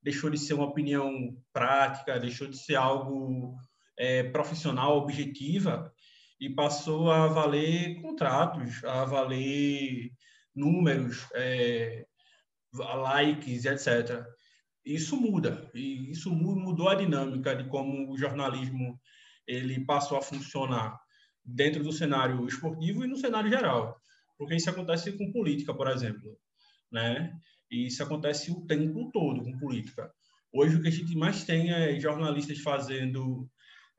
deixou 0.02 0.30
de 0.30 0.38
ser 0.38 0.54
uma 0.54 0.66
opinião 0.66 1.36
prática, 1.52 2.20
deixou 2.20 2.48
de 2.48 2.58
ser 2.58 2.76
algo 2.76 3.58
é, 3.98 4.24
profissional, 4.24 4.98
objetiva, 4.98 5.92
e 6.40 6.50
passou 6.50 7.12
a 7.12 7.28
valer 7.28 8.00
contratos, 8.02 8.84
a 8.86 9.04
valer 9.04 10.12
números, 10.56 11.28
é, 11.34 12.06
likes, 12.80 13.66
etc. 13.66 14.26
isso 14.86 15.16
muda. 15.16 15.70
E 15.74 16.12
isso 16.12 16.32
mudou 16.32 16.90
a 16.90 16.96
dinâmica 16.96 17.56
de 17.56 17.68
como 17.70 18.12
o 18.12 18.18
jornalismo 18.18 19.00
ele 19.48 19.86
passou 19.86 20.18
a 20.18 20.22
funcionar 20.22 21.00
dentro 21.44 21.84
do 21.84 21.92
cenário 21.94 22.46
esportivo 22.46 23.04
e 23.04 23.08
no 23.08 23.16
cenário 23.16 23.50
geral. 23.50 23.98
Porque 24.38 24.56
isso 24.56 24.70
acontece 24.70 25.18
com 25.18 25.32
política, 25.32 25.74
por 25.74 25.88
exemplo, 25.88 26.38
né? 26.92 27.34
E 27.72 27.88
isso 27.88 28.04
acontece 28.04 28.52
o 28.52 28.66
tempo 28.66 29.10
todo 29.12 29.44
com 29.44 29.58
política. 29.58 30.12
Hoje 30.54 30.76
o 30.76 30.82
que 30.82 30.88
a 30.88 30.92
gente 30.92 31.16
mais 31.16 31.44
tem 31.44 31.72
é 31.72 32.00
jornalistas 32.00 32.60
fazendo 32.60 33.50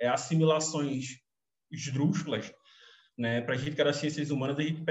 é, 0.00 0.08
assimilações 0.08 1.18
esdrúxulas, 1.70 2.52
né? 3.16 3.40
Para 3.40 3.54
a 3.54 3.58
gente 3.58 3.74
que 3.74 3.80
era 3.80 3.92
ciências 3.92 4.30
humanas, 4.30 4.58
a 4.58 4.62
gente 4.62 4.82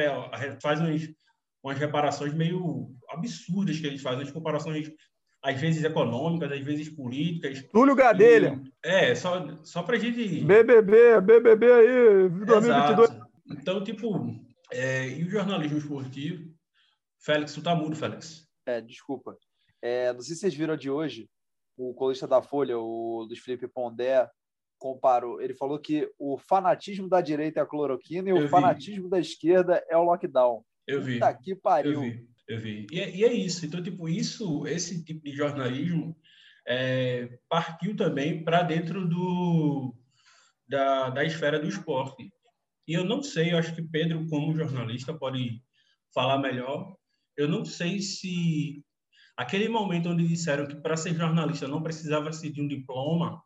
faz 0.62 0.80
umas, 0.80 1.02
umas 1.64 1.78
reparações 1.78 2.34
meio 2.34 2.90
absurdas 3.10 3.80
que 3.80 3.88
eles 3.88 4.02
fazem, 4.02 4.24
as 4.24 4.32
comparações 4.32 4.92
às 5.42 5.60
vezes 5.60 5.84
econômicas, 5.84 6.52
às 6.52 6.62
vezes 6.62 6.90
políticas. 6.90 7.64
Túlio 7.72 7.96
Gadelha. 7.96 8.62
E, 8.84 8.88
é, 8.88 9.16
só, 9.16 9.56
só 9.64 9.84
para 9.84 9.96
a 9.96 10.00
gente... 10.00 10.44
BBB, 10.44 11.22
BBB 11.22 11.72
aí, 11.72 12.30
2022. 12.30 12.66
Exato. 12.66 13.28
Então, 13.52 13.84
tipo, 13.84 14.36
é, 14.72 15.08
e 15.10 15.24
o 15.24 15.30
jornalismo 15.30 15.78
esportivo? 15.78 16.52
Félix, 17.20 17.54
tu 17.54 17.62
tá 17.62 17.76
mudo, 17.76 17.96
Félix. 17.96 18.48
É, 18.66 18.82
desculpa. 18.82 19.38
É, 19.82 20.12
não 20.12 20.22
sei 20.22 20.36
se 20.36 20.42
vocês 20.42 20.54
viram 20.56 20.76
de 20.76 20.90
hoje, 20.90 21.30
o 21.78 21.94
colista 21.94 22.28
da 22.28 22.42
Folha, 22.42 22.78
o 22.78 23.24
Luiz 23.28 23.40
Felipe 23.40 23.68
Pondé, 23.68 24.30
comparou, 24.80 25.42
ele 25.42 25.54
falou 25.54 25.80
que 25.80 26.10
o 26.20 26.38
fanatismo 26.38 27.08
da 27.08 27.22
direita 27.22 27.60
é 27.60 27.64
a 27.64 27.66
cloroquina 27.66 28.30
e 28.30 28.32
Eu 28.32 28.38
o 28.38 28.42
vi. 28.42 28.48
fanatismo 28.48 29.10
da 29.10 29.20
esquerda 29.20 29.84
é 29.90 29.98
o 29.98 30.04
lockdown. 30.04 30.64
Eu 30.88 31.02
vi. 31.02 31.16
Puta 31.16 31.34
que 31.34 31.56
pariu. 31.56 31.94
Eu 31.94 32.02
vi. 32.02 32.28
Eu 32.48 32.60
vi. 32.60 32.88
E 32.92 33.00
é, 33.00 33.16
e 33.16 33.24
é, 33.26 33.34
isso. 33.34 33.66
Então, 33.66 33.84
tipo, 33.84 34.08
isso, 34.08 34.66
esse 34.66 35.04
tipo 35.04 35.22
de 35.24 35.36
jornalismo 35.36 36.18
é, 36.66 37.40
partiu 37.50 37.96
também 37.96 38.44
para 38.44 38.64
dentro 38.64 39.08
do, 39.08 39.94
da, 40.68 41.10
da 41.10 41.26
esfera 41.26 41.60
do 41.60 41.68
esporte. 41.68 42.32
E 42.88 42.94
eu 42.94 43.04
não 43.04 43.22
sei, 43.22 43.52
eu 43.52 43.58
acho 43.58 43.76
que 43.76 43.82
Pedro, 43.82 44.26
como 44.28 44.56
jornalista, 44.56 45.14
pode 45.14 45.62
falar 46.14 46.40
melhor. 46.40 46.96
Eu 47.36 47.50
não 47.50 47.66
sei 47.66 48.00
se 48.00 48.82
aquele 49.36 49.68
momento 49.68 50.10
onde 50.10 50.26
disseram 50.26 50.66
que 50.66 50.76
para 50.76 50.96
ser 50.96 51.14
jornalista 51.14 51.68
não 51.68 51.84
precisava 51.84 52.32
ser 52.32 52.50
de 52.50 52.62
um 52.62 52.68
diploma 52.68 53.44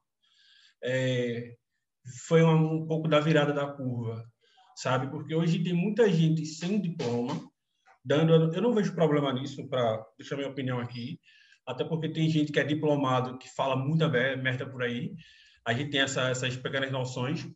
é, 0.83 1.55
foi 2.27 2.43
um, 2.43 2.75
um 2.75 2.87
pouco 2.87 3.07
da 3.07 3.19
virada 3.19 3.53
da 3.53 3.67
curva, 3.67 4.23
sabe? 4.75 5.09
Porque 5.09 5.33
hoje 5.35 5.63
tem 5.63 5.73
muita 5.73 6.11
gente 6.11 6.45
sem 6.45 6.79
diploma 6.81 7.39
dando. 8.03 8.53
Eu 8.53 8.61
não 8.61 8.73
vejo 8.73 8.95
problema 8.95 9.31
nisso, 9.33 9.67
para 9.67 10.05
deixar 10.17 10.35
minha 10.35 10.49
opinião 10.49 10.79
aqui, 10.79 11.19
até 11.65 11.83
porque 11.83 12.09
tem 12.09 12.29
gente 12.29 12.51
que 12.51 12.59
é 12.59 12.63
diplomado 12.63 13.37
que 13.37 13.49
fala 13.53 13.75
muita 13.75 14.09
merda 14.09 14.65
por 14.65 14.83
aí. 14.83 15.13
A 15.65 15.73
gente 15.73 15.91
tem 15.91 16.01
essa, 16.01 16.29
essas 16.29 16.57
pequenas 16.57 16.91
noções, 16.91 17.47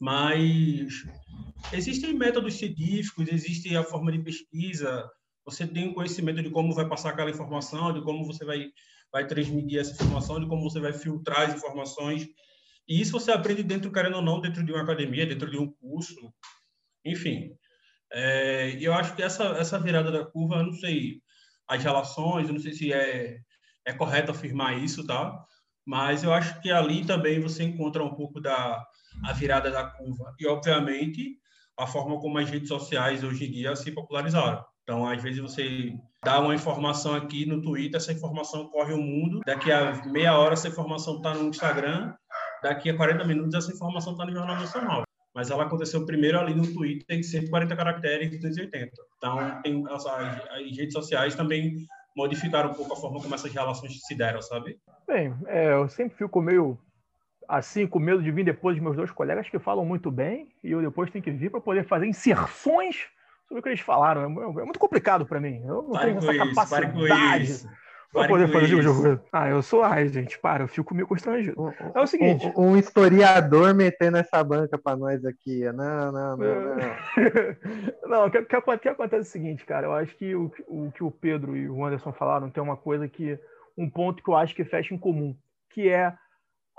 mas 0.00 1.04
existem 1.72 2.14
métodos 2.14 2.54
científicos, 2.54 3.28
existe 3.28 3.76
a 3.76 3.82
forma 3.82 4.12
de 4.12 4.20
pesquisa. 4.20 5.08
Você 5.44 5.66
tem 5.66 5.88
o 5.88 5.94
conhecimento 5.94 6.42
de 6.42 6.50
como 6.50 6.74
vai 6.74 6.88
passar 6.88 7.10
aquela 7.10 7.30
informação, 7.30 7.92
de 7.92 8.02
como 8.02 8.24
você 8.24 8.44
vai 8.44 8.70
vai 9.12 9.26
transmitir 9.26 9.80
essa 9.80 9.92
informação, 9.92 10.40
de 10.40 10.46
como 10.46 10.62
você 10.62 10.78
vai 10.80 10.92
filtrar 10.92 11.48
as 11.48 11.56
informações. 11.56 12.28
E 12.90 13.00
isso 13.00 13.12
você 13.12 13.30
aprende 13.30 13.62
dentro, 13.62 13.92
querendo 13.92 14.16
ou 14.16 14.22
não, 14.22 14.40
dentro 14.40 14.64
de 14.64 14.72
uma 14.72 14.82
academia, 14.82 15.24
dentro 15.24 15.48
de 15.48 15.56
um 15.56 15.70
curso, 15.70 16.34
enfim. 17.04 17.56
É, 18.12 18.76
eu 18.80 18.92
acho 18.92 19.14
que 19.14 19.22
essa, 19.22 19.44
essa 19.50 19.78
virada 19.78 20.10
da 20.10 20.26
curva, 20.26 20.56
eu 20.56 20.64
não 20.64 20.72
sei 20.72 21.22
as 21.68 21.84
relações, 21.84 22.48
eu 22.48 22.54
não 22.54 22.60
sei 22.60 22.72
se 22.72 22.92
é, 22.92 23.38
é 23.86 23.92
correto 23.92 24.32
afirmar 24.32 24.76
isso, 24.76 25.06
tá? 25.06 25.40
Mas 25.86 26.24
eu 26.24 26.32
acho 26.32 26.60
que 26.60 26.68
ali 26.68 27.06
também 27.06 27.38
você 27.40 27.62
encontra 27.62 28.02
um 28.02 28.12
pouco 28.12 28.40
da 28.40 28.84
a 29.24 29.32
virada 29.32 29.70
da 29.70 29.84
curva. 29.84 30.34
E, 30.40 30.46
obviamente, 30.48 31.38
a 31.78 31.86
forma 31.86 32.18
como 32.18 32.38
as 32.38 32.50
redes 32.50 32.68
sociais 32.68 33.22
hoje 33.22 33.46
em 33.46 33.52
dia 33.52 33.76
se 33.76 33.92
popularizaram. 33.92 34.64
Então, 34.82 35.06
às 35.08 35.22
vezes 35.22 35.40
você 35.40 35.96
dá 36.24 36.40
uma 36.40 36.54
informação 36.54 37.14
aqui 37.14 37.46
no 37.46 37.62
Twitter, 37.62 37.96
essa 37.96 38.12
informação 38.12 38.68
corre 38.70 38.92
o 38.92 39.00
mundo, 39.00 39.40
daqui 39.46 39.70
a 39.70 40.04
meia 40.06 40.36
hora 40.36 40.54
essa 40.54 40.66
informação 40.66 41.18
está 41.18 41.32
no 41.32 41.48
Instagram, 41.48 42.12
daqui 42.62 42.90
a 42.90 42.96
40 42.96 43.24
minutos 43.24 43.54
essa 43.54 43.72
informação 43.72 44.12
está 44.12 44.24
no 44.24 44.32
Jornal 44.32 44.56
Nacional 44.56 45.04
mas 45.34 45.50
ela 45.50 45.64
aconteceu 45.64 46.04
primeiro 46.04 46.38
ali 46.38 46.54
no 46.54 46.66
Twitter 46.72 47.16
em 47.16 47.22
140 47.22 47.76
caracteres 47.76 48.30
de 48.30 48.38
280. 48.38 48.90
Então, 49.16 49.62
tem, 49.62 49.84
as, 49.88 50.06
as, 50.06 50.76
redes 50.76 50.92
sociais 50.92 51.34
também 51.34 51.86
modificaram 52.16 52.70
um 52.70 52.74
pouco 52.74 52.92
a 52.92 52.96
forma 52.96 53.20
como 53.20 53.34
essas 53.34 53.52
relações 53.52 54.00
se 54.02 54.14
deram, 54.14 54.42
sabe? 54.42 54.78
Bem, 55.06 55.34
é, 55.46 55.72
eu 55.72 55.88
sempre 55.88 56.16
fico 56.16 56.40
meio 56.40 56.78
assim, 57.48 57.86
com 57.86 57.98
medo 57.98 58.22
de 58.22 58.30
vir 58.30 58.44
depois 58.44 58.76
de 58.76 58.82
meus 58.82 58.96
dois 58.96 59.10
colegas 59.10 59.48
que 59.48 59.58
falam 59.58 59.84
muito 59.84 60.10
bem, 60.10 60.52
e 60.62 60.70
eu 60.70 60.80
depois 60.80 61.10
tenho 61.10 61.22
que 61.24 61.30
vir 61.30 61.50
para 61.50 61.60
poder 61.60 61.84
fazer 61.84 62.06
inserções 62.06 63.08
sobre 63.48 63.60
o 63.60 63.62
que 63.62 63.68
eles 63.68 63.80
falaram. 63.80 64.22
É, 64.22 64.24
é 64.24 64.64
muito 64.64 64.78
complicado 64.78 65.26
para 65.26 65.40
mim. 65.40 65.62
Eu 65.64 65.82
não 65.82 65.92
pare 65.92 66.06
tenho 66.06 66.18
essa 66.18 66.32
isso, 66.32 66.54
capacidade 66.54 66.92
Pra 68.12 68.26
poder 68.26 68.48
fazer 68.48 68.74
o 68.74 68.82
jogo. 68.82 69.20
Ah, 69.32 69.48
eu 69.48 69.62
sou 69.62 69.84
ai, 69.84 70.08
gente. 70.08 70.38
Para, 70.38 70.64
eu 70.64 70.68
fico 70.68 70.94
meio 70.94 71.06
constrangido. 71.06 71.60
Um, 71.60 71.72
é 71.94 72.00
o 72.00 72.06
seguinte. 72.06 72.52
Um, 72.56 72.70
um, 72.70 72.76
historiador 72.76 73.72
metendo 73.72 74.16
essa 74.16 74.42
banca 74.42 74.76
para 74.76 74.96
nós 74.96 75.24
aqui. 75.24 75.60
Não, 75.72 76.10
não, 76.10 76.36
não, 76.36 76.36
não. 76.36 78.08
não, 78.10 78.26
o 78.26 78.30
que, 78.30 78.42
que, 78.42 78.78
que, 78.78 78.88
acontece 78.88 79.16
é 79.16 79.20
o 79.20 79.24
seguinte, 79.24 79.64
cara. 79.64 79.86
Eu 79.86 79.92
acho 79.92 80.16
que 80.16 80.34
o, 80.34 80.52
o 80.66 80.90
que 80.90 81.04
o 81.04 81.10
Pedro 81.10 81.56
e 81.56 81.68
o 81.68 81.84
Anderson 81.84 82.12
falaram 82.12 82.50
tem 82.50 82.62
uma 82.62 82.76
coisa 82.76 83.08
que. 83.08 83.38
Um 83.78 83.88
ponto 83.88 84.22
que 84.22 84.28
eu 84.28 84.36
acho 84.36 84.54
que 84.54 84.64
fecha 84.64 84.92
em 84.92 84.98
comum, 84.98 85.34
que 85.70 85.88
é 85.88 86.12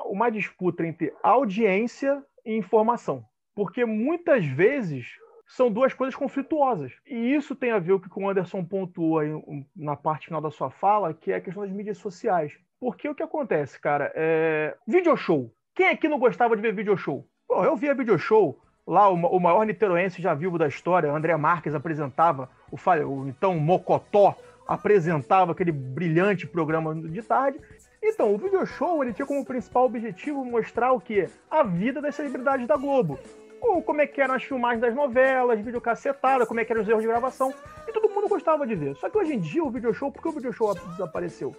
uma 0.06 0.30
disputa 0.30 0.86
entre 0.86 1.14
audiência 1.24 2.22
e 2.46 2.56
informação. 2.56 3.24
Porque 3.56 3.86
muitas 3.86 4.46
vezes 4.46 5.08
são 5.52 5.70
duas 5.70 5.94
coisas 5.94 6.16
conflituosas. 6.16 6.94
E 7.06 7.34
isso 7.34 7.56
tem 7.56 7.72
a 7.72 7.80
ver 7.80 8.00
com 8.00 8.08
o 8.08 8.10
que 8.10 8.20
o 8.20 8.30
Anderson 8.30 8.64
pontuou 8.64 9.20
aí 9.20 9.30
na 9.76 9.96
parte 9.96 10.28
final 10.28 10.42
da 10.42 10.50
sua 10.50 10.70
fala, 10.70 11.14
que 11.14 11.32
é 11.32 11.36
a 11.36 11.42
questão 11.42 11.64
das 11.64 11.72
mídias 11.72 11.98
sociais. 11.98 12.54
Porque 12.80 13.08
o 13.08 13.14
que 13.14 13.22
acontece, 13.22 13.80
cara, 13.80 14.12
é... 14.16 14.76
Video 14.88 15.16
show. 15.18 15.54
Quem 15.76 15.90
aqui 15.90 16.08
não 16.08 16.20
gostava 16.20 16.56
de 16.56 16.62
ver 16.62 16.74
video 16.74 16.98
show? 16.98 17.28
Pô, 17.48 17.64
eu 17.66 17.76
via 17.76 17.94
video 17.94 18.18
show. 18.18 18.60
Lá, 18.88 19.10
o, 19.10 19.40
maior 19.40 19.66
niteroense 19.66 20.22
já 20.22 20.34
vivo 20.34 20.58
da 20.58 20.68
história, 20.68 21.12
André 21.12 21.36
Marques 21.38 21.76
apresentava, 21.76 22.50
o, 22.72 22.78
o 23.06 23.28
então 23.28 23.60
Mocotó 23.60 24.36
apresentava 24.68 25.52
aquele 25.52 25.72
brilhante 25.72 26.48
programa 26.48 26.96
de 26.96 27.22
tarde. 27.22 27.60
Então, 28.02 28.34
o 28.34 28.38
video 28.38 28.66
show 28.66 29.04
ele 29.04 29.14
tinha 29.14 29.26
como 29.26 29.46
principal 29.46 29.86
objetivo 29.86 30.44
mostrar 30.44 30.92
o 30.92 31.00
que? 31.00 31.30
A 31.50 31.62
vida 31.62 32.02
das 32.02 32.16
celebridades 32.16 32.66
da 32.66 32.76
Globo 32.76 33.20
como 33.62 34.02
é 34.02 34.08
que 34.08 34.20
eram 34.20 34.36
as 34.36 34.44
filmagens 34.44 34.82
das 34.82 34.96
novelas, 34.96 35.60
videocassetada, 35.62 36.46
como 36.46 36.60
é 36.60 36.66
que 36.66 36.72
eram 36.72 36.82
os 36.82 36.90
erros 36.90 37.02
de 37.02 37.08
gravação. 37.08 37.54
E 37.88 37.92
todo 37.92 38.10
mundo 38.10 38.28
gostava 38.28 38.66
de 38.66 38.76
ver. 38.76 38.96
Só 38.96 39.10
que 39.10 39.18
hoje 39.18 39.34
em 39.34 39.40
dia 39.40 39.64
o 39.64 39.70
video 39.70 39.94
show, 39.94 40.12
por 40.12 40.22
que 40.22 40.28
o 40.28 40.32
video 40.32 40.52
show 40.52 40.74
desapareceu? 40.74 41.56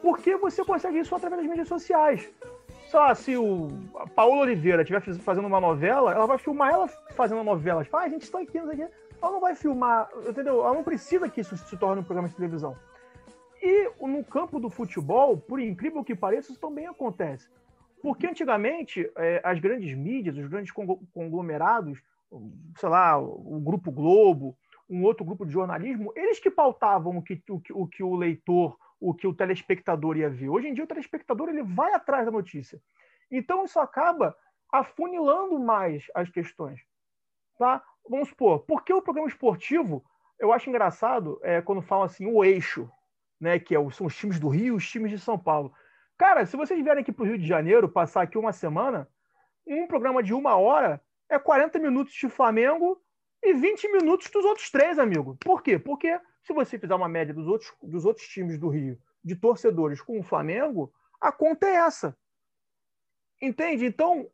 Porque 0.00 0.36
você 0.36 0.64
consegue 0.64 0.98
isso 0.98 1.14
através 1.14 1.42
das 1.42 1.50
mídias 1.50 1.68
sociais. 1.68 2.28
Só 2.86 3.14
se 3.14 3.36
o 3.36 3.68
Paulo 4.14 4.40
Oliveira 4.40 4.82
estiver 4.82 5.00
fazendo 5.20 5.46
uma 5.46 5.60
novela, 5.60 6.12
ela 6.12 6.26
vai 6.26 6.38
filmar 6.38 6.72
ela 6.72 6.88
fazendo 7.14 7.40
a 7.40 7.44
novela. 7.44 7.84
Tipo, 7.84 7.96
ah, 7.96 8.02
a 8.02 8.08
gente 8.08 8.22
está 8.22 8.40
aqui, 8.40 8.60
não. 8.60 8.72
Ela 8.72 9.32
não 9.32 9.40
vai 9.40 9.54
filmar, 9.54 10.08
entendeu? 10.28 10.64
Ela 10.64 10.74
não 10.74 10.82
precisa 10.82 11.28
que 11.28 11.40
isso 11.40 11.56
se 11.56 11.76
torne 11.76 12.00
um 12.00 12.04
programa 12.04 12.28
de 12.28 12.34
televisão. 12.34 12.76
E 13.62 13.90
no 14.00 14.24
campo 14.24 14.58
do 14.58 14.68
futebol, 14.68 15.36
por 15.36 15.60
incrível 15.60 16.02
que 16.02 16.16
pareça, 16.16 16.50
isso 16.50 16.60
também 16.60 16.86
acontece. 16.86 17.48
Porque 18.02 18.26
antigamente 18.26 19.08
é, 19.16 19.40
as 19.44 19.60
grandes 19.60 19.96
mídias, 19.96 20.36
os 20.36 20.48
grandes 20.48 20.72
conglomerados, 21.12 22.02
sei 22.76 22.88
lá, 22.88 23.16
o 23.18 23.60
Grupo 23.60 23.92
Globo, 23.92 24.58
um 24.90 25.04
outro 25.04 25.24
grupo 25.24 25.46
de 25.46 25.52
jornalismo, 25.52 26.12
eles 26.16 26.40
que 26.40 26.50
pautavam 26.50 27.16
o 27.16 27.22
que 27.22 27.40
o, 27.48 27.62
o, 27.74 27.86
que 27.86 28.02
o 28.02 28.14
leitor, 28.16 28.76
o 29.00 29.14
que 29.14 29.26
o 29.26 29.34
telespectador 29.34 30.16
ia 30.16 30.28
ver. 30.28 30.48
Hoje 30.48 30.68
em 30.68 30.74
dia 30.74 30.84
o 30.84 30.86
telespectador 30.86 31.48
ele 31.48 31.62
vai 31.62 31.94
atrás 31.94 32.26
da 32.26 32.32
notícia. 32.32 32.82
Então 33.30 33.64
isso 33.64 33.78
acaba 33.78 34.36
afunilando 34.70 35.58
mais 35.58 36.04
as 36.14 36.28
questões. 36.28 36.80
Tá? 37.58 37.82
Vamos 38.08 38.30
supor, 38.30 38.60
por 38.60 38.82
que 38.82 38.92
o 38.92 39.00
programa 39.00 39.28
esportivo, 39.28 40.04
eu 40.38 40.52
acho 40.52 40.68
engraçado 40.68 41.38
é, 41.42 41.62
quando 41.62 41.80
falam 41.80 42.04
assim, 42.04 42.26
o 42.26 42.44
eixo, 42.44 42.90
né, 43.40 43.58
que 43.58 43.76
é, 43.76 43.90
são 43.90 44.06
os 44.06 44.16
times 44.16 44.40
do 44.40 44.48
Rio 44.48 44.74
os 44.74 44.88
times 44.88 45.10
de 45.10 45.18
São 45.18 45.38
Paulo. 45.38 45.72
Cara, 46.22 46.46
se 46.46 46.56
vocês 46.56 46.80
vierem 46.80 47.02
aqui 47.02 47.10
para 47.10 47.24
o 47.24 47.26
Rio 47.26 47.36
de 47.36 47.44
Janeiro, 47.44 47.88
passar 47.88 48.22
aqui 48.22 48.38
uma 48.38 48.52
semana, 48.52 49.08
um 49.66 49.88
programa 49.88 50.22
de 50.22 50.32
uma 50.32 50.54
hora 50.54 51.02
é 51.28 51.36
40 51.36 51.80
minutos 51.80 52.14
de 52.14 52.28
Flamengo 52.28 53.02
e 53.42 53.52
20 53.52 53.90
minutos 53.90 54.30
dos 54.30 54.44
outros 54.44 54.70
três, 54.70 55.00
amigo. 55.00 55.36
Por 55.40 55.64
quê? 55.64 55.80
Porque 55.80 56.20
se 56.44 56.52
você 56.52 56.78
fizer 56.78 56.94
uma 56.94 57.08
média 57.08 57.34
dos 57.34 57.48
outros, 57.48 57.72
dos 57.82 58.04
outros 58.04 58.28
times 58.28 58.56
do 58.56 58.68
Rio, 58.68 58.96
de 59.24 59.34
torcedores 59.34 60.00
com 60.00 60.20
o 60.20 60.22
Flamengo, 60.22 60.94
a 61.20 61.32
conta 61.32 61.66
é 61.66 61.74
essa. 61.74 62.16
Entende? 63.40 63.84
Então, 63.84 64.30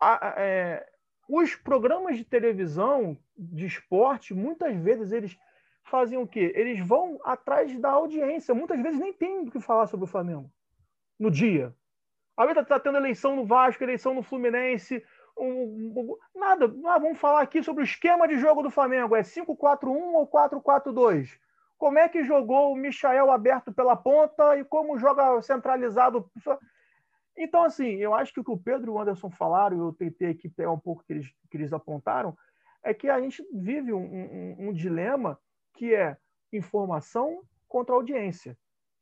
a, 0.00 0.30
a, 0.30 0.34
é, 0.36 0.84
os 1.28 1.54
programas 1.54 2.16
de 2.16 2.24
televisão, 2.24 3.16
de 3.38 3.66
esporte, 3.66 4.34
muitas 4.34 4.76
vezes 4.78 5.12
eles 5.12 5.38
fazem 5.84 6.18
o 6.18 6.26
quê? 6.26 6.52
Eles 6.56 6.84
vão 6.84 7.20
atrás 7.22 7.72
da 7.78 7.90
audiência. 7.90 8.52
Muitas 8.52 8.82
vezes 8.82 8.98
nem 8.98 9.12
tem 9.12 9.44
do 9.44 9.52
que 9.52 9.60
falar 9.60 9.86
sobre 9.86 10.06
o 10.06 10.08
Flamengo 10.08 10.50
no 11.20 11.30
dia. 11.30 11.74
A 12.36 12.46
está 12.46 12.64
tá 12.64 12.80
tendo 12.80 12.96
eleição 12.96 13.36
no 13.36 13.44
Vasco, 13.44 13.84
eleição 13.84 14.14
no 14.14 14.22
Fluminense, 14.22 15.04
um, 15.36 15.44
um, 15.44 16.16
nada. 16.34 16.64
Ah, 16.86 16.98
vamos 16.98 17.18
falar 17.18 17.42
aqui 17.42 17.62
sobre 17.62 17.82
o 17.82 17.84
esquema 17.84 18.26
de 18.26 18.38
jogo 18.38 18.62
do 18.62 18.70
Flamengo. 18.70 19.14
É 19.14 19.20
5-4-1 19.20 19.88
ou 20.14 20.26
4-4-2? 20.26 21.38
Como 21.76 21.98
é 21.98 22.08
que 22.08 22.24
jogou 22.24 22.72
o 22.72 22.76
Michael 22.76 23.30
aberto 23.30 23.72
pela 23.72 23.94
ponta 23.94 24.56
e 24.56 24.64
como 24.64 24.98
joga 24.98 25.40
centralizado? 25.42 26.30
Então, 27.36 27.62
assim, 27.62 27.96
eu 27.96 28.14
acho 28.14 28.32
que 28.32 28.40
o 28.40 28.44
que 28.44 28.50
o 28.50 28.58
Pedro 28.58 28.92
e 28.92 28.94
o 28.94 28.98
Anderson 28.98 29.30
falaram, 29.30 29.78
eu 29.78 29.92
tentei 29.92 30.30
aqui 30.30 30.48
pegar 30.48 30.72
um 30.72 30.78
pouco 30.78 31.02
que 31.04 31.12
eles, 31.12 31.32
que 31.50 31.56
eles 31.56 31.72
apontaram, 31.72 32.36
é 32.82 32.92
que 32.92 33.08
a 33.08 33.20
gente 33.20 33.42
vive 33.52 33.92
um, 33.92 34.56
um 34.58 34.72
dilema 34.72 35.38
que 35.74 35.94
é 35.94 36.16
informação 36.52 37.42
contra 37.68 37.94
audiência. 37.94 38.58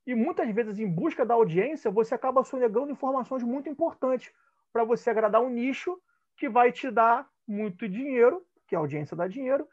E 0.08 0.14
muitas 0.14 0.48
vezes, 0.54 0.78
em 0.78 0.88
busca 0.88 1.26
da 1.26 1.34
audiência, 1.34 1.90
você 1.90 2.14
acaba 2.14 2.42
sonegando 2.42 2.90
informações 2.90 3.42
muito 3.42 3.68
importantes 3.68 4.32
para 4.72 4.82
você 4.82 5.10
agradar 5.10 5.42
um 5.42 5.50
nicho 5.50 6.00
que 6.34 6.48
vai 6.48 6.72
te 6.72 6.90
dar 6.90 7.28
muito 7.46 7.86
dinheiro, 7.86 8.42
que 8.66 8.74
a 8.74 8.78
audiência 8.78 9.14
dá 9.14 9.28
dinheiro, 9.28 9.68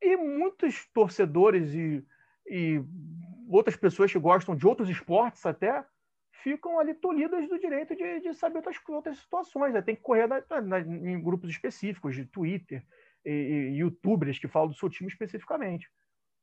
e 0.00 0.16
muitos 0.16 0.86
torcedores 0.94 1.74
e, 1.74 2.02
e 2.46 2.82
outras 3.50 3.76
pessoas 3.76 4.10
que 4.10 4.18
gostam 4.18 4.56
de 4.56 4.66
outros 4.66 4.88
esportes 4.88 5.44
até 5.44 5.84
ficam 6.42 6.78
ali 6.78 6.94
tolhidas 6.94 7.46
do 7.46 7.58
direito 7.58 7.94
de, 7.94 8.20
de 8.20 8.32
saber 8.32 8.56
outras, 8.56 8.78
outras 8.88 9.18
situações. 9.18 9.74
Né? 9.74 9.82
Tem 9.82 9.94
que 9.94 10.00
correr 10.00 10.26
na, 10.26 10.42
na, 10.62 10.80
em 10.80 11.22
grupos 11.22 11.50
específicos 11.50 12.14
de 12.14 12.24
Twitter 12.24 12.82
e, 13.22 13.30
e, 13.30 13.76
youtubers 13.76 14.38
que 14.38 14.48
falam 14.48 14.68
do 14.68 14.74
seu 14.74 14.88
time 14.88 15.10
especificamente. 15.10 15.86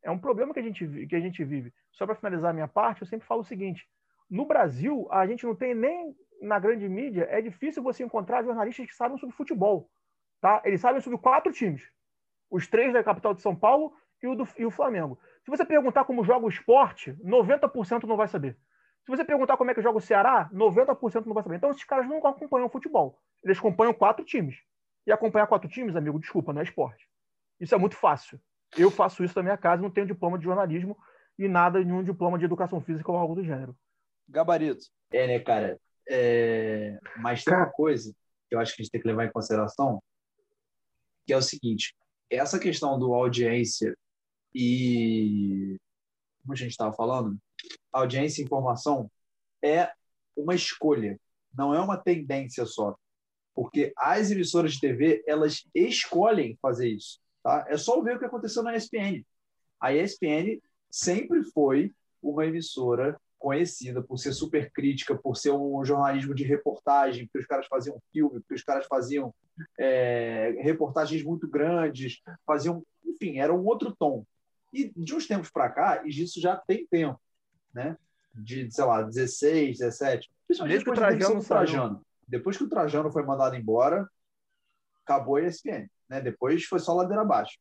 É 0.03 0.11
um 0.11 0.19
problema 0.19 0.53
que 0.53 0.59
a 0.59 0.63
gente, 0.63 1.07
que 1.07 1.15
a 1.15 1.19
gente 1.19 1.43
vive. 1.43 1.73
Só 1.91 2.05
para 2.05 2.15
finalizar 2.15 2.51
a 2.51 2.53
minha 2.53 2.67
parte, 2.67 3.01
eu 3.01 3.07
sempre 3.07 3.25
falo 3.25 3.41
o 3.41 3.45
seguinte: 3.45 3.87
no 4.29 4.45
Brasil, 4.45 5.07
a 5.09 5.25
gente 5.25 5.45
não 5.45 5.55
tem 5.55 5.73
nem 5.73 6.15
na 6.41 6.59
grande 6.59 6.87
mídia, 6.89 7.25
é 7.29 7.41
difícil 7.41 7.81
você 7.81 8.03
encontrar 8.03 8.43
jornalistas 8.43 8.85
que 8.85 8.95
sabem 8.95 9.17
sobre 9.17 9.35
futebol. 9.35 9.89
Tá? 10.41 10.61
Eles 10.65 10.81
sabem 10.81 11.01
sobre 11.01 11.17
quatro 11.17 11.51
times: 11.51 11.89
os 12.51 12.67
três 12.67 12.91
da 12.93 13.03
capital 13.03 13.33
de 13.33 13.41
São 13.41 13.55
Paulo 13.55 13.93
e 14.21 14.27
o, 14.27 14.35
do, 14.35 14.47
e 14.57 14.65
o 14.65 14.71
Flamengo. 14.71 15.17
Se 15.43 15.49
você 15.49 15.65
perguntar 15.65 16.05
como 16.05 16.23
joga 16.23 16.45
o 16.45 16.49
esporte, 16.49 17.13
90% 17.23 18.03
não 18.03 18.17
vai 18.17 18.27
saber. 18.27 18.57
Se 19.03 19.11
você 19.11 19.25
perguntar 19.25 19.57
como 19.57 19.69
é 19.69 19.73
que 19.73 19.81
joga 19.81 19.97
o 19.97 20.01
Ceará, 20.01 20.49
90% 20.53 21.25
não 21.25 21.33
vai 21.33 21.43
saber. 21.43 21.57
Então, 21.57 21.71
esses 21.71 21.83
caras 21.83 22.07
não 22.07 22.25
acompanham 22.25 22.67
o 22.67 22.69
futebol. 22.69 23.19
Eles 23.43 23.57
acompanham 23.57 23.93
quatro 23.93 24.23
times. 24.23 24.55
E 25.05 25.11
acompanhar 25.11 25.47
quatro 25.47 25.67
times, 25.67 25.95
amigo, 25.97 26.17
desculpa, 26.17 26.53
não 26.53 26.61
é 26.61 26.63
esporte. 26.63 27.05
Isso 27.59 27.75
é 27.75 27.77
muito 27.77 27.97
fácil. 27.97 28.39
Eu 28.77 28.89
faço 28.89 29.23
isso 29.23 29.35
na 29.35 29.43
minha 29.43 29.57
casa, 29.57 29.81
não 29.81 29.91
tenho 29.91 30.07
diploma 30.07 30.37
de 30.37 30.45
jornalismo 30.45 30.97
e 31.37 31.47
nada, 31.47 31.83
nenhum 31.83 32.03
diploma 32.03 32.37
de 32.37 32.45
educação 32.45 32.81
física 32.81 33.11
ou 33.11 33.17
algo 33.17 33.35
do 33.35 33.43
gênero. 33.43 33.75
Gabarito. 34.27 34.85
É, 35.11 35.27
né, 35.27 35.39
cara? 35.39 35.79
É... 36.09 36.97
Mas 37.17 37.43
tem 37.43 37.53
uma 37.53 37.69
coisa 37.69 38.13
que 38.49 38.55
eu 38.55 38.59
acho 38.59 38.75
que 38.75 38.81
a 38.81 38.83
gente 38.83 38.91
tem 38.91 39.01
que 39.01 39.07
levar 39.07 39.25
em 39.25 39.31
consideração, 39.31 40.01
que 41.25 41.33
é 41.33 41.37
o 41.37 41.41
seguinte: 41.41 41.95
essa 42.29 42.59
questão 42.59 42.97
do 42.97 43.13
audiência 43.13 43.95
e. 44.53 45.77
Como 46.41 46.53
a 46.53 46.57
gente 46.57 46.71
estava 46.71 46.93
falando, 46.93 47.37
audiência 47.91 48.41
e 48.41 48.45
informação 48.45 49.09
é 49.63 49.89
uma 50.35 50.53
escolha, 50.53 51.17
não 51.53 51.73
é 51.73 51.79
uma 51.79 51.95
tendência 51.95 52.65
só. 52.65 52.97
Porque 53.55 53.93
as 53.95 54.29
emissoras 54.29 54.73
de 54.73 54.81
TV, 54.81 55.23
elas 55.25 55.63
escolhem 55.73 56.57
fazer 56.61 56.89
isso. 56.89 57.19
Tá? 57.43 57.65
É 57.67 57.77
só 57.77 58.01
ver 58.01 58.15
o 58.15 58.19
que 58.19 58.25
aconteceu 58.25 58.63
na 58.63 58.75
ESPN. 58.75 59.23
A 59.79 59.93
ESPN 59.93 60.61
sempre 60.89 61.43
foi 61.43 61.91
uma 62.21 62.45
emissora 62.45 63.19
conhecida 63.37 64.01
por 64.01 64.17
ser 64.17 64.31
super 64.31 64.71
crítica, 64.71 65.13
por 65.13 65.35
ser 65.35 65.51
um 65.51 65.83
jornalismo 65.83 66.33
de 66.33 66.45
reportagem, 66.45 67.25
porque 67.25 67.39
os 67.39 67.45
caras 67.45 67.67
faziam 67.67 68.01
filme, 68.13 68.39
porque 68.39 68.53
os 68.53 68.63
caras 68.63 68.85
faziam 68.85 69.35
é, 69.77 70.55
reportagens 70.61 71.21
muito 71.23 71.45
grandes, 71.45 72.21
faziam, 72.45 72.81
enfim, 73.05 73.39
era 73.39 73.53
um 73.53 73.65
outro 73.65 73.93
tom. 73.93 74.25
E 74.71 74.91
de 74.95 75.13
uns 75.13 75.27
tempos 75.27 75.51
para 75.51 75.69
cá, 75.69 76.03
e 76.05 76.09
isso 76.09 76.39
já 76.39 76.55
tem 76.55 76.87
tempo, 76.87 77.19
né? 77.73 77.97
De, 78.33 78.71
sei 78.71 78.85
lá, 78.85 79.01
16, 79.03 79.77
17. 79.77 80.31
Principalmente 80.47 80.79
depois 80.79 80.97
que 80.97 81.03
o 81.03 81.05
Trajano, 81.05 81.43
Trajano. 81.43 82.05
Depois 82.25 82.57
que 82.57 82.63
o 82.63 82.69
Trajano 82.69 83.11
foi 83.11 83.23
mandado 83.23 83.55
embora, 83.57 84.09
acabou 85.05 85.35
a 85.35 85.41
ESPN. 85.41 85.87
Né? 86.13 86.21
Depois 86.21 86.63
foi 86.65 86.77
só 86.77 86.93
ladeira 86.93 87.23
abaixo. 87.23 87.57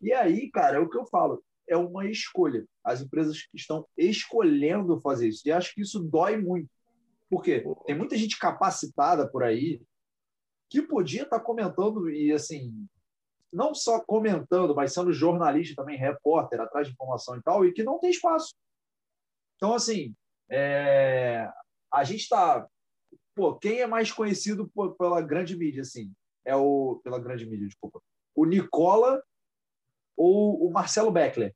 E 0.00 0.12
aí, 0.12 0.50
cara, 0.50 0.76
é 0.76 0.80
o 0.80 0.88
que 0.88 0.98
eu 0.98 1.06
falo. 1.06 1.40
É 1.68 1.76
uma 1.76 2.04
escolha. 2.04 2.66
As 2.82 3.00
empresas 3.00 3.46
estão 3.54 3.86
escolhendo 3.96 5.00
fazer 5.00 5.28
isso. 5.28 5.42
E 5.46 5.52
acho 5.52 5.72
que 5.72 5.82
isso 5.82 6.00
dói 6.00 6.36
muito. 6.36 6.68
Porque 7.30 7.64
tem 7.86 7.96
muita 7.96 8.16
gente 8.16 8.38
capacitada 8.38 9.28
por 9.28 9.44
aí 9.44 9.80
que 10.68 10.82
podia 10.82 11.22
estar 11.22 11.38
comentando 11.38 12.10
e, 12.10 12.32
assim, 12.32 12.88
não 13.52 13.72
só 13.72 14.00
comentando, 14.00 14.74
mas 14.74 14.92
sendo 14.92 15.12
jornalista 15.12 15.76
também, 15.76 15.96
repórter, 15.96 16.60
atrás 16.60 16.88
de 16.88 16.92
informação 16.92 17.36
e 17.36 17.42
tal, 17.42 17.64
e 17.64 17.72
que 17.72 17.84
não 17.84 18.00
tem 18.00 18.10
espaço. 18.10 18.52
Então, 19.56 19.74
assim, 19.74 20.12
é... 20.50 21.48
a 21.92 22.02
gente 22.02 22.22
está. 22.22 22.66
Pô, 23.32 23.54
quem 23.54 23.80
é 23.80 23.86
mais 23.86 24.10
conhecido 24.10 24.68
pela 24.98 25.20
grande 25.20 25.56
mídia, 25.56 25.82
assim? 25.82 26.12
É 26.46 26.56
o. 26.56 27.00
Pela 27.04 27.18
grande 27.18 27.44
mídia, 27.44 27.66
desculpa. 27.66 28.00
O 28.34 28.46
Nicola 28.46 29.22
ou 30.16 30.66
o 30.66 30.72
Marcelo 30.72 31.10
Beckler? 31.10 31.54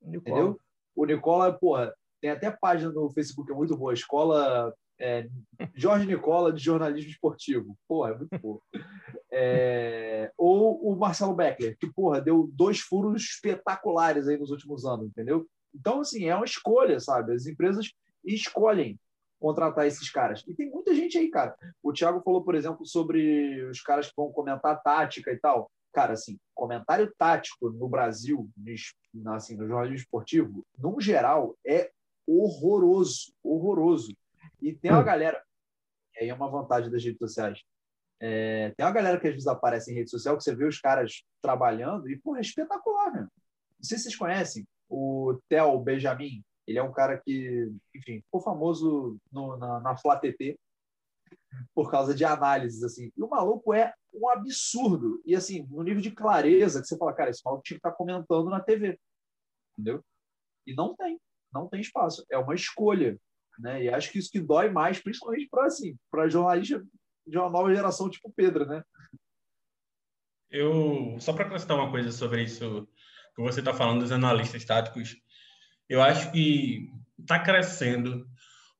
Nicola. 0.00 0.20
Entendeu? 0.20 0.60
O 0.94 1.04
Nicola, 1.04 1.52
porra, 1.52 1.92
tem 2.20 2.30
até 2.30 2.50
página 2.50 2.92
no 2.92 3.10
Facebook, 3.10 3.50
é 3.50 3.54
muito 3.54 3.76
boa. 3.76 3.92
Escola 3.92 4.72
é, 5.00 5.28
Jorge 5.74 6.06
Nicola 6.06 6.52
de 6.52 6.62
jornalismo 6.62 7.10
esportivo. 7.10 7.76
Porra, 7.88 8.10
é 8.10 8.18
muito 8.18 8.38
boa. 8.38 8.60
É, 9.30 10.32
ou 10.38 10.80
o 10.80 10.96
Marcelo 10.96 11.34
Beckler, 11.34 11.76
que, 11.78 11.92
porra, 11.92 12.20
deu 12.20 12.48
dois 12.52 12.80
furos 12.80 13.22
espetaculares 13.22 14.28
aí 14.28 14.36
nos 14.36 14.50
últimos 14.50 14.84
anos, 14.84 15.06
entendeu? 15.08 15.46
Então, 15.74 16.00
assim, 16.00 16.26
é 16.26 16.36
uma 16.36 16.44
escolha, 16.44 17.00
sabe? 17.00 17.34
As 17.34 17.46
empresas 17.46 17.90
escolhem 18.24 18.98
contratar 19.44 19.86
esses 19.86 20.10
caras. 20.10 20.42
E 20.48 20.54
tem 20.54 20.70
muita 20.70 20.94
gente 20.94 21.18
aí, 21.18 21.28
cara. 21.28 21.54
O 21.82 21.92
Thiago 21.92 22.22
falou, 22.22 22.42
por 22.42 22.54
exemplo, 22.54 22.86
sobre 22.86 23.62
os 23.66 23.82
caras 23.82 24.08
que 24.08 24.14
vão 24.16 24.32
comentar 24.32 24.82
tática 24.82 25.30
e 25.30 25.36
tal. 25.36 25.70
Cara, 25.92 26.14
assim, 26.14 26.38
comentário 26.54 27.12
tático 27.18 27.68
no 27.68 27.86
Brasil, 27.86 28.48
assim, 29.34 29.54
no 29.54 29.68
jornalismo 29.68 29.96
esportivo, 29.96 30.66
no 30.78 30.98
geral, 30.98 31.54
é 31.64 31.90
horroroso, 32.26 33.34
horroroso. 33.42 34.16
E 34.62 34.72
tem 34.72 34.90
uma 34.90 35.02
galera, 35.02 35.44
e 36.16 36.24
aí 36.24 36.28
é 36.30 36.34
uma 36.34 36.48
vantagem 36.48 36.90
das 36.90 37.04
redes 37.04 37.18
sociais. 37.18 37.60
É, 38.18 38.72
tem 38.74 38.86
uma 38.86 38.92
galera 38.92 39.20
que 39.20 39.28
às 39.28 39.34
vezes 39.34 39.46
aparece 39.46 39.92
em 39.92 39.94
rede 39.94 40.08
social 40.08 40.38
que 40.38 40.42
você 40.42 40.54
vê 40.54 40.64
os 40.64 40.80
caras 40.80 41.22
trabalhando 41.42 42.08
e, 42.08 42.18
pô, 42.18 42.34
é 42.34 42.40
espetacular, 42.40 43.12
né? 43.12 43.20
Não 43.20 43.82
sei 43.82 43.98
se 43.98 44.04
vocês 44.04 44.16
conhecem 44.16 44.66
o 44.88 45.38
Theo 45.50 45.78
Benjamin. 45.80 46.42
Ele 46.66 46.78
é 46.78 46.82
um 46.82 46.92
cara 46.92 47.18
que, 47.18 47.70
enfim, 47.94 48.20
ficou 48.22 48.40
famoso 48.40 49.18
no, 49.30 49.56
na, 49.56 49.80
na 49.80 49.94
TT 49.94 50.58
por 51.74 51.90
causa 51.90 52.14
de 52.14 52.24
análises, 52.24 52.82
assim. 52.82 53.12
E 53.16 53.22
o 53.22 53.28
maluco 53.28 53.74
é 53.74 53.92
um 54.12 54.28
absurdo. 54.28 55.22
E, 55.24 55.34
assim, 55.34 55.66
no 55.70 55.82
nível 55.82 56.00
de 56.00 56.10
clareza 56.10 56.80
que 56.80 56.86
você 56.86 56.96
fala, 56.96 57.12
cara, 57.12 57.30
esse 57.30 57.42
maluco 57.44 57.62
tinha 57.64 57.76
que 57.76 57.80
estar 57.80 57.90
tá 57.90 57.96
comentando 57.96 58.48
na 58.48 58.60
TV. 58.60 58.98
Entendeu? 59.72 60.02
E 60.66 60.74
não 60.74 60.94
tem. 60.94 61.20
Não 61.52 61.68
tem 61.68 61.80
espaço. 61.80 62.24
É 62.30 62.38
uma 62.38 62.54
escolha. 62.54 63.18
Né? 63.58 63.84
E 63.84 63.88
acho 63.88 64.10
que 64.10 64.18
isso 64.18 64.30
que 64.30 64.40
dói 64.40 64.70
mais, 64.70 65.00
principalmente 65.00 65.48
para 65.48 65.66
assim, 65.66 65.96
para 66.10 66.28
jornalista 66.28 66.84
de 67.26 67.38
uma 67.38 67.50
nova 67.50 67.74
geração 67.74 68.10
tipo 68.10 68.32
Pedro, 68.34 68.66
né? 68.66 68.82
Eu 70.50 71.16
só 71.20 71.32
para 71.32 71.46
acrescentar 71.46 71.76
uma 71.76 71.90
coisa 71.90 72.12
sobre 72.12 72.42
isso 72.42 72.86
que 73.34 73.42
você 73.42 73.60
está 73.60 73.72
falando 73.74 74.00
dos 74.00 74.12
analistas 74.12 74.64
táticos, 74.64 75.16
eu 75.88 76.02
acho 76.02 76.30
que 76.32 76.88
está 77.18 77.38
crescendo 77.38 78.26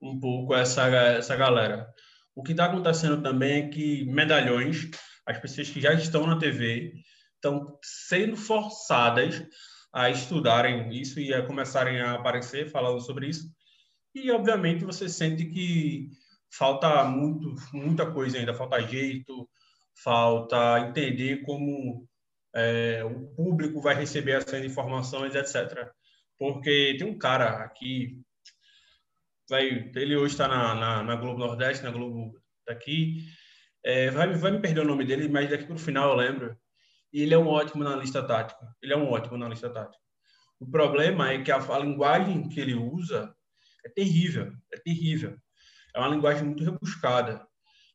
um 0.01 0.19
pouco 0.19 0.55
essa 0.55 0.87
essa 0.89 1.37
galera. 1.37 1.89
O 2.35 2.43
que 2.43 2.53
está 2.53 2.67
acontecendo 2.67 3.23
também 3.23 3.65
é 3.65 3.69
que 3.69 4.05
medalhões, 4.07 4.91
as 5.27 5.39
pessoas 5.39 5.71
que 5.71 5.81
já 5.81 5.93
estão 5.95 6.27
na 6.27 6.39
TV, 6.39 6.95
estão 7.37 7.79
sendo 7.83 8.37
forçadas 8.37 9.43
a 9.93 10.11
estudarem 10.11 10.93
isso 10.93 11.21
e 11.21 11.33
a 11.33 11.47
começarem 11.47 12.01
a 12.01 12.15
aparecer 12.15 12.71
falando 12.71 13.01
sobre 13.01 13.29
isso 13.29 13.49
e, 14.15 14.31
obviamente, 14.31 14.85
você 14.85 15.09
sente 15.09 15.45
que 15.47 16.09
falta 16.51 17.05
muito, 17.05 17.53
muita 17.73 18.11
coisa 18.13 18.39
ainda, 18.39 18.55
falta 18.55 18.81
jeito, 18.81 19.49
falta 19.93 20.79
entender 20.81 21.43
como 21.43 22.07
é, 22.55 23.03
o 23.05 23.27
público 23.35 23.81
vai 23.81 23.97
receber 23.97 24.37
essas 24.37 24.65
informações, 24.65 25.35
etc. 25.35 25.91
Porque 26.39 26.97
tem 26.99 27.07
um 27.07 27.19
cara 27.19 27.65
aqui, 27.65 28.21
vai, 29.49 29.91
ele 29.95 30.17
hoje 30.17 30.35
está 30.35 30.49
na, 30.49 30.75
na, 30.75 31.03
na, 31.03 31.17
Globo 31.17 31.39
Nordeste, 31.39 31.85
na 31.85 31.91
Globo 31.91 32.39
daqui, 32.67 33.25
é, 33.85 34.11
vai, 34.11 34.33
vai 34.35 34.51
me 34.51 34.61
perder 34.61 34.81
o 34.81 34.87
nome 34.87 35.05
dele, 35.05 35.29
mas 35.29 35.51
daqui 35.51 35.65
para 35.65 35.77
o 35.77 35.79
final 35.79 36.11
eu 36.11 36.17
lembro. 36.17 36.57
E 37.13 37.23
ele 37.23 37.35
é 37.35 37.39
um 37.39 37.47
ótimo 37.47 37.87
analista 37.87 38.23
tático. 38.27 38.67
Ele 38.83 38.93
é 38.93 38.97
um 38.97 39.09
ótimo 39.09 39.37
analista 39.37 39.71
tático. 39.71 40.03
O 40.59 40.69
problema 40.69 41.31
é 41.31 41.43
que 41.43 41.53
a, 41.53 41.57
a 41.57 41.79
linguagem 41.79 42.49
que 42.49 42.61
ele 42.61 42.75
usa 42.75 43.35
é 43.85 43.89
terrível, 43.89 44.53
é 44.73 44.79
terrível. 44.79 45.37
É 45.95 45.99
uma 45.99 46.09
linguagem 46.09 46.45
muito 46.45 46.65
rebuscada. 46.65 47.47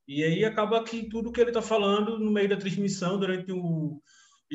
E 0.08 0.24
aí 0.24 0.46
acaba 0.46 0.84
que 0.84 1.10
tudo 1.10 1.32
que 1.32 1.42
ele 1.42 1.50
está 1.50 1.62
falando 1.62 2.18
no 2.18 2.32
meio 2.32 2.50
da 2.50 2.58
transmissão 2.58 3.20
durante 3.20 3.52
o 3.52 4.02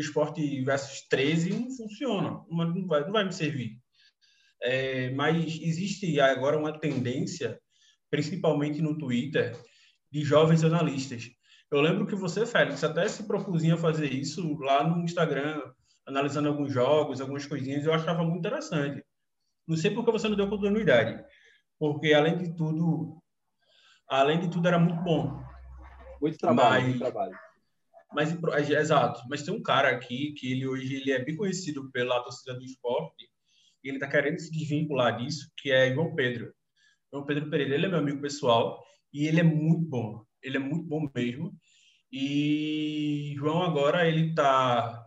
esporte 0.00 0.62
versus 0.62 1.06
13 1.08 1.50
não 1.54 1.70
funciona, 1.70 2.44
não 2.50 2.86
vai, 2.86 3.04
não 3.04 3.12
vai 3.12 3.24
me 3.24 3.32
servir. 3.32 3.78
É, 4.62 5.10
mas 5.10 5.36
existe 5.60 6.18
agora 6.20 6.58
uma 6.58 6.78
tendência, 6.78 7.60
principalmente 8.10 8.80
no 8.80 8.96
Twitter, 8.96 9.56
de 10.10 10.22
jovens 10.22 10.64
analistas. 10.64 11.28
Eu 11.70 11.80
lembro 11.80 12.06
que 12.06 12.14
você, 12.14 12.46
Félix, 12.46 12.82
até 12.84 13.06
se 13.08 13.24
propusinha 13.24 13.76
fazer 13.76 14.12
isso 14.12 14.56
lá 14.58 14.86
no 14.86 15.02
Instagram, 15.02 15.60
analisando 16.06 16.48
alguns 16.48 16.72
jogos, 16.72 17.20
algumas 17.20 17.46
coisinhas, 17.46 17.84
eu 17.84 17.92
achava 17.92 18.22
muito 18.22 18.38
interessante. 18.38 19.04
Não 19.66 19.76
sei 19.76 19.90
por 19.90 20.04
que 20.04 20.12
você 20.12 20.28
não 20.28 20.36
deu 20.36 20.48
continuidade, 20.48 21.24
porque 21.78 22.12
além 22.12 22.36
de 22.38 22.54
tudo, 22.54 23.20
além 24.08 24.40
de 24.40 24.50
tudo 24.50 24.68
era 24.68 24.78
muito 24.78 25.02
bom. 25.02 25.42
Muito 26.20 26.38
trabalho, 26.38 26.70
mas, 26.70 26.84
muito 26.84 26.98
trabalho. 26.98 27.36
Mas, 28.14 28.70
exato, 28.70 29.20
mas 29.28 29.42
tem 29.42 29.52
um 29.52 29.62
cara 29.62 29.90
aqui 29.90 30.32
que 30.32 30.52
ele 30.52 30.66
hoje 30.66 30.94
ele 30.94 31.12
é 31.12 31.24
bem 31.24 31.36
conhecido 31.36 31.90
pela 31.90 32.22
torcida 32.22 32.54
do 32.54 32.64
esporte 32.64 33.28
e 33.82 33.88
ele 33.88 33.96
está 33.96 34.08
querendo 34.08 34.38
se 34.38 34.50
desvincular 34.50 35.16
disso, 35.16 35.50
que 35.56 35.70
é 35.70 35.92
João 35.92 36.14
Pedro. 36.14 36.52
João 37.12 37.24
Pedro 37.26 37.50
Pereira, 37.50 37.74
ele 37.74 37.86
é 37.86 37.88
meu 37.88 37.98
amigo 37.98 38.20
pessoal 38.20 38.82
e 39.12 39.26
ele 39.26 39.40
é 39.40 39.42
muito 39.42 39.82
bom. 39.88 40.24
Ele 40.42 40.56
é 40.56 40.60
muito 40.60 40.84
bom 40.86 41.08
mesmo. 41.14 41.54
E 42.10 43.34
João 43.36 43.62
agora 43.62 44.06
ele 44.06 44.34
tá 44.34 45.04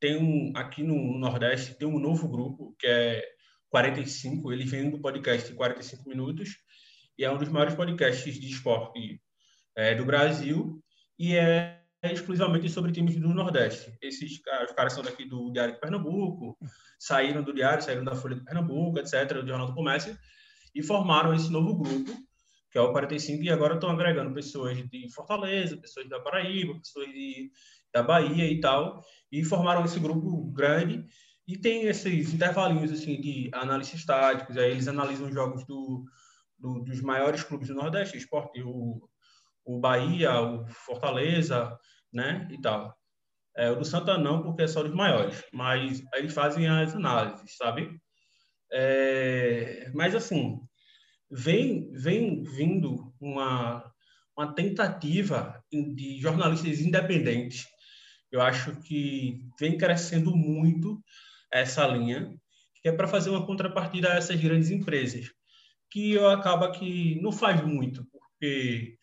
tem 0.00 0.16
um 0.16 0.52
aqui 0.54 0.82
no 0.82 1.18
Nordeste 1.18 1.76
tem 1.78 1.88
um 1.88 1.98
novo 1.98 2.28
grupo 2.28 2.74
que 2.78 2.86
é 2.86 3.22
45, 3.70 4.52
ele 4.52 4.64
vem 4.64 4.90
do 4.90 5.00
podcast 5.00 5.52
45 5.52 6.08
minutos 6.08 6.56
e 7.18 7.24
é 7.24 7.30
um 7.30 7.38
dos 7.38 7.48
maiores 7.48 7.74
podcasts 7.74 8.38
de 8.38 8.50
esporte 8.50 9.20
é, 9.76 9.94
do 9.94 10.04
Brasil 10.04 10.82
e 11.18 11.34
é 11.34 11.75
exclusivamente 12.02 12.68
sobre 12.68 12.92
times 12.92 13.16
do 13.16 13.28
Nordeste. 13.28 13.96
Esses 14.00 14.32
os 14.32 14.72
caras 14.72 14.92
são 14.92 15.02
daqui 15.02 15.24
do 15.24 15.50
Diário 15.50 15.74
de 15.74 15.80
Pernambuco, 15.80 16.56
saíram 16.98 17.42
do 17.42 17.54
Diário, 17.54 17.82
saíram 17.82 18.04
da 18.04 18.14
Folha 18.14 18.36
de 18.36 18.44
Pernambuco, 18.44 18.98
etc., 18.98 19.40
do 19.40 19.46
Jornal 19.46 19.66
do 19.66 19.74
Comércio, 19.74 20.16
e 20.74 20.82
formaram 20.82 21.34
esse 21.34 21.50
novo 21.50 21.76
grupo, 21.78 22.12
que 22.70 22.78
é 22.78 22.80
o 22.80 22.92
45, 22.92 23.42
e 23.42 23.50
agora 23.50 23.74
estão 23.74 23.90
agregando 23.90 24.34
pessoas 24.34 24.76
de 24.76 25.12
Fortaleza, 25.12 25.76
pessoas 25.76 26.08
da 26.08 26.20
Paraíba, 26.20 26.78
pessoas 26.78 27.06
de, 27.08 27.50
da 27.92 28.02
Bahia 28.02 28.50
e 28.50 28.60
tal, 28.60 29.02
e 29.32 29.42
formaram 29.42 29.84
esse 29.84 29.98
grupo 29.98 30.50
grande, 30.52 31.04
e 31.48 31.56
tem 31.56 31.86
esses 31.86 32.34
intervalinhos 32.34 32.92
assim, 32.92 33.20
de 33.20 33.48
análises 33.52 34.04
táticos, 34.04 34.56
aí 34.56 34.70
eles 34.70 34.88
analisam 34.88 35.32
jogos 35.32 35.64
do, 35.64 36.04
do, 36.58 36.80
dos 36.80 37.00
maiores 37.00 37.42
clubes 37.42 37.68
do 37.68 37.74
Nordeste, 37.74 38.18
esporte, 38.18 38.60
o, 38.62 39.08
o 39.66 39.80
Bahia, 39.80 40.40
o 40.40 40.66
Fortaleza, 40.68 41.76
né, 42.12 42.48
e 42.50 42.60
tal. 42.60 42.96
É, 43.56 43.70
o 43.70 43.76
do 43.76 43.84
Santa 43.84 44.16
não, 44.16 44.42
porque 44.42 44.62
é 44.62 44.66
só 44.66 44.82
dos 44.82 44.94
maiores, 44.94 45.42
mas 45.52 46.02
eles 46.14 46.32
fazem 46.32 46.68
as 46.68 46.94
análises, 46.94 47.56
sabe? 47.56 47.98
É, 48.72 49.90
mas 49.94 50.14
assim, 50.14 50.60
vem, 51.30 51.90
vem 51.92 52.42
vindo 52.42 53.12
uma, 53.20 53.92
uma 54.36 54.54
tentativa 54.54 55.62
de 55.70 56.20
jornalistas 56.20 56.80
independentes. 56.80 57.66
Eu 58.30 58.42
acho 58.42 58.80
que 58.82 59.40
vem 59.58 59.78
crescendo 59.78 60.36
muito 60.36 61.02
essa 61.52 61.86
linha, 61.86 62.34
que 62.82 62.88
é 62.88 62.92
para 62.92 63.08
fazer 63.08 63.30
uma 63.30 63.46
contrapartida 63.46 64.12
a 64.12 64.16
essas 64.16 64.38
grandes 64.40 64.70
empresas, 64.70 65.30
que 65.90 66.18
acaba 66.18 66.70
que 66.72 67.20
não 67.22 67.32
faz 67.32 67.62
muito, 67.62 68.06
porque 68.12 68.98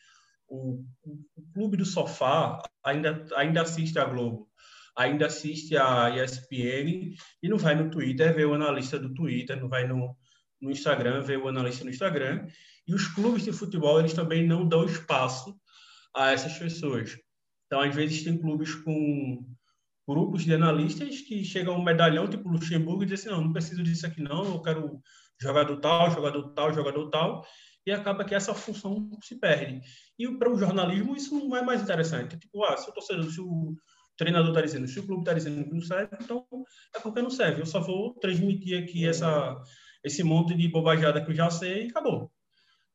o, 0.47 0.83
o 1.03 1.53
Clube 1.53 1.77
do 1.77 1.85
Sofá 1.85 2.61
ainda, 2.83 3.25
ainda 3.35 3.61
assiste 3.61 3.97
a 3.97 4.05
Globo, 4.05 4.49
ainda 4.97 5.25
assiste 5.25 5.75
a 5.75 6.09
ESPN 6.09 7.15
e 7.41 7.49
não 7.49 7.57
vai 7.57 7.75
no 7.75 7.89
Twitter 7.89 8.33
ver 8.35 8.45
o 8.45 8.53
analista 8.53 8.99
do 8.99 9.13
Twitter, 9.13 9.59
não 9.59 9.69
vai 9.69 9.87
no, 9.87 10.15
no 10.61 10.71
Instagram 10.71 11.21
ver 11.21 11.39
o 11.39 11.47
analista 11.47 11.83
no 11.83 11.89
Instagram. 11.89 12.47
E 12.87 12.93
os 12.93 13.07
clubes 13.07 13.43
de 13.43 13.51
futebol, 13.51 13.99
eles 13.99 14.13
também 14.13 14.45
não 14.45 14.67
dão 14.67 14.85
espaço 14.85 15.55
a 16.15 16.31
essas 16.31 16.57
pessoas. 16.57 17.17
Então, 17.65 17.81
às 17.81 17.95
vezes, 17.95 18.23
tem 18.23 18.37
clubes 18.37 18.75
com 18.75 19.45
grupos 20.07 20.43
de 20.43 20.53
analistas 20.53 21.21
que 21.21 21.43
chegam 21.43 21.77
um 21.77 21.83
medalhão, 21.83 22.27
tipo 22.27 22.49
Luxemburgo, 22.49 23.03
e 23.03 23.05
dizem 23.05 23.31
assim, 23.31 23.35
não, 23.35 23.45
não 23.45 23.53
preciso 23.53 23.81
disso 23.81 24.05
aqui 24.05 24.21
não, 24.21 24.43
eu 24.43 24.61
quero 24.61 25.01
jogador 25.41 25.77
tal, 25.77 26.11
jogador 26.11 26.53
tal, 26.53 26.73
jogador 26.73 27.09
tal, 27.09 27.45
e 27.85 27.91
acaba 27.91 28.23
que 28.23 28.33
essa 28.33 28.53
função 28.53 29.09
se 29.21 29.35
perde. 29.39 29.81
E 30.17 30.27
para 30.37 30.51
o 30.51 30.57
jornalismo 30.57 31.15
isso 31.15 31.35
não 31.35 31.55
é 31.55 31.61
mais 31.61 31.81
interessante. 31.81 32.37
Tipo, 32.37 32.63
ah, 32.63 32.77
se 32.77 32.89
o 32.89 32.93
torcedor, 32.93 33.29
se 33.29 33.41
o 33.41 33.75
treinador 34.17 34.49
está 34.49 34.61
dizendo, 34.61 34.87
se 34.87 34.99
o 34.99 35.05
clube 35.05 35.21
está 35.21 35.33
dizendo 35.33 35.63
que 35.63 35.73
não 35.73 35.81
serve, 35.81 36.17
então 36.21 36.45
é 36.95 36.99
porque 36.99 37.21
não 37.21 37.29
serve. 37.29 37.61
Eu 37.61 37.65
só 37.65 37.79
vou 37.79 38.13
transmitir 38.15 38.81
aqui 38.81 39.07
essa, 39.07 39.61
esse 40.03 40.23
monte 40.23 40.55
de 40.55 40.67
bobajada 40.69 41.23
que 41.23 41.31
eu 41.31 41.35
já 41.35 41.49
sei 41.49 41.85
e 41.85 41.89
acabou. 41.89 42.31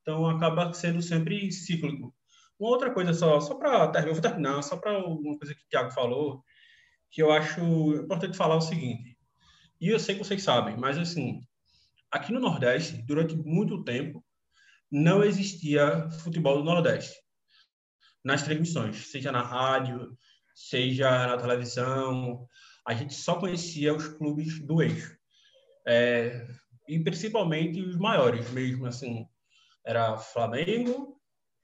Então 0.03 0.29
acaba 0.29 0.72
sendo 0.72 1.03
sempre 1.03 1.51
cíclico. 1.53 2.14
Uma 2.59 2.70
outra 2.70 2.90
coisa 2.90 3.12
só, 3.12 3.38
só 3.40 3.55
para 3.55 3.88
terminar, 3.88 4.12
vou 4.12 4.22
terminar, 4.22 4.62
só 4.62 4.77
para 4.77 4.98
uma 5.07 5.38
coisa 5.38 5.55
que 5.55 5.61
o 5.61 5.68
Thiago 5.68 5.92
falou, 5.92 6.42
que 7.11 7.22
eu 7.22 7.31
acho 7.31 7.61
importante 7.94 8.37
falar 8.37 8.57
o 8.57 8.61
seguinte. 8.61 9.16
E 9.81 9.88
eu 9.88 9.98
sei 9.98 10.16
que 10.16 10.24
vocês 10.24 10.42
sabem, 10.42 10.77
mas 10.77 10.98
assim, 10.98 11.40
aqui 12.11 12.33
no 12.33 12.40
Nordeste, 12.40 13.01
durante 13.07 13.37
muito 13.37 13.85
tempo, 13.85 14.24
não 14.90 15.22
existia 15.22 16.11
futebol 16.11 16.59
do 16.59 16.64
Nordeste 16.64 17.14
nas 18.24 18.42
transmissões, 18.42 19.11
seja 19.11 19.33
na 19.33 19.42
rádio, 19.42 20.16
seja 20.55 21.27
na 21.27 21.38
televisão. 21.38 22.46
A 22.87 22.94
gente 22.94 23.14
só 23.14 23.37
conhecia 23.38 23.94
os 23.94 24.09
clubes 24.09 24.61
do 24.66 24.83
eixo. 24.83 25.16
É, 25.87 26.46
e 26.87 26.98
principalmente 27.01 27.81
os 27.81 27.96
maiores 27.96 28.51
mesmo, 28.51 28.87
assim. 28.87 29.27
Era 29.85 30.18
Flamengo, 30.18 31.18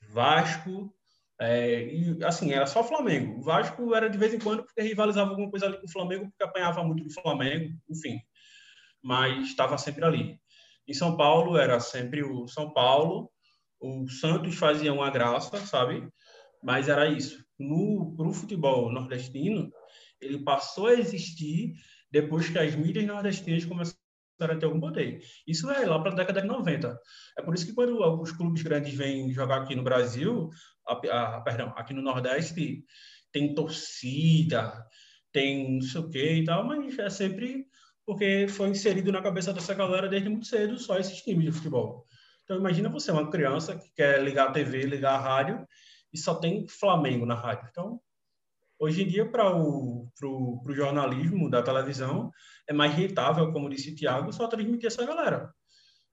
Vasco, 0.08 0.94
é, 1.40 1.84
e 1.92 2.24
assim, 2.24 2.52
era 2.52 2.66
só 2.66 2.84
Flamengo. 2.84 3.38
O 3.38 3.42
Vasco 3.42 3.94
era 3.94 4.08
de 4.08 4.16
vez 4.16 4.32
em 4.32 4.38
quando 4.38 4.64
porque 4.64 4.80
rivalizava 4.82 5.30
alguma 5.30 5.50
coisa 5.50 5.66
ali 5.66 5.78
com 5.78 5.86
o 5.86 5.92
Flamengo, 5.92 6.28
porque 6.28 6.44
apanhava 6.44 6.82
muito 6.84 7.04
do 7.04 7.12
Flamengo, 7.12 7.76
enfim. 7.90 8.20
Mas 9.02 9.48
estava 9.48 9.76
sempre 9.76 10.04
ali. 10.04 10.40
Em 10.86 10.94
São 10.94 11.16
Paulo 11.16 11.56
era 11.56 11.80
sempre 11.80 12.22
o 12.22 12.46
São 12.46 12.72
Paulo, 12.72 13.30
o 13.80 14.08
Santos 14.08 14.54
fazia 14.54 14.92
uma 14.92 15.10
graça, 15.10 15.56
sabe? 15.66 16.08
Mas 16.62 16.88
era 16.88 17.08
isso. 17.08 17.44
No 17.58 18.14
pro 18.16 18.32
futebol 18.32 18.90
nordestino, 18.90 19.70
ele 20.20 20.38
passou 20.42 20.86
a 20.86 20.94
existir 20.94 21.74
depois 22.10 22.48
que 22.48 22.58
as 22.58 22.74
mídias 22.74 23.06
nordestinas 23.06 23.64
começaram 23.64 23.98
a 24.40 24.56
ter 24.56 24.66
algum 24.66 24.80
poder. 24.80 25.20
Isso 25.46 25.70
é 25.70 25.84
lá 25.86 25.98
para 26.00 26.12
a 26.12 26.14
década 26.14 26.40
de 26.40 26.48
90. 26.48 26.98
É 27.38 27.42
por 27.42 27.54
isso 27.54 27.66
que 27.66 27.72
quando 27.72 27.98
os 28.20 28.32
clubes 28.32 28.62
grandes 28.62 28.94
vêm 28.94 29.32
jogar 29.32 29.62
aqui 29.62 29.74
no 29.74 29.82
Brasil, 29.82 30.48
a, 30.86 31.36
a, 31.36 31.40
perdão, 31.40 31.72
aqui 31.76 31.92
no 31.92 32.02
Nordeste, 32.02 32.84
tem 33.32 33.54
torcida, 33.54 34.86
tem 35.32 35.74
não 35.74 35.82
sei 35.82 36.00
o 36.00 36.08
quê 36.08 36.34
e 36.36 36.44
tal, 36.44 36.64
mas 36.66 36.98
é 36.98 37.10
sempre 37.10 37.66
porque 38.06 38.46
foi 38.48 38.68
inserido 38.68 39.10
na 39.10 39.22
cabeça 39.22 39.52
dessa 39.52 39.74
galera 39.74 40.08
desde 40.08 40.28
muito 40.28 40.46
cedo 40.46 40.78
só 40.78 40.98
esses 40.98 41.22
times 41.22 41.44
de 41.44 41.52
futebol. 41.52 42.06
Então 42.44 42.58
imagina 42.58 42.88
você, 42.88 43.10
uma 43.10 43.30
criança 43.30 43.76
que 43.76 43.90
quer 43.94 44.22
ligar 44.22 44.48
a 44.48 44.52
TV, 44.52 44.82
ligar 44.82 45.14
a 45.14 45.20
rádio 45.20 45.66
e 46.12 46.18
só 46.18 46.34
tem 46.34 46.68
Flamengo 46.68 47.24
na 47.24 47.34
rádio. 47.34 47.66
Então, 47.70 48.00
hoje 48.78 49.02
em 49.02 49.08
dia, 49.08 49.28
para 49.28 49.56
o 49.56 50.08
pro, 50.18 50.60
pro 50.62 50.74
jornalismo 50.74 51.50
da 51.50 51.62
televisão, 51.62 52.30
é 52.68 52.72
mais 52.72 52.92
rentável, 52.94 53.50
como 53.52 53.70
disse 53.70 53.90
o 53.90 53.96
Tiago, 53.96 54.32
só 54.32 54.46
transmitir 54.46 54.86
essa 54.86 55.06
galera. 55.06 55.52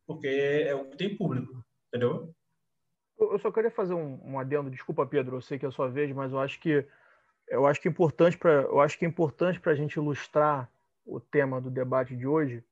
Porque 0.08 0.28
é 0.28 0.74
o 0.74 0.90
que 0.90 0.98
tem 0.98 1.16
público, 1.16 1.64
entendeu? 1.88 2.34
Eu 3.20 3.38
só 3.40 3.52
queria 3.52 3.70
fazer 3.70 3.94
um, 3.94 4.20
um 4.24 4.40
adendo, 4.40 4.72
desculpa, 4.72 5.06
Pedro, 5.06 5.38
eu 5.38 5.42
sei 5.42 5.60
que 5.60 5.66
é 5.66 5.70
a 5.70 5.72
sua 5.72 5.90
vez, 5.90 6.12
mas 6.14 6.32
eu 6.32 6.40
acho 6.40 6.60
que 6.60 6.86
eu 7.48 7.68
acho 7.68 7.82
que 7.82 7.88
é 7.88 7.92
importante 7.92 8.38
para 8.38 8.62
eu 8.62 8.80
acho 8.80 8.98
que 8.98 9.06
é 9.06 9.08
importante 9.08 9.60
para 9.60 9.74
a 9.74 9.76
gente 9.76 9.96
ilustrar 9.96 10.72
o 11.12 11.20
tema 11.20 11.60
do 11.60 11.70
debate 11.70 12.16
de 12.16 12.26
hoje, 12.26 12.64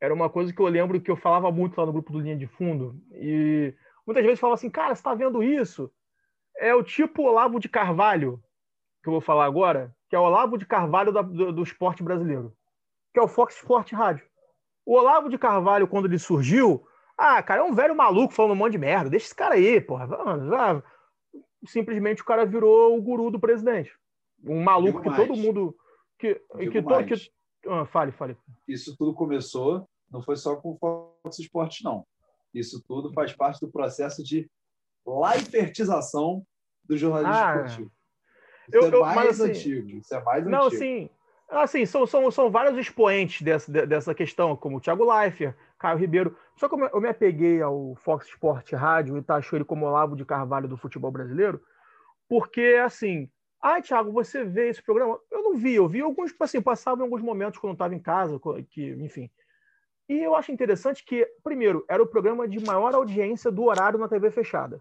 era 0.00 0.14
uma 0.14 0.30
coisa 0.30 0.52
que 0.52 0.60
eu 0.60 0.66
lembro 0.66 1.00
que 1.00 1.10
eu 1.10 1.16
falava 1.16 1.50
muito 1.50 1.78
lá 1.78 1.86
no 1.86 1.92
grupo 1.92 2.12
do 2.12 2.20
Linha 2.20 2.36
de 2.36 2.46
Fundo. 2.46 2.94
E 3.12 3.74
muitas 4.06 4.24
vezes 4.24 4.40
falava 4.40 4.54
assim, 4.54 4.70
cara, 4.70 4.94
você 4.94 5.00
está 5.00 5.14
vendo 5.14 5.42
isso? 5.42 5.92
É 6.56 6.74
o 6.74 6.82
tipo 6.82 7.22
Olavo 7.22 7.60
de 7.60 7.68
Carvalho, 7.68 8.42
que 9.02 9.08
eu 9.08 9.12
vou 9.12 9.20
falar 9.20 9.44
agora, 9.44 9.94
que 10.08 10.16
é 10.16 10.18
o 10.18 10.22
Olavo 10.22 10.56
de 10.56 10.66
Carvalho 10.66 11.12
da, 11.12 11.20
do, 11.20 11.52
do 11.52 11.62
esporte 11.62 12.02
brasileiro, 12.02 12.52
que 13.12 13.20
é 13.20 13.22
o 13.22 13.28
Fox 13.28 13.56
Sport 13.56 13.92
Rádio. 13.92 14.26
O 14.86 14.94
Olavo 14.94 15.28
de 15.28 15.36
Carvalho, 15.36 15.86
quando 15.86 16.06
ele 16.06 16.18
surgiu, 16.18 16.86
ah, 17.16 17.42
cara, 17.42 17.60
é 17.60 17.64
um 17.64 17.74
velho 17.74 17.94
maluco 17.94 18.32
falando 18.32 18.52
um 18.52 18.56
monte 18.56 18.72
de 18.72 18.78
merda, 18.78 19.10
deixa 19.10 19.26
esse 19.26 19.34
cara 19.34 19.54
aí, 19.54 19.80
porra. 19.80 20.08
Simplesmente 21.66 22.22
o 22.22 22.24
cara 22.24 22.46
virou 22.46 22.96
o 22.96 23.02
guru 23.02 23.30
do 23.30 23.40
presidente. 23.40 23.92
Um 24.44 24.62
maluco 24.62 25.02
que 25.02 25.14
todo 25.14 25.36
mundo. 25.36 25.76
Que, 26.18 26.34
que, 26.70 26.82
to, 26.82 27.04
que, 27.04 27.30
ah, 27.66 27.86
fale, 27.86 28.12
fale. 28.12 28.36
Isso 28.66 28.96
tudo 28.96 29.14
começou, 29.14 29.88
não 30.10 30.22
foi 30.22 30.36
só 30.36 30.56
com 30.56 30.72
o 30.72 30.78
Fox 30.78 31.38
Sports, 31.38 31.82
não. 31.82 32.06
Isso 32.54 32.82
tudo 32.86 33.12
faz 33.12 33.32
parte 33.34 33.60
do 33.60 33.70
processo 33.70 34.22
de 34.22 34.48
laifertização 35.06 36.44
do 36.84 36.96
jornalismo 36.96 37.34
ah, 37.34 37.56
esportivo. 37.56 37.92
Isso 38.68 38.76
eu, 38.76 38.82
é 38.84 38.94
eu, 38.94 39.00
mais 39.00 39.40
assim, 39.40 39.50
antigo. 39.50 39.90
Isso 39.98 40.14
é 40.14 40.22
mais 40.22 40.46
não, 40.46 40.66
antigo. 40.66 40.78
sim. 40.78 41.10
Assim, 41.50 41.86
são, 41.86 42.06
são, 42.06 42.30
são 42.30 42.50
vários 42.50 42.76
expoentes 42.76 43.40
dessa, 43.40 43.72
dessa 43.86 44.14
questão, 44.14 44.54
como 44.54 44.76
o 44.76 44.80
Thiago 44.80 45.10
Leifert, 45.10 45.56
Caio 45.78 45.96
Ribeiro. 45.96 46.36
Só 46.56 46.68
que 46.68 46.74
eu 46.74 47.00
me 47.00 47.08
apeguei 47.08 47.62
ao 47.62 47.94
Fox 47.96 48.26
Sport 48.28 48.70
Rádio 48.72 49.16
e 49.16 49.22
taxou 49.22 49.56
ele 49.56 49.64
como 49.64 49.86
Olavo 49.86 50.14
de 50.14 50.26
Carvalho 50.26 50.68
do 50.68 50.76
futebol 50.76 51.10
brasileiro, 51.10 51.62
porque, 52.28 52.78
assim, 52.84 53.30
ah, 53.60 53.82
Thiago, 53.82 54.12
você 54.12 54.44
vê 54.44 54.68
esse 54.68 54.82
programa? 54.82 55.18
Eu 55.30 55.42
não 55.42 55.56
vi, 55.56 55.74
eu 55.74 55.88
vi 55.88 56.00
alguns, 56.00 56.30
tipo 56.30 56.44
assim, 56.44 56.62
passava 56.62 57.00
em 57.00 57.04
alguns 57.04 57.22
momentos 57.22 57.58
quando 57.58 57.72
eu 57.72 57.74
estava 57.74 57.94
em 57.94 58.00
casa, 58.00 58.40
que, 58.70 58.90
enfim. 59.00 59.30
E 60.08 60.18
eu 60.20 60.34
acho 60.34 60.52
interessante 60.52 61.04
que, 61.04 61.26
primeiro, 61.42 61.84
era 61.88 62.02
o 62.02 62.06
programa 62.06 62.46
de 62.48 62.64
maior 62.64 62.94
audiência 62.94 63.50
do 63.50 63.64
horário 63.64 63.98
na 63.98 64.08
TV 64.08 64.30
fechada. 64.30 64.80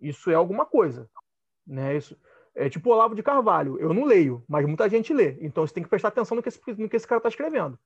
Isso 0.00 0.30
é 0.30 0.34
alguma 0.34 0.64
coisa, 0.64 1.08
né? 1.66 1.96
Isso 1.96 2.18
é 2.54 2.68
tipo 2.68 2.90
Olavo 2.90 3.14
de 3.14 3.22
Carvalho. 3.22 3.78
Eu 3.78 3.94
não 3.94 4.04
leio, 4.04 4.42
mas 4.48 4.66
muita 4.66 4.88
gente 4.88 5.12
lê. 5.12 5.36
Então 5.40 5.64
você 5.66 5.74
tem 5.74 5.82
que 5.82 5.88
prestar 5.88 6.08
atenção 6.08 6.36
no 6.36 6.42
que 6.42 6.48
esse, 6.48 6.60
no 6.76 6.88
que 6.88 6.96
esse 6.96 7.06
cara 7.06 7.18
está 7.18 7.28
escrevendo. 7.28 7.78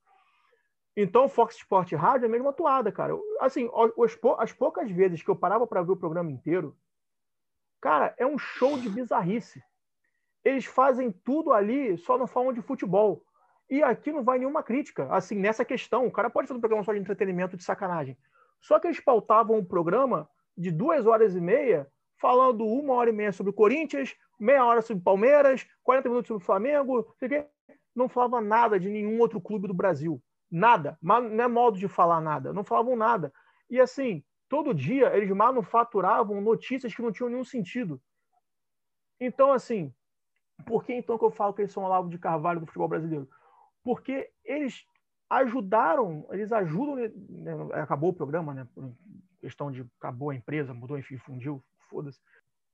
Então, 0.97 1.29
Fox 1.29 1.57
Sport 1.57 1.93
Rádio 1.93 2.27
é 2.27 2.29
a 2.29 2.31
mesma 2.31 2.53
toada, 2.53 2.93
cara. 2.93 3.15
Assim, 3.41 3.71
as, 3.75 4.19
as 4.39 4.53
poucas 4.53 4.91
vezes 4.91 5.23
que 5.23 5.31
eu 5.31 5.37
parava 5.37 5.67
para 5.67 5.83
ver 5.83 5.93
o 5.93 5.97
programa 5.97 6.31
inteiro, 6.31 6.77
cara, 7.81 8.15
é 8.19 8.27
um 8.27 8.39
show 8.39 8.79
de 8.79 8.89
bizarrice. 8.89 9.63
Eles 10.45 10.65
fazem 10.65 11.11
tudo 11.11 11.53
ali, 11.53 11.97
só 11.97 12.19
não 12.19 12.27
falam 12.27 12.53
de 12.53 12.61
futebol. 12.61 13.25
E 13.71 13.83
aqui 13.83 14.13
não 14.13 14.23
vai 14.23 14.39
nenhuma 14.39 14.63
crítica, 14.63 15.07
assim, 15.11 15.37
nessa 15.37 15.65
questão. 15.65 16.07
O 16.07 16.11
cara 16.11 16.29
pode 16.29 16.49
fazer 16.49 16.59
um 16.59 16.61
programa 16.61 16.85
só 16.85 16.93
de 16.93 16.99
entretenimento 16.99 17.57
de 17.57 17.65
sacanagem. 17.65 18.19
Só 18.61 18.79
que 18.79 18.87
eles 18.87 19.01
pautavam 19.01 19.57
um 19.57 19.65
programa 19.65 20.29
de 20.57 20.71
duas 20.71 21.07
horas 21.07 21.35
e 21.35 21.41
meia, 21.41 21.89
falando 22.21 22.67
uma 22.67 22.95
hora 22.95 23.11
e 23.11 23.13
meia 23.13 23.33
sobre 23.33 23.51
o 23.51 23.55
Corinthians, 23.55 24.15
meia 24.39 24.65
hora 24.65 24.83
sobre 24.83 25.01
o 25.01 25.05
Palmeiras, 25.05 25.67
40 25.83 26.09
minutos 26.09 26.29
sobre 26.29 26.43
o 26.43 26.47
Flamengo, 26.47 27.17
não 27.95 28.09
falava 28.09 28.41
nada 28.41 28.79
de 28.79 28.89
nenhum 28.89 29.19
outro 29.21 29.41
clube 29.41 29.69
do 29.69 29.75
Brasil. 29.75 30.23
Nada. 30.51 30.99
Não 31.01 31.45
é 31.45 31.49
modo 31.49 31.79
de 31.79 31.89
falar 31.89 32.21
nada. 32.21 32.53
Não 32.53 32.65
falavam 32.65 32.95
nada. 32.95 33.33
E 33.71 33.81
assim, 33.81 34.23
todo 34.49 34.75
dia 34.75 35.17
eles 35.17 35.31
manufaturavam 35.31 36.41
notícias 36.41 36.95
que 36.95 37.03
não 37.03 37.11
tinham 37.11 37.31
nenhum 37.31 37.45
sentido. 37.45 38.01
Então, 39.19 39.53
assim, 39.53 39.95
por 40.67 40.85
que 40.85 40.93
então 40.93 41.19
que 41.19 41.25
eu 41.25 41.31
falo 41.31 41.53
que 41.53 41.63
eles 41.63 41.73
são 41.73 41.83
o 41.83 41.87
Olavo 41.87 42.09
de 42.09 42.19
Carvalho 42.19 42.61
do 42.61 42.67
futebol 42.67 42.89
brasileiro? 42.89 43.29
Porque 43.83 44.31
eles 44.45 44.87
ajudaram, 45.29 46.27
eles 46.31 46.53
ajudam. 46.53 46.97
Né, 46.97 47.53
acabou 47.73 48.11
o 48.11 48.15
programa, 48.15 48.53
né? 48.53 48.67
Questão 49.41 49.73
de 49.73 49.87
acabou 49.99 50.31
a 50.31 50.35
empresa, 50.35 50.75
mudou, 50.75 50.99
enfim, 50.99 51.17
fundiu, 51.17 51.63
foda-se. 51.89 52.21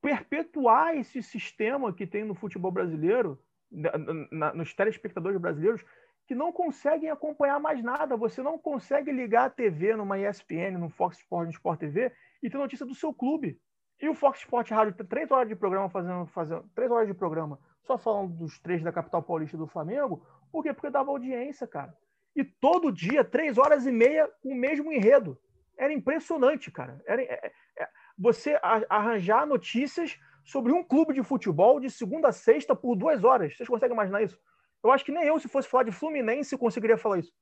Perpetuar 0.01 0.95
esse 0.95 1.23
sistema 1.23 1.93
que 1.93 2.05
tem 2.05 2.23
no 2.23 2.35
futebol 2.35 2.71
brasileiro, 2.71 3.39
na, 3.71 3.91
na, 4.31 4.53
nos 4.53 4.73
telespectadores 4.73 5.39
brasileiros, 5.39 5.83
que 6.27 6.35
não 6.35 6.51
conseguem 6.51 7.09
acompanhar 7.09 7.59
mais 7.59 7.83
nada. 7.83 8.15
Você 8.15 8.41
não 8.41 8.57
consegue 8.57 9.11
ligar 9.11 9.45
a 9.45 9.49
TV 9.49 9.95
numa 9.95 10.19
ESPN, 10.19 10.77
no 10.77 10.89
Fox 10.89 11.17
Sport, 11.17 11.45
no 11.45 11.51
Sport 11.51 11.79
TV 11.79 12.11
e 12.43 12.49
ter 12.49 12.57
notícia 12.57 12.85
do 12.85 12.93
seu 12.93 13.13
clube. 13.13 13.59
E 14.01 14.07
o 14.07 14.13
Fox 14.13 14.39
Sport 14.39 14.69
Rádio 14.69 14.93
tem 14.93 15.05
três 15.05 15.29
horas 15.31 15.49
de 15.49 15.55
programa 15.55 15.89
fazendo, 15.89 16.25
fazendo 16.27 16.69
três 16.75 16.89
horas 16.89 17.07
de 17.07 17.13
programa 17.13 17.59
só 17.83 17.97
falando 17.97 18.33
dos 18.33 18.59
três 18.59 18.83
da 18.83 18.91
capital 18.91 19.23
paulista 19.23 19.57
do 19.57 19.67
Flamengo. 19.67 20.25
Por 20.51 20.63
quê? 20.63 20.73
Porque 20.73 20.89
dava 20.89 21.11
audiência, 21.11 21.67
cara. 21.67 21.95
E 22.35 22.43
todo 22.43 22.91
dia, 22.91 23.23
três 23.23 23.57
horas 23.57 23.85
e 23.85 23.91
meia, 23.91 24.29
o 24.43 24.55
mesmo 24.55 24.91
enredo. 24.91 25.37
Era 25.77 25.93
impressionante, 25.93 26.71
cara. 26.71 27.01
Era, 27.05 27.21
é, 27.21 27.51
é, 27.77 27.89
você 28.17 28.59
arranjar 28.89 29.45
notícias 29.45 30.19
sobre 30.43 30.71
um 30.71 30.83
clube 30.83 31.13
de 31.13 31.23
futebol 31.23 31.79
de 31.79 31.89
segunda 31.89 32.29
a 32.29 32.33
sexta 32.33 32.75
por 32.75 32.95
duas 32.95 33.23
horas. 33.23 33.55
Vocês 33.55 33.69
conseguem 33.69 33.93
imaginar 33.93 34.21
isso? 34.21 34.39
Eu 34.83 34.91
acho 34.91 35.05
que 35.05 35.11
nem 35.11 35.25
eu, 35.25 35.39
se 35.39 35.47
fosse 35.47 35.67
falar 35.67 35.83
de 35.83 35.91
Fluminense, 35.91 36.57
conseguiria 36.57 36.97
falar 36.97 37.19
isso. 37.19 37.33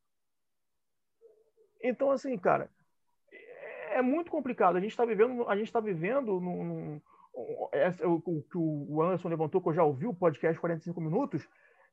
Então, 1.81 2.11
assim, 2.11 2.37
cara, 2.37 2.69
é 3.91 4.01
muito 4.01 4.31
complicado. 4.31 4.75
A 4.75 4.79
gente 4.79 4.91
está 4.91 5.05
vivendo, 5.05 5.47
a 5.47 5.55
gente 5.55 5.67
está 5.67 5.79
vivendo 5.79 6.39
num 6.39 7.01
o 7.37 8.41
que 8.41 8.57
o 8.57 9.01
Anderson 9.01 9.29
levantou, 9.29 9.61
que 9.61 9.69
eu 9.69 9.73
já 9.73 9.83
ouvi 9.83 10.07
o 10.07 10.13
podcast 10.13 10.59
45 10.59 10.99
minutos, 10.99 11.47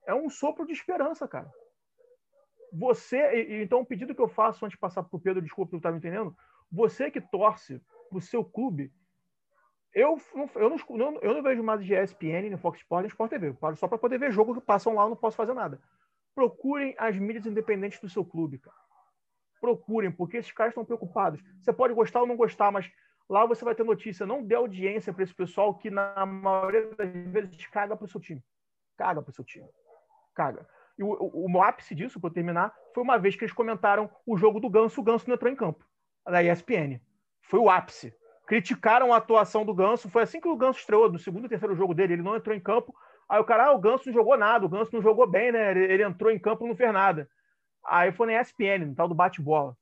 é 0.07 0.15
um 0.15 0.31
sopro 0.31 0.67
de 0.67 0.73
esperança, 0.73 1.29
cara. 1.29 1.51
Você, 2.73 3.63
então, 3.63 3.81
o 3.81 3.87
pedido 3.87 4.15
que 4.15 4.21
eu 4.21 4.29
faço 4.29 4.65
antes 4.65 4.75
de 4.75 4.81
passar 4.81 5.03
para 5.03 5.17
o 5.17 5.21
Pedro, 5.21 5.43
desculpa, 5.43 5.71
tu 5.71 5.77
estava 5.77 5.97
entendendo. 5.97 6.35
Você 6.73 7.11
que 7.11 7.21
torce 7.21 7.81
para 8.09 8.19
o 8.19 8.23
seu 8.23 8.45
clube, 8.45 8.93
eu, 9.95 10.19
eu, 10.57 10.71
não, 10.91 11.19
eu 11.21 11.35
não 11.35 11.43
vejo 11.43 11.63
mais 11.63 11.85
de 11.85 11.95
ESPN, 11.95 12.51
no 12.51 12.59
Fox 12.59 12.79
Sports, 12.79 13.03
nem 13.03 13.09
Sport 13.09 13.31
TV. 13.31 13.49
Eu 13.49 13.55
paro 13.55 13.77
só 13.77 13.87
para 13.87 13.99
poder 13.99 14.19
ver 14.19 14.33
jogo 14.33 14.55
que 14.55 14.61
passam 14.61 14.95
lá, 14.95 15.05
eu 15.05 15.11
não 15.11 15.17
posso 15.17 15.37
fazer 15.37 15.55
nada. 15.55 15.81
Procurem 16.35 16.95
as 16.99 17.17
mídias 17.17 17.47
independentes 17.47 18.01
do 18.01 18.09
seu 18.09 18.25
clube, 18.25 18.59
cara. 18.59 18.77
Procurem, 19.61 20.11
porque 20.11 20.39
esses 20.39 20.51
caras 20.51 20.73
estão 20.73 20.85
preocupados. 20.85 21.41
Você 21.63 21.73
pode 21.73 21.95
gostar 21.95 22.23
ou 22.23 22.27
não 22.27 22.37
gostar, 22.37 22.73
mas 22.73 22.91
lá 23.29 23.47
você 23.47 23.64
vai 23.64 23.75
ter 23.75 23.85
notícia. 23.85 24.27
Não 24.27 24.43
dê 24.43 24.55
audiência 24.55 25.12
para 25.12 25.22
esse 25.22 25.35
pessoal 25.35 25.75
que, 25.75 25.91
na 25.91 26.27
maioria 26.27 26.91
das 26.95 27.11
vezes, 27.33 27.66
caga 27.66 27.97
para 27.97 28.05
o 28.05 28.09
seu 28.09 28.20
time. 28.20 28.43
Caga 28.97 29.22
para 29.22 29.31
o 29.31 29.35
seu 29.35 29.45
time. 29.45 29.68
Caga. 30.35 30.66
E 30.99 31.03
o, 31.03 31.09
o, 31.09 31.53
o 31.53 31.62
ápice 31.62 31.95
disso, 31.95 32.20
para 32.20 32.31
terminar, 32.31 32.75
foi 32.95 33.03
uma 33.03 33.18
vez 33.18 33.35
que 33.37 33.45
eles 33.45 33.55
comentaram 33.55 34.11
o 34.27 34.37
jogo 34.37 34.61
do 34.61 34.70
Ganso, 34.70 35.01
o 35.01 35.05
Ganso 35.05 35.29
não 35.29 35.35
entrou 35.35 35.51
em 35.51 35.57
campo, 35.57 35.85
da 36.25 36.43
ESPN. 36.43 37.01
Foi 37.43 37.59
o 37.59 37.68
ápice 37.68 38.14
criticaram 38.47 39.12
a 39.12 39.16
atuação 39.16 39.64
do 39.64 39.75
Ganso. 39.75 40.09
Foi 40.11 40.22
assim 40.22 40.41
que 40.41 40.49
o 40.49 40.57
Ganso 40.57 40.79
estreou, 40.79 41.11
no 41.11 41.18
segundo 41.18 41.47
e 41.47 41.49
terceiro 41.49 41.75
jogo 41.75 41.95
dele, 41.95 42.14
ele 42.14 42.22
não 42.22 42.37
entrou 42.37 42.55
em 42.55 42.61
campo. 42.61 42.95
Aí 43.29 43.41
o 43.41 43.45
cara, 43.45 43.66
ah, 43.66 43.72
o 43.72 43.79
Ganso 43.79 44.07
não 44.07 44.12
jogou 44.12 44.37
nada, 44.37 44.66
o 44.66 44.68
Ganso 44.68 44.91
não 44.93 45.03
jogou 45.03 45.27
bem, 45.27 45.51
né? 45.51 45.70
Ele, 45.70 45.93
ele 45.93 46.05
entrou 46.05 46.31
em 46.31 46.39
campo 46.39 46.64
e 46.64 46.68
não 46.68 46.77
fez 46.77 46.93
nada. 46.93 47.29
Aí 47.85 48.12
foi 48.12 48.27
na 48.27 48.41
ESPN, 48.41 48.87
no 48.87 48.95
tal 48.95 49.09
do 49.09 49.14
bate-bola. 49.14 49.77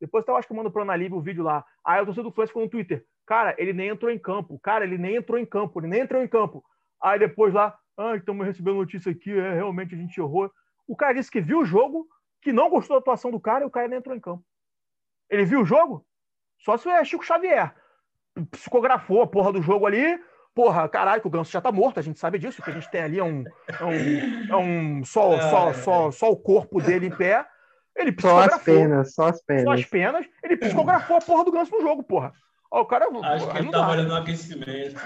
Depois 0.00 0.26
eu 0.26 0.36
acho 0.36 0.46
que 0.46 0.52
eu 0.52 0.56
mando 0.56 0.70
pro 0.70 0.82
Analib 0.82 1.14
o 1.14 1.20
vídeo 1.20 1.42
lá. 1.42 1.64
Aí 1.84 2.00
o 2.00 2.06
torcedor 2.06 2.30
do 2.30 2.34
Fluminense 2.34 2.50
ficou 2.50 2.62
no 2.62 2.70
Twitter. 2.70 3.04
Cara, 3.26 3.54
ele 3.58 3.72
nem 3.72 3.88
entrou 3.88 4.10
em 4.10 4.18
campo. 4.18 4.58
Cara, 4.58 4.84
ele 4.84 4.98
nem 4.98 5.16
entrou 5.16 5.38
em 5.38 5.46
campo. 5.46 5.80
Ele 5.80 5.88
nem 5.88 6.00
entrou 6.00 6.22
em 6.22 6.28
campo. 6.28 6.64
Aí 7.02 7.18
depois 7.18 7.52
lá, 7.52 7.76
ah, 7.96 8.16
estamos 8.16 8.46
recebendo 8.46 8.76
notícia 8.76 9.10
aqui, 9.12 9.32
é, 9.32 9.54
realmente 9.54 9.94
a 9.94 9.98
gente 9.98 10.18
errou. 10.18 10.50
O 10.86 10.96
cara 10.96 11.14
disse 11.14 11.30
que 11.30 11.40
viu 11.40 11.60
o 11.60 11.64
jogo, 11.64 12.06
que 12.40 12.52
não 12.52 12.70
gostou 12.70 12.96
da 12.96 13.00
atuação 13.00 13.30
do 13.30 13.40
cara 13.40 13.64
e 13.64 13.66
o 13.66 13.70
cara 13.70 13.88
nem 13.88 13.98
entrou 13.98 14.14
em 14.14 14.20
campo. 14.20 14.44
Ele 15.28 15.44
viu 15.44 15.62
o 15.62 15.64
jogo? 15.64 16.06
Só 16.58 16.76
se 16.76 16.88
é 16.88 17.04
Chico 17.04 17.24
Xavier 17.24 17.74
psicografou 18.50 19.22
a 19.22 19.26
porra 19.26 19.52
do 19.52 19.62
jogo 19.62 19.86
ali. 19.86 20.18
Porra, 20.54 20.88
caralho, 20.88 21.20
que 21.20 21.26
o 21.26 21.30
Ganso 21.30 21.52
já 21.52 21.60
tá 21.60 21.70
morto, 21.70 21.98
a 21.98 22.02
gente 22.02 22.18
sabe 22.18 22.38
disso. 22.38 22.62
Que 22.62 22.70
a 22.70 22.72
gente 22.72 22.90
tem 22.90 23.02
ali 23.02 23.18
é 23.18 23.24
um, 23.24 23.44
é 23.68 23.84
um, 23.84 24.48
é 24.50 24.56
um 24.56 25.04
só, 25.04 25.34
é, 25.34 25.40
só, 25.42 25.72
só, 25.74 26.10
só 26.10 26.30
o 26.30 26.36
corpo 26.36 26.80
dele 26.80 27.06
em 27.06 27.16
pé. 27.16 27.46
Ele 27.96 28.12
psicografou. 28.12 28.50
Só 28.50 28.56
as 28.56 28.62
penas, 28.62 29.14
só 29.14 29.28
as 29.28 29.42
penas. 29.42 29.64
Só 29.64 29.72
as 29.72 29.84
penas. 29.84 30.26
Ele 30.42 30.56
psicografou 30.56 31.16
a 31.16 31.20
porra 31.20 31.44
do 31.44 31.52
Ganso 31.52 31.72
no 31.72 31.80
jogo, 31.80 32.02
porra. 32.02 32.32
Ó, 32.70 32.82
o 32.82 32.86
cara. 32.86 33.06
Acho 33.22 33.50
que 33.50 33.58
ele 33.58 33.70
tava 33.70 33.92
olhando 33.92 34.08
no 34.08 34.16
aquecimento. 34.16 35.00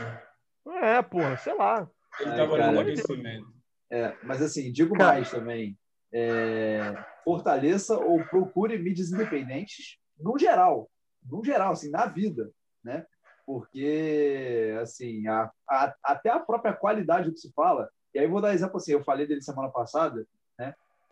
É, 0.83 1.03
porra, 1.03 1.37
sei 1.37 1.55
lá. 1.55 1.89
Ele 2.21 2.31
tava 2.37 2.53
olhando 2.53 2.75
no 2.75 2.81
aquecimento. 2.81 3.47
É, 3.91 4.15
mas 4.23 4.43
assim, 4.43 4.73
digo 4.73 4.97
cara, 4.97 5.15
mais 5.15 5.31
também. 5.31 5.79
É, 6.13 6.97
fortaleça 7.25 7.97
ou 7.97 8.25
procure 8.25 8.77
mídias 8.79 9.13
independentes, 9.13 9.97
no 10.19 10.39
geral. 10.39 10.91
No 11.23 11.45
geral, 11.45 11.73
assim, 11.73 11.91
na 11.91 12.07
vida. 12.07 12.51
Né? 12.83 13.05
porque 13.51 14.77
assim 14.81 15.27
a, 15.27 15.51
a, 15.69 15.95
até 16.05 16.31
a 16.31 16.39
própria 16.39 16.73
qualidade 16.73 17.27
do 17.27 17.33
que 17.33 17.41
se 17.41 17.53
fala 17.53 17.91
e 18.15 18.19
aí 18.21 18.29
vou 18.29 18.41
dar 18.41 18.55
exemplo 18.55 18.77
assim 18.77 18.93
eu 18.93 19.03
falei 19.03 19.27
dele 19.27 19.43
semana 19.43 19.69
passada 19.69 20.25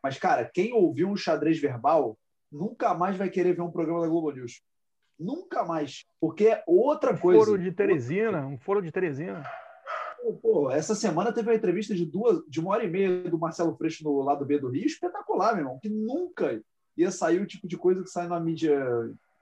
mas 0.03 0.19
cara 0.19 0.45
quem 0.45 0.73
ouviu 0.73 1.09
um 1.09 1.17
xadrez 1.17 1.59
verbal 1.59 2.19
nunca 2.51 2.95
mais 2.95 3.17
vai 3.17 3.29
querer 3.29 3.55
ver 3.55 3.63
um 3.63 3.71
programa 3.71 4.01
da 4.01 4.09
Globo 4.09 4.31
News. 4.31 4.63
Nunca 5.19 5.65
mais. 5.65 6.07
Porque 6.21 6.49
é 6.49 6.63
outra 6.67 7.13
um 7.13 7.19
coisa. 7.19 7.45
foro 7.45 7.59
de 7.59 7.73
Teresina 7.73 8.47
um 8.47 8.59
foro 8.59 8.81
de 8.81 8.93
Teresina. 8.93 9.43
Pô, 10.43 10.71
essa 10.71 10.95
semana 10.95 11.33
teve 11.33 11.49
uma 11.49 11.57
entrevista 11.57 11.95
de 11.95 12.05
duas 12.05 12.43
de 12.49 12.61
uma 12.61 12.71
hora 12.71 12.85
e 12.85 12.91
meia 12.91 13.23
do 13.31 13.39
Marcelo 13.39 13.77
Freixo 13.77 14.05
no 14.05 14.21
lado 14.21 14.45
B 14.45 14.59
do 14.59 14.69
Rio 14.69 14.85
espetacular 14.85 15.53
meu 15.53 15.63
irmão 15.63 15.79
que 15.81 15.89
nunca 15.89 16.61
ia 16.97 17.11
sair 17.11 17.41
o 17.41 17.47
tipo 17.47 17.67
de 17.67 17.77
coisa 17.77 18.03
que 18.03 18.11
sai 18.11 18.27
na 18.27 18.41
mídia 18.41 18.77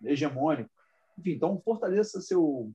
hegemônica. 0.05 0.71
Enfim, 1.19 1.33
então 1.33 1.61
fortaleça 1.65 2.21
seu 2.21 2.71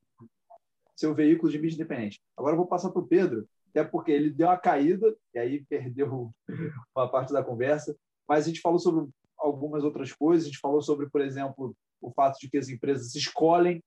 seu 0.96 1.14
veículo 1.16 1.52
de 1.52 1.58
mídia 1.58 1.76
independente. 1.76 2.22
Agora 2.38 2.54
eu 2.54 2.58
vou 2.58 2.68
passar 2.68 2.90
para 2.90 3.02
o 3.02 3.08
Pedro, 3.08 3.48
até 3.72 3.84
porque 3.84 4.12
ele 4.12 4.30
deu 4.30 4.48
uma 4.48 4.58
caída 4.58 5.16
e 5.34 5.40
aí 5.40 5.66
perdeu 5.66 6.32
uma 6.96 7.10
parte 7.10 7.34
da 7.34 7.44
conversa, 7.44 7.96
mas 8.28 8.46
a 8.46 8.48
gente 8.48 8.62
falou 8.62 8.80
sobre 8.80 9.10
algumas 9.38 9.84
outras 9.84 10.14
coisas, 10.14 10.46
a 10.46 10.50
gente 10.50 10.60
falou 10.60 10.82
sobre, 10.82 11.10
por 11.10 11.22
exemplo, 11.22 11.76
o 12.02 12.12
fato 12.12 12.38
de 12.40 12.50
que 12.50 12.58
as 12.58 12.70
empresas 12.70 13.16
escolhem 13.16 13.78
o 13.78 13.82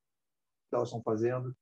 que 0.70 0.76
elas 0.76 0.88
estão 0.88 1.02
fazendo, 1.02 1.54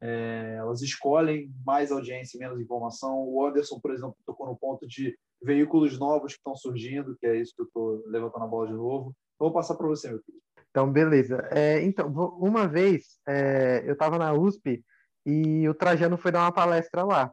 é, 0.00 0.56
elas 0.58 0.82
escolhem 0.82 1.52
mais 1.64 1.90
audiência 1.90 2.36
e 2.36 2.40
menos 2.40 2.60
informação. 2.60 3.24
O 3.24 3.44
Anderson, 3.44 3.80
por 3.80 3.92
exemplo, 3.92 4.16
tocou 4.24 4.46
no 4.46 4.56
ponto 4.56 4.86
de 4.86 5.16
veículos 5.42 5.98
novos 5.98 6.32
que 6.32 6.38
estão 6.38 6.54
surgindo, 6.54 7.16
que 7.18 7.26
é 7.26 7.36
isso 7.36 7.54
que 7.54 7.62
eu 7.62 7.66
estou 7.66 8.02
levantando 8.06 8.44
a 8.44 8.48
bola 8.48 8.68
de 8.68 8.74
novo. 8.74 9.14
Vou 9.38 9.52
passar 9.52 9.74
para 9.76 9.86
você, 9.86 10.08
meu 10.08 10.20
filho. 10.22 10.38
Então, 10.70 10.90
beleza. 10.90 11.48
É, 11.50 11.82
então, 11.82 12.08
uma 12.38 12.68
vez 12.68 13.18
é, 13.26 13.82
eu 13.86 13.94
estava 13.94 14.18
na 14.18 14.32
USP 14.32 14.84
e 15.26 15.68
o 15.68 15.74
Trajano 15.74 16.16
foi 16.16 16.30
dar 16.30 16.42
uma 16.42 16.52
palestra 16.52 17.04
lá. 17.04 17.32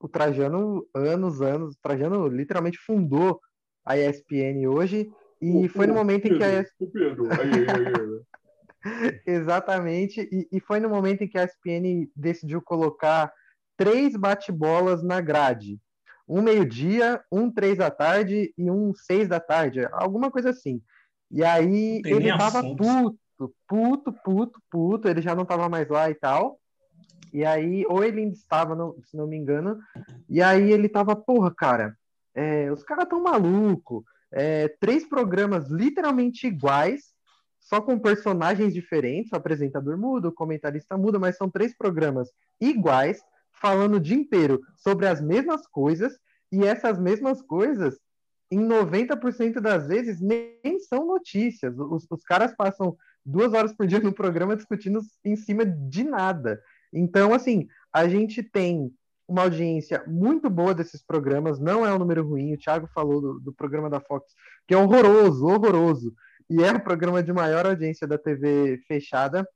O 0.00 0.08
Trajano, 0.08 0.86
anos, 0.94 1.40
anos, 1.42 1.74
o 1.74 1.78
Trajano 1.82 2.28
literalmente 2.28 2.78
fundou 2.78 3.40
a 3.84 3.96
ESPN 3.96 4.66
hoje 4.68 5.10
e 5.40 5.66
o, 5.66 5.68
foi 5.68 5.86
no 5.86 5.94
momento 5.94 6.22
Pedro, 6.22 6.36
em 6.36 6.38
que 6.38 6.44
a 6.44 6.60
ESPN... 6.60 6.86
Pedro. 6.92 7.28
Aí, 7.32 7.66
aí, 7.68 7.86
aí. 7.86 9.22
Exatamente, 9.26 10.20
e, 10.30 10.48
e 10.52 10.60
foi 10.60 10.78
no 10.78 10.88
momento 10.88 11.22
em 11.22 11.28
que 11.28 11.38
a 11.38 11.44
ESPN 11.44 12.08
decidiu 12.14 12.62
colocar 12.62 13.32
três 13.76 14.16
bate-bolas 14.16 15.02
na 15.02 15.20
grade 15.20 15.80
um 16.28 16.42
meio-dia, 16.42 17.24
um 17.32 17.50
três 17.50 17.78
da 17.78 17.90
tarde 17.90 18.52
e 18.56 18.70
um 18.70 18.92
seis 18.94 19.26
da 19.26 19.40
tarde, 19.40 19.88
alguma 19.92 20.30
coisa 20.30 20.50
assim. 20.50 20.82
E 21.30 21.42
aí 21.42 22.02
ele 22.04 22.28
tava 22.36 22.58
assunto. 22.58 22.76
puto, 22.76 23.54
puto, 23.66 24.12
puto, 24.12 24.62
puto, 24.70 25.08
ele 25.08 25.22
já 25.22 25.34
não 25.34 25.46
tava 25.46 25.68
mais 25.68 25.88
lá 25.88 26.10
e 26.10 26.14
tal. 26.14 26.60
E 27.32 27.44
aí, 27.44 27.84
ou 27.86 28.02
ele 28.02 28.20
ainda 28.20 28.34
estava, 28.34 28.74
não, 28.74 28.96
se 29.02 29.16
não 29.16 29.26
me 29.26 29.36
engano, 29.36 29.78
e 30.28 30.42
aí 30.42 30.72
ele 30.72 30.88
tava, 30.88 31.14
porra, 31.14 31.52
cara, 31.54 31.96
é, 32.34 32.70
os 32.72 32.82
caras 32.82 33.08
tão 33.08 33.22
maluco, 33.22 34.04
é, 34.30 34.68
três 34.80 35.06
programas 35.06 35.68
literalmente 35.68 36.46
iguais, 36.46 37.12
só 37.60 37.80
com 37.80 37.98
personagens 37.98 38.72
diferentes, 38.72 39.32
o 39.32 39.36
apresentador 39.36 39.98
muda, 39.98 40.28
o 40.28 40.32
comentarista 40.32 40.96
muda, 40.96 41.18
mas 41.18 41.36
são 41.36 41.50
três 41.50 41.76
programas 41.76 42.30
iguais, 42.60 43.20
falando 43.60 43.96
o 43.96 44.00
dia 44.00 44.16
inteiro 44.16 44.60
sobre 44.76 45.06
as 45.06 45.20
mesmas 45.20 45.66
coisas, 45.66 46.18
e 46.50 46.64
essas 46.64 46.98
mesmas 46.98 47.42
coisas, 47.42 47.98
em 48.50 48.60
90% 48.60 49.60
das 49.60 49.86
vezes, 49.86 50.20
nem 50.20 50.80
são 50.88 51.06
notícias. 51.06 51.78
Os, 51.78 52.06
os 52.10 52.24
caras 52.24 52.54
passam 52.56 52.96
duas 53.24 53.52
horas 53.52 53.74
por 53.74 53.86
dia 53.86 54.00
no 54.00 54.12
programa 54.12 54.56
discutindo 54.56 55.00
em 55.22 55.36
cima 55.36 55.66
de 55.66 56.04
nada. 56.04 56.60
Então, 56.92 57.32
assim, 57.32 57.68
a 57.92 58.08
gente 58.08 58.42
tem 58.42 58.92
uma 59.26 59.42
audiência 59.42 60.02
muito 60.06 60.48
boa 60.48 60.74
desses 60.74 61.02
programas, 61.02 61.60
não 61.60 61.84
é 61.84 61.92
um 61.92 61.98
número 61.98 62.26
ruim. 62.26 62.54
O 62.54 62.58
Thiago 62.58 62.88
falou 62.94 63.20
do, 63.20 63.40
do 63.40 63.52
programa 63.52 63.90
da 63.90 64.00
Fox, 64.00 64.32
que 64.66 64.72
é 64.72 64.76
horroroso, 64.76 65.46
horroroso, 65.46 66.14
e 66.48 66.64
é 66.64 66.72
o 66.72 66.80
programa 66.80 67.22
de 67.22 67.32
maior 67.32 67.66
audiência 67.66 68.06
da 68.06 68.16
TV 68.16 68.78
fechada. 68.88 69.46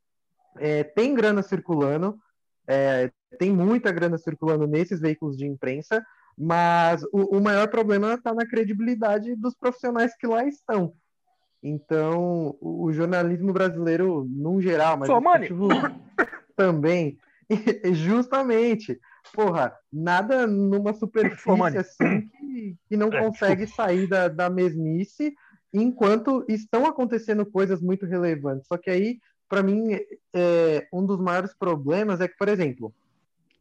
É, 0.59 0.85
tem 0.85 1.15
grana 1.15 1.43
circulando, 1.43 2.19
é, 2.67 3.11
tem 3.39 3.51
muita 3.51 3.91
grana 3.91 4.19
circulando 4.19 4.67
nesses 4.67 5.01
veículos 5.01 5.39
de 5.39 5.47
imprensa, 5.47 6.05
mas 6.37 7.03
o, 7.05 7.39
o 7.39 7.41
maior 7.41 7.69
problema 7.69 8.15
está 8.15 8.35
na 8.35 8.47
credibilidade 8.47 9.35
dos 9.37 9.55
profissionais 9.55 10.15
que 10.17 10.27
lá 10.27 10.45
estão. 10.47 10.93
Então, 11.63 12.57
o, 12.61 12.85
o 12.85 12.93
jornalismo 12.93 13.53
brasileiro, 13.55 14.27
num 14.29 14.61
geral, 14.61 14.99
mas 14.99 15.09
também, 16.57 17.19
justamente, 17.93 19.01
porra, 19.35 19.77
nada 19.93 20.47
numa 20.47 20.93
superfície 20.93 21.79
assim 21.79 22.29
que, 22.29 22.77
que 22.89 22.97
não 22.97 23.09
é, 23.09 23.23
consegue 23.23 23.67
sair 23.67 24.07
da, 24.07 24.29
da 24.29 24.51
mesmice, 24.51 25.35
enquanto 25.73 26.45
estão 26.49 26.87
acontecendo 26.87 27.47
coisas 27.47 27.81
muito 27.81 28.07
relevantes. 28.07 28.67
Só 28.67 28.77
que 28.77 28.91
aí, 28.91 29.19
para 29.49 29.63
mim, 29.63 29.99
é, 30.35 30.87
um 30.93 31.05
dos 31.05 31.19
maiores 31.19 31.55
problemas 31.55 32.21
é 32.21 32.29
que, 32.29 32.37
por 32.37 32.49
exemplo, 32.49 32.93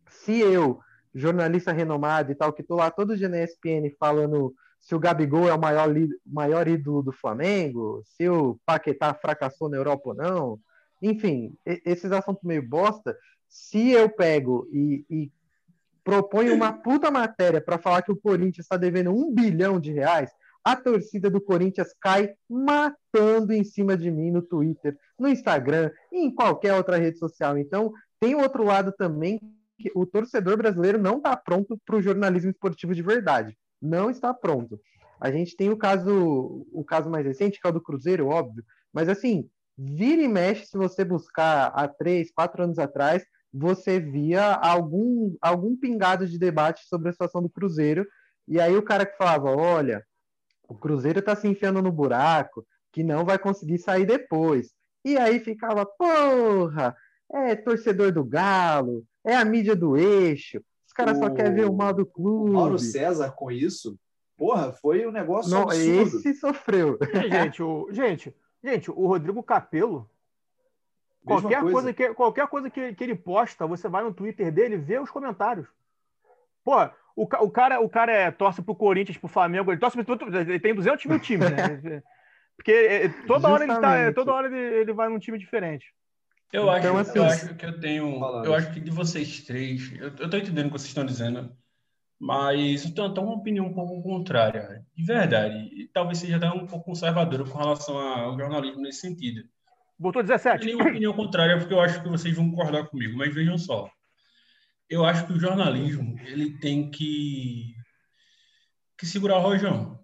se 0.10 0.40
eu, 0.40 0.80
jornalista 1.14 1.72
renomado 1.72 2.32
e 2.32 2.36
tal, 2.36 2.54
que 2.54 2.64
tô 2.64 2.76
lá 2.76 2.92
todo 2.92 3.18
dia 3.18 3.30
na 3.30 3.44
ESPN 3.44 3.90
falando 4.00 4.54
se 4.80 4.96
o 4.96 5.00
Gabigol 5.00 5.48
é 5.48 5.54
o 5.54 5.60
maior, 5.60 5.90
maior 6.26 6.68
ídolo 6.68 7.04
do 7.04 7.12
Flamengo, 7.12 8.02
se 8.04 8.28
o 8.28 8.60
Paquetá 8.66 9.14
fracassou 9.14 9.70
na 9.70 9.78
Europa 9.78 10.10
ou 10.10 10.16
não, 10.16 10.60
enfim, 11.02 11.56
esses 11.66 12.12
assuntos 12.12 12.44
meio 12.44 12.68
bosta, 12.68 13.18
se 13.50 13.90
eu 13.90 14.10
pego 14.10 14.68
e, 14.72 15.06
e 15.10 15.32
proponho 16.04 16.54
uma 16.56 16.72
puta 16.72 17.10
matéria 17.12 17.62
para 17.62 17.78
falar 17.78 18.02
que 18.02 18.12
o 18.12 18.18
Corinthians 18.18 18.66
está 18.66 18.78
devendo 18.78 19.12
um 19.12 19.34
bilhão 19.34 19.80
de 19.80 19.92
reais, 19.92 20.32
a 20.64 20.76
torcida 20.76 21.30
do 21.30 21.42
Corinthians 21.42 21.94
cai 22.00 22.34
matando 22.48 23.52
em 23.52 23.64
cima 23.64 23.98
de 23.98 24.12
mim 24.12 24.32
no 24.32 24.42
Twitter, 24.42 24.96
no 25.18 25.28
Instagram 25.28 25.92
e 26.12 26.20
em 26.20 26.34
qualquer 26.34 26.76
outra 26.76 26.98
rede 26.98 27.18
social. 27.18 27.58
Então, 27.58 27.92
tem 28.20 28.36
outro 28.36 28.64
lado 28.64 28.92
também 28.92 29.40
que 29.80 29.92
o 29.96 30.06
torcedor 30.06 30.58
brasileiro 30.58 31.00
não 31.00 31.18
está 31.18 31.36
pronto 31.36 31.80
para 31.86 31.96
o 31.96 32.02
jornalismo 32.02 32.52
esportivo 32.52 32.94
de 32.94 33.02
verdade. 33.02 33.58
Não 33.82 34.12
está 34.12 34.32
pronto. 34.34 34.80
A 35.20 35.32
gente 35.32 35.56
tem 35.56 35.70
o 35.70 35.78
caso, 35.78 36.66
o 36.72 36.84
caso 36.84 37.10
mais 37.10 37.26
recente, 37.26 37.60
que 37.60 37.66
é 37.66 37.70
o 37.70 37.74
do 37.74 37.82
Cruzeiro, 37.82 38.28
óbvio. 38.28 38.64
Mas 38.94 39.10
assim, 39.10 39.50
vira 39.84 40.22
e 40.22 40.28
mexe, 40.28 40.68
se 40.68 40.78
você 40.78 41.04
buscar 41.04 41.68
há 41.74 41.88
três, 41.88 42.32
quatro 42.32 42.64
anos 42.64 42.78
atrás, 42.78 43.26
você 43.52 44.00
via 44.00 44.54
algum, 44.54 45.36
algum 45.42 45.76
pingado 45.76 46.28
de 46.28 46.38
debate 46.38 46.86
sobre 46.88 47.10
a 47.10 47.12
situação 47.12 47.42
do 47.42 47.50
Cruzeiro. 47.50 48.06
E 48.48 48.60
aí 48.60 48.76
o 48.78 48.84
cara 48.84 49.06
que 49.06 49.18
falava, 49.18 49.50
olha, 49.50 50.06
o 50.68 50.76
Cruzeiro 50.76 51.20
está 51.20 51.36
se 51.36 51.48
enfiando 51.48 51.82
no 51.82 51.92
buraco, 51.92 52.66
que 52.92 53.04
não 53.04 53.26
vai 53.26 53.40
conseguir 53.40 53.80
sair 53.80 54.06
depois. 54.06 54.72
E 55.04 55.18
aí 55.18 55.40
ficava, 55.40 55.86
porra, 55.86 56.96
é 57.32 57.56
torcedor 57.56 58.12
do 58.12 58.24
Galo, 58.24 59.04
é 59.26 59.36
a 59.36 59.44
mídia 59.44 59.76
do 59.76 59.98
eixo, 59.98 60.64
os 60.86 60.94
caras 60.94 61.18
só 61.18 61.30
querem 61.30 61.54
ver 61.54 61.70
o 61.70 61.74
mal 61.74 61.94
do 61.94 62.06
clube. 62.06 62.52
Mauro 62.52 62.78
César 62.78 63.32
com 63.32 63.50
isso, 63.50 63.98
porra, 64.38 64.74
foi 64.74 65.08
um 65.08 65.12
negócio 65.12 65.50
Não, 65.50 65.64
absurdo. 65.64 66.18
Esse 66.18 66.34
sofreu. 66.36 67.00
gente, 67.30 67.64
o, 67.64 67.88
gente, 67.92 68.36
gente, 68.64 68.92
o 68.92 69.08
Rodrigo 69.08 69.42
Capello, 69.44 70.10
qualquer 71.26 71.62
coisa. 71.62 71.74
coisa, 71.74 71.94
que, 71.94 72.14
qualquer 72.14 72.48
coisa 72.48 72.70
que, 72.70 72.94
que 72.94 73.04
ele 73.04 73.16
posta, 73.16 73.68
você 73.68 73.88
vai 73.88 74.04
no 74.04 74.14
Twitter 74.14 74.52
dele 74.52 74.78
vê 74.78 75.00
os 75.00 75.10
comentários. 75.10 75.68
Pô, 76.64 76.76
o, 77.16 77.24
o, 77.24 77.50
cara, 77.50 77.80
o 77.80 77.90
cara 77.90 78.12
é, 78.12 78.32
torce 78.32 78.62
pro 78.62 78.76
Corinthians, 78.76 79.18
pro 79.18 79.28
Flamengo, 79.28 79.72
ele 79.72 79.80
torce 79.80 80.02
pro, 80.04 80.38
ele 80.40 80.60
tem 80.60 80.76
200 80.76 81.06
mil 81.06 81.20
times, 81.20 81.50
né? 81.50 82.04
Porque 82.56 82.72
é, 82.72 83.10
toda 83.26 83.50
hora 83.50 83.64
ele 83.64 83.76
tá, 83.76 84.14
toda 84.14 84.34
hora 84.34 84.48
ele, 84.48 84.82
ele 84.82 84.94
vai 84.94 85.10
num 85.10 85.18
time 85.18 85.38
diferente. 85.38 85.92
Eu, 86.54 86.64
então, 86.64 86.98
acho, 86.98 87.10
assim, 87.10 87.18
eu 87.18 87.26
acho 87.26 87.56
que 87.56 87.66
eu 87.66 87.80
tenho. 87.80 88.44
Eu 88.44 88.54
acho 88.54 88.72
que 88.74 88.80
de 88.80 88.92
vocês 88.92 89.42
três. 89.42 89.92
Eu, 89.94 90.12
eu 90.20 90.30
tô 90.30 90.38
entendendo 90.38 90.66
o 90.66 90.72
que 90.72 90.78
vocês 90.78 90.90
estão 90.90 91.06
dizendo, 91.06 91.52
mas 92.22 92.86
eu 92.86 92.94
tenho 92.94 93.08
até 93.08 93.20
uma 93.20 93.34
opinião 93.34 93.66
um 93.66 93.74
pouco 93.74 94.00
contrária. 94.04 94.86
De 94.96 95.04
verdade. 95.04 95.58
E 95.74 95.88
talvez 95.88 96.20
seja 96.20 96.38
até 96.38 96.48
um 96.52 96.68
pouco 96.68 96.86
conservadora 96.86 97.44
com 97.44 97.58
relação 97.58 97.98
ao 97.98 98.38
jornalismo 98.38 98.84
nesse 98.84 99.02
sentido. 99.02 99.42
Botou 99.98 100.22
17. 100.22 100.56
Eu 100.56 100.62
tenho 100.62 100.78
uma 100.78 100.90
opinião 100.92 101.14
contrária 101.14 101.58
porque 101.58 101.74
eu 101.74 101.82
acho 101.82 102.00
que 102.04 102.08
vocês 102.08 102.36
vão 102.36 102.52
concordar 102.52 102.86
comigo, 102.88 103.18
mas 103.18 103.34
vejam 103.34 103.58
só. 103.58 103.90
Eu 104.88 105.04
acho 105.04 105.26
que 105.26 105.34
o 105.34 105.40
jornalismo 105.40 106.16
ele 106.28 106.60
tem 106.60 106.92
que, 106.92 107.74
que 109.00 109.08
segurar 109.08 109.40
o 109.40 109.42
rojão 109.42 110.02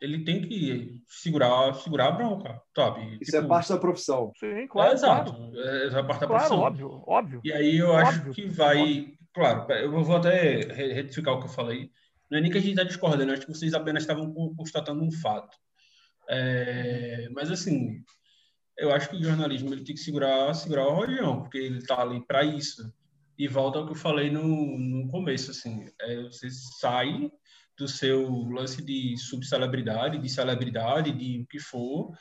ele 0.00 0.24
tem 0.24 0.40
que 0.40 1.02
segurar, 1.06 1.74
segurar 1.74 2.08
a 2.08 2.12
bronca, 2.12 2.60
sabe? 2.74 3.18
Isso 3.20 3.36
é 3.36 3.40
tipo, 3.40 3.44
é 3.44 3.48
parte 3.48 3.68
da 3.68 3.78
profissão. 3.78 4.32
Sim, 4.38 4.66
claro. 4.66 4.90
É, 4.90 4.94
exato. 4.94 5.32
Claro. 5.32 5.60
É, 5.60 5.86
é 5.86 5.90
parte 5.90 6.20
da 6.20 6.26
claro, 6.26 6.28
profissão. 6.28 6.58
óbvio, 6.58 7.04
óbvio. 7.06 7.40
E 7.44 7.52
aí 7.52 7.76
eu 7.76 7.90
óbvio, 7.90 8.06
acho 8.08 8.30
que 8.30 8.46
vai. 8.46 8.80
Óbvio. 8.80 9.19
Claro, 9.32 9.72
eu 9.72 9.90
vou 10.04 10.16
até 10.16 10.60
retificar 10.72 11.34
o 11.34 11.40
que 11.40 11.46
eu 11.46 11.50
falei. 11.50 11.90
Não 12.30 12.38
é 12.38 12.40
nem 12.40 12.50
que 12.50 12.58
a 12.58 12.60
gente 12.60 12.72
está 12.72 12.84
discordando, 12.84 13.32
acho 13.32 13.46
que 13.46 13.52
vocês 13.52 13.74
apenas 13.74 14.02
estavam 14.02 14.32
constatando 14.54 15.02
um 15.02 15.10
fato. 15.10 15.56
É, 16.28 17.28
mas 17.30 17.50
assim, 17.50 18.02
eu 18.78 18.92
acho 18.92 19.10
que 19.10 19.16
o 19.16 19.22
jornalismo 19.22 19.72
ele 19.74 19.84
tem 19.84 19.94
que 19.94 20.00
segurar, 20.00 20.54
segurar 20.54 20.86
o 20.86 20.94
rojão, 20.94 21.42
porque 21.42 21.58
ele 21.58 21.78
está 21.78 22.00
ali 22.00 22.24
para 22.26 22.44
isso. 22.44 22.92
E 23.38 23.48
volta 23.48 23.78
ao 23.78 23.86
que 23.86 23.92
eu 23.92 23.96
falei 23.96 24.30
no, 24.30 24.78
no 24.78 25.08
começo, 25.08 25.50
assim, 25.50 25.86
é, 26.00 26.22
você 26.22 26.48
sai 26.50 27.30
do 27.76 27.88
seu 27.88 28.28
lance 28.50 28.84
de 28.84 29.16
subcelebridade, 29.16 30.18
de 30.18 30.28
celebridade, 30.28 31.12
de 31.12 31.42
o 31.42 31.46
que 31.46 31.58
for, 31.58 32.12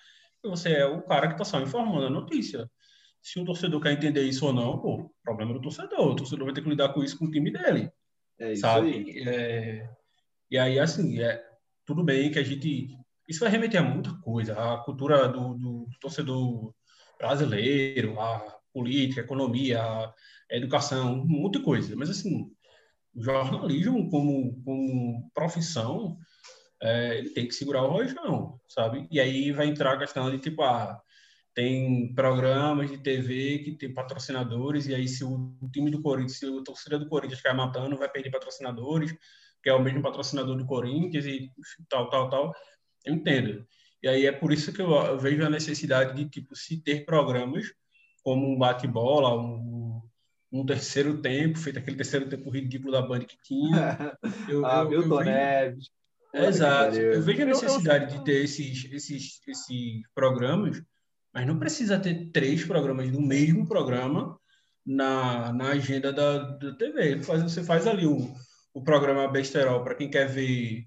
você 0.43 0.73
é 0.73 0.85
o 0.85 1.01
cara 1.01 1.27
que 1.27 1.33
está 1.33 1.43
só 1.43 1.59
informando 1.59 2.05
a 2.05 2.09
notícia. 2.09 2.69
Se 3.21 3.39
o 3.39 3.45
torcedor 3.45 3.81
quer 3.81 3.93
entender 3.93 4.23
isso 4.23 4.45
ou 4.45 4.53
não, 4.53 4.79
pô, 4.79 5.13
problema 5.23 5.53
do 5.53 5.61
torcedor. 5.61 6.11
O 6.11 6.15
torcedor 6.15 6.45
vai 6.45 6.53
ter 6.53 6.61
que 6.61 6.69
lidar 6.69 6.89
com 6.89 7.03
isso 7.03 7.17
com 7.17 7.25
o 7.25 7.31
time 7.31 7.51
dele. 7.51 7.91
É 8.39 8.53
isso 8.53 8.61
sabe? 8.61 8.93
Aí. 8.93 9.23
É... 9.27 9.89
E 10.51 10.57
aí, 10.57 10.79
assim, 10.79 11.21
é... 11.21 11.43
tudo 11.85 12.03
bem 12.03 12.31
que 12.31 12.39
a 12.39 12.43
gente. 12.43 12.97
Isso 13.27 13.41
vai 13.41 13.49
remeter 13.49 13.81
a 13.81 13.83
muita 13.83 14.13
coisa. 14.21 14.53
A 14.53 14.77
cultura 14.79 15.27
do, 15.27 15.53
do, 15.53 15.85
do 15.85 15.99
torcedor 15.99 16.73
brasileiro, 17.17 18.19
a 18.19 18.59
política, 18.73 19.21
a 19.21 19.23
economia, 19.23 19.81
a 19.83 20.13
educação, 20.51 21.23
muita 21.25 21.61
coisa. 21.61 21.95
Mas, 21.95 22.09
assim, 22.09 22.49
o 23.13 23.21
jornalismo 23.21 24.09
como, 24.09 24.63
como 24.63 25.29
profissão, 25.33 26.17
é, 26.81 27.17
ele 27.17 27.29
tem 27.31 27.47
que 27.47 27.53
segurar 27.53 27.83
o 27.83 27.91
rojão, 27.91 28.59
sabe? 28.67 29.07
E 29.11 29.19
aí 29.19 29.51
vai 29.51 29.67
entrar 29.67 29.93
a 29.93 29.99
questão 29.99 30.31
de, 30.31 30.39
tipo, 30.39 30.63
ah, 30.63 30.99
tem 31.59 32.13
programas 32.13 32.89
de 32.89 32.97
TV 32.97 33.59
que 33.59 33.71
tem 33.73 33.93
patrocinadores, 33.93 34.87
e 34.87 34.95
aí 34.95 35.09
se 35.09 35.25
o 35.25 35.57
time 35.73 35.91
do 35.91 36.01
Corinthians, 36.01 36.39
se 36.39 36.45
o 36.45 36.63
torcida 36.63 36.97
do 36.97 37.09
Corinthians 37.09 37.39
ficar 37.39 37.53
matando, 37.53 37.97
vai 37.97 38.07
perder 38.07 38.31
patrocinadores, 38.31 39.13
que 39.61 39.69
é 39.69 39.73
o 39.73 39.83
mesmo 39.83 40.01
patrocinador 40.01 40.55
do 40.55 40.65
Corinthians 40.65 41.25
e 41.25 41.51
tal, 41.89 42.09
tal, 42.09 42.29
tal. 42.29 42.53
Eu 43.03 43.13
entendo. 43.13 43.67
E 44.01 44.07
aí 44.07 44.25
é 44.25 44.31
por 44.31 44.53
isso 44.53 44.71
que 44.71 44.81
eu, 44.81 45.19
vejo 45.19 45.45
a 45.45 45.49
necessidade 45.49 46.15
de, 46.15 46.29
tipo, 46.29 46.55
se 46.55 46.81
ter 46.81 47.03
programas 47.03 47.65
como 48.23 48.47
um 48.47 48.57
bate-bola, 48.57 49.37
um, 49.37 50.01
um 50.49 50.65
terceiro 50.65 51.21
tempo, 51.21 51.59
feito 51.59 51.79
aquele 51.79 51.97
terceiro 51.97 52.29
tempo 52.29 52.49
ridículo 52.49 52.93
da 52.93 53.01
Band 53.01 53.25
que 53.25 53.37
tinha. 53.43 54.17
Eu, 54.47 54.65
ah, 54.65 54.83
eu, 54.83 54.89
Milton 54.89 55.19
eu 55.19 55.25
vejo... 55.25 55.29
Neves. 55.29 55.89
Exato. 56.33 56.95
Eu 56.95 57.21
vejo 57.21 57.41
a 57.41 57.45
necessidade 57.47 58.17
de 58.17 58.23
ter 58.23 58.45
esses, 58.45 58.85
esses, 58.93 59.41
esses 59.45 60.01
programas, 60.15 60.81
mas 61.33 61.45
não 61.45 61.59
precisa 61.59 61.99
ter 61.99 62.31
três 62.31 62.65
programas 62.65 63.11
no 63.11 63.21
mesmo 63.21 63.67
programa 63.67 64.39
na, 64.85 65.53
na 65.53 65.69
agenda 65.69 66.11
da, 66.11 66.39
da 66.39 66.75
TV. 66.75 67.15
Você 67.17 67.63
faz 67.63 67.85
ali 67.85 68.05
o, 68.05 68.33
o 68.73 68.83
programa 68.83 69.27
Besterol 69.27 69.83
para 69.83 69.95
quem 69.95 70.09
quer 70.09 70.27
ver 70.27 70.85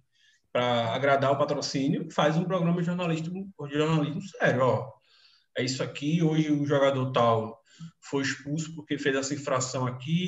para 0.52 0.94
agradar 0.94 1.32
o 1.32 1.38
patrocínio, 1.38 2.08
faz 2.12 2.36
um 2.36 2.44
programa 2.44 2.78
de 2.80 2.86
jornalismo, 2.86 3.50
sério, 4.38 4.62
ó. 4.62 4.92
É 5.56 5.64
isso 5.64 5.82
aqui, 5.82 6.22
hoje 6.22 6.52
o 6.52 6.66
jogador 6.66 7.10
tal 7.12 7.58
foi 8.00 8.22
expulso 8.22 8.74
porque 8.74 8.98
fez 8.98 9.16
essa 9.16 9.34
infração 9.34 9.86
aqui, 9.86 10.26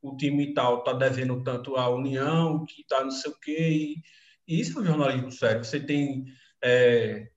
o 0.00 0.16
time 0.16 0.54
tal 0.54 0.82
tá 0.82 0.92
devendo 0.92 1.42
tanto 1.42 1.76
à 1.76 1.88
União, 1.88 2.64
que 2.64 2.84
tá 2.86 3.04
não 3.04 3.10
sei 3.10 3.30
o 3.30 3.38
quê, 3.38 4.02
e, 4.48 4.60
isso 4.60 4.78
é 4.78 4.82
o 4.82 4.84
jornalismo 4.84 5.30
sério. 5.30 5.64
Você 5.64 5.80
tem 5.80 6.24
é, 6.62 7.28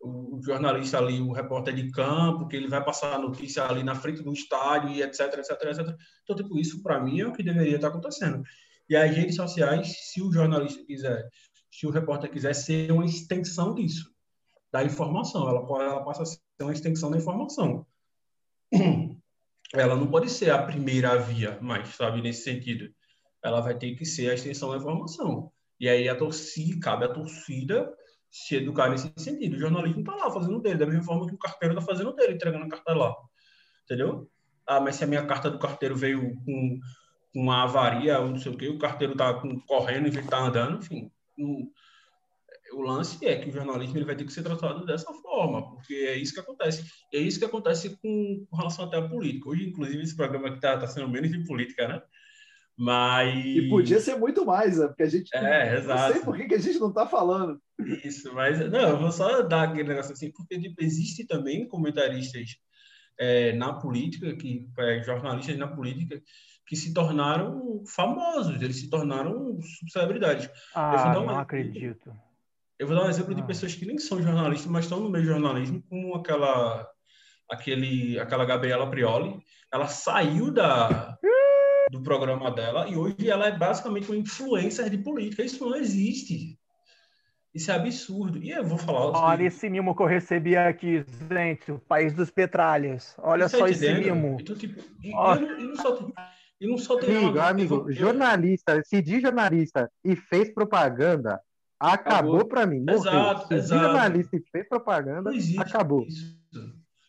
o 0.00 0.40
jornalista 0.42 0.98
ali, 0.98 1.20
o 1.20 1.32
repórter 1.32 1.74
de 1.74 1.90
campo, 1.90 2.46
que 2.46 2.56
ele 2.56 2.68
vai 2.68 2.84
passar 2.84 3.14
a 3.14 3.18
notícia 3.18 3.64
ali 3.64 3.82
na 3.82 3.94
frente 3.94 4.22
do 4.22 4.32
estádio 4.32 4.90
e 4.90 5.02
etc, 5.02 5.20
etc, 5.38 5.50
etc. 5.62 5.96
Então, 6.22 6.36
tipo, 6.36 6.58
isso 6.58 6.82
para 6.82 7.00
mim 7.00 7.20
é 7.20 7.26
o 7.26 7.32
que 7.32 7.42
deveria 7.42 7.76
estar 7.76 7.88
acontecendo. 7.88 8.42
E 8.88 8.96
as 8.96 9.10
redes 9.10 9.36
sociais, 9.36 10.10
se 10.10 10.22
o 10.22 10.32
jornalista 10.32 10.82
quiser 10.84 11.28
se 11.78 11.86
o 11.86 11.90
repórter 11.90 12.30
quiser 12.30 12.54
ser 12.54 12.90
uma 12.90 13.04
extensão 13.04 13.72
disso, 13.72 14.12
da 14.72 14.82
informação. 14.82 15.48
Ela, 15.48 15.60
ela 15.82 16.04
passa 16.04 16.22
a 16.22 16.26
ser 16.26 16.40
uma 16.60 16.72
extensão 16.72 17.10
da 17.10 17.18
informação. 17.18 17.86
Ela 19.72 19.94
não 19.94 20.06
pode 20.06 20.30
ser 20.30 20.50
a 20.50 20.62
primeira 20.62 21.16
via, 21.18 21.58
mas, 21.60 21.94
sabe, 21.94 22.22
nesse 22.22 22.42
sentido. 22.42 22.90
Ela 23.44 23.60
vai 23.60 23.78
ter 23.78 23.94
que 23.94 24.04
ser 24.04 24.30
a 24.30 24.34
extensão 24.34 24.70
da 24.70 24.78
informação. 24.78 25.52
E 25.78 25.88
aí 25.88 26.08
a 26.08 26.16
torcida, 26.16 26.80
cabe 26.80 27.04
à 27.04 27.08
torcida 27.12 27.94
se 28.30 28.56
educar 28.56 28.88
nesse 28.90 29.12
sentido. 29.16 29.56
O 29.56 29.60
jornalismo 29.60 30.00
está 30.00 30.14
lá 30.14 30.30
fazendo 30.30 30.60
dele, 30.60 30.78
da 30.78 30.86
mesma 30.86 31.02
forma 31.02 31.26
que 31.26 31.34
o 31.34 31.38
carteiro 31.38 31.74
está 31.74 31.86
fazendo 31.86 32.14
dele, 32.14 32.34
entregando 32.34 32.64
a 32.64 32.68
carta 32.68 32.94
lá. 32.94 33.16
Entendeu? 33.84 34.30
Ah, 34.66 34.80
mas 34.80 34.96
se 34.96 35.04
a 35.04 35.06
minha 35.06 35.24
carta 35.26 35.50
do 35.50 35.58
carteiro 35.58 35.96
veio 35.96 36.34
com, 36.44 36.78
uma 37.34 37.62
avaria 37.62 38.18
ou 38.18 38.28
não 38.28 38.38
sei 38.38 38.52
o 38.52 38.56
quê, 38.56 38.68
o 38.68 38.78
carteiro 38.78 39.12
está 39.12 39.34
correndo 39.66 40.08
em 40.08 40.10
vez 40.10 40.14
de 40.14 40.20
estar 40.20 40.38
tá 40.38 40.44
andando, 40.44 40.78
enfim 40.78 41.10
o 42.72 42.82
lance 42.82 43.24
é 43.26 43.36
que 43.36 43.48
o 43.48 43.52
jornalismo 43.52 43.96
ele 43.96 44.04
vai 44.04 44.16
ter 44.16 44.24
que 44.24 44.32
ser 44.32 44.42
tratado 44.42 44.84
dessa 44.84 45.12
forma, 45.12 45.74
porque 45.74 45.94
é 45.94 46.16
isso 46.16 46.34
que 46.34 46.40
acontece. 46.40 46.84
E 47.12 47.16
é 47.16 47.20
isso 47.20 47.38
que 47.38 47.44
acontece 47.44 47.98
com, 48.02 48.46
com 48.48 48.56
relação 48.56 48.84
até 48.84 48.98
à 48.98 49.08
política. 49.08 49.48
Hoje, 49.48 49.68
inclusive, 49.68 50.02
esse 50.02 50.16
programa 50.16 50.48
aqui 50.48 50.56
está 50.56 50.78
tá 50.78 50.86
sendo 50.86 51.08
menos 51.08 51.30
de 51.30 51.44
política, 51.44 51.88
né? 51.88 52.02
Mas. 52.78 53.44
E 53.44 53.68
podia 53.68 53.98
ser 53.98 54.14
muito 54.14 54.46
mais, 54.46 54.78
né? 54.78 54.86
Porque 54.86 55.02
a 55.02 55.08
gente. 55.08 55.34
É, 55.34 55.40
não, 55.42 55.78
exato. 55.78 56.00
Não 56.00 56.12
sei 56.12 56.22
por 56.22 56.36
que, 56.36 56.46
que 56.46 56.54
a 56.54 56.60
gente 56.60 56.78
não 56.78 56.90
está 56.90 57.08
falando. 57.08 57.60
Isso, 58.04 58.32
mas. 58.32 58.58
Não, 58.70 58.90
eu 58.90 58.98
vou 59.00 59.10
só 59.10 59.42
dar 59.42 59.64
aquele 59.64 59.88
negócio 59.88 60.12
assim, 60.12 60.30
porque 60.30 60.60
tipo, 60.60 60.80
existe 60.80 61.26
também 61.26 61.66
comentaristas 61.66 62.56
é, 63.18 63.52
na 63.54 63.72
política, 63.72 64.32
que 64.36 64.68
é, 64.78 65.02
jornalistas 65.02 65.56
na 65.56 65.66
política, 65.66 66.22
que 66.68 66.76
se 66.76 66.94
tornaram 66.94 67.82
famosos, 67.84 68.62
eles 68.62 68.78
se 68.78 68.88
tornaram 68.88 69.58
celebridades. 69.90 70.48
Ah, 70.72 71.12
eu 71.16 71.22
um, 71.22 71.26
não 71.26 71.38
acredito. 71.38 72.12
Eu 72.78 72.86
vou 72.86 72.94
dar 72.94 73.06
um 73.06 73.10
exemplo 73.10 73.32
ah. 73.32 73.34
de 73.34 73.42
pessoas 73.42 73.74
que 73.74 73.86
nem 73.86 73.98
são 73.98 74.22
jornalistas, 74.22 74.70
mas 74.70 74.84
estão 74.84 75.00
no 75.00 75.10
meio 75.10 75.24
do 75.24 75.30
jornalismo, 75.32 75.82
como 75.88 76.14
aquela, 76.14 76.88
aquele, 77.50 78.20
aquela 78.20 78.44
Gabriela 78.44 78.88
Prioli. 78.88 79.36
Ela 79.72 79.88
saiu 79.88 80.52
da, 80.52 81.17
do 81.90 82.00
programa 82.02 82.50
dela 82.50 82.88
e 82.88 82.96
hoje 82.96 83.30
ela 83.30 83.46
é 83.46 83.56
basicamente 83.56 84.10
uma 84.10 84.16
influencer 84.16 84.90
de 84.90 84.98
política. 84.98 85.42
Isso 85.42 85.64
não 85.64 85.76
existe. 85.76 86.58
Isso 87.54 87.70
é 87.70 87.74
absurdo. 87.74 88.38
E 88.42 88.50
eu 88.50 88.64
vou 88.64 88.78
falar. 88.78 89.10
Olha 89.18 89.44
esse 89.44 89.68
mimo 89.68 89.96
que 89.96 90.02
eu 90.02 90.06
recebi 90.06 90.56
aqui, 90.56 91.04
gente, 91.30 91.72
o 91.72 91.78
país 91.78 92.12
dos 92.12 92.30
petralhas. 92.30 93.14
Olha 93.18 93.48
só 93.48 93.66
esse 93.66 93.92
mimo. 93.94 94.36
Então, 94.40 94.56
tipo, 94.56 94.80
e, 95.02 95.12
oh. 95.14 95.34
e, 95.34 95.40
não, 95.40 95.58
e 95.58 95.64
não 95.64 95.76
só, 95.76 95.98
e 96.60 96.66
não 96.68 96.78
só 96.78 96.98
tem 96.98 97.16
amigo, 97.16 97.32
uma... 97.32 97.48
amigo, 97.48 97.92
jornalista, 97.92 98.82
se 98.84 99.00
diz 99.00 99.22
jornalista 99.22 99.90
e 100.04 100.14
fez 100.14 100.52
propaganda, 100.52 101.40
acabou, 101.80 102.36
acabou. 102.36 102.48
para 102.48 102.66
mim. 102.66 102.80
Morreu. 102.80 102.98
Exato, 102.98 103.48
se 103.48 103.54
exato. 103.54 103.82
jornalista 103.82 104.36
e 104.36 104.42
fez 104.52 104.68
propaganda, 104.68 105.30
acabou. 105.58 106.04
Isso. 106.04 106.38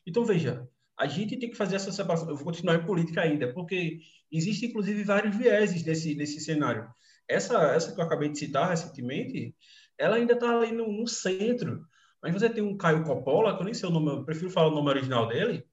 Então, 0.08 0.24
veja, 0.24 0.68
a 1.00 1.08
gente 1.08 1.38
tem 1.38 1.50
que 1.50 1.56
fazer 1.56 1.78
essa 1.78 1.91
separação. 1.93 2.30
Eu 2.30 2.36
vou 2.36 2.43
continuar 2.43 2.76
em 2.76 2.86
política 2.86 3.22
ainda, 3.22 3.54
porque 3.54 4.00
existe, 4.30 4.66
inclusive, 4.66 5.02
vários 5.04 5.34
vieses 5.34 5.84
nesse, 5.86 6.14
nesse 6.14 6.41
cenário. 6.41 6.86
Essa, 7.28 7.58
essa 7.74 7.93
que 7.95 8.02
eu 8.02 8.04
acabei 8.04 8.28
de 8.28 8.38
citar 8.38 8.70
recentemente, 8.70 9.56
ela 9.97 10.18
ainda 10.18 10.34
está 10.34 10.50
ali 10.50 10.74
no, 10.74 10.91
no, 10.91 11.08
centro. 11.08 11.86
Mas 12.22 12.34
você 12.34 12.50
tem 12.50 12.62
um 12.62 12.76
Caio 12.76 13.06
Coppola, 13.06 13.56
que 13.56 13.62
eu 13.62 13.66
nem 13.66 13.74
sei 13.74 13.88
o 13.88 13.91
nome, 13.93 14.10
eu 14.10 14.26
prefiro 14.26 14.50
falar 14.50 14.68
o 14.68 14.76
nome 14.76 14.89
original 14.89 15.26
dele. 15.26 15.64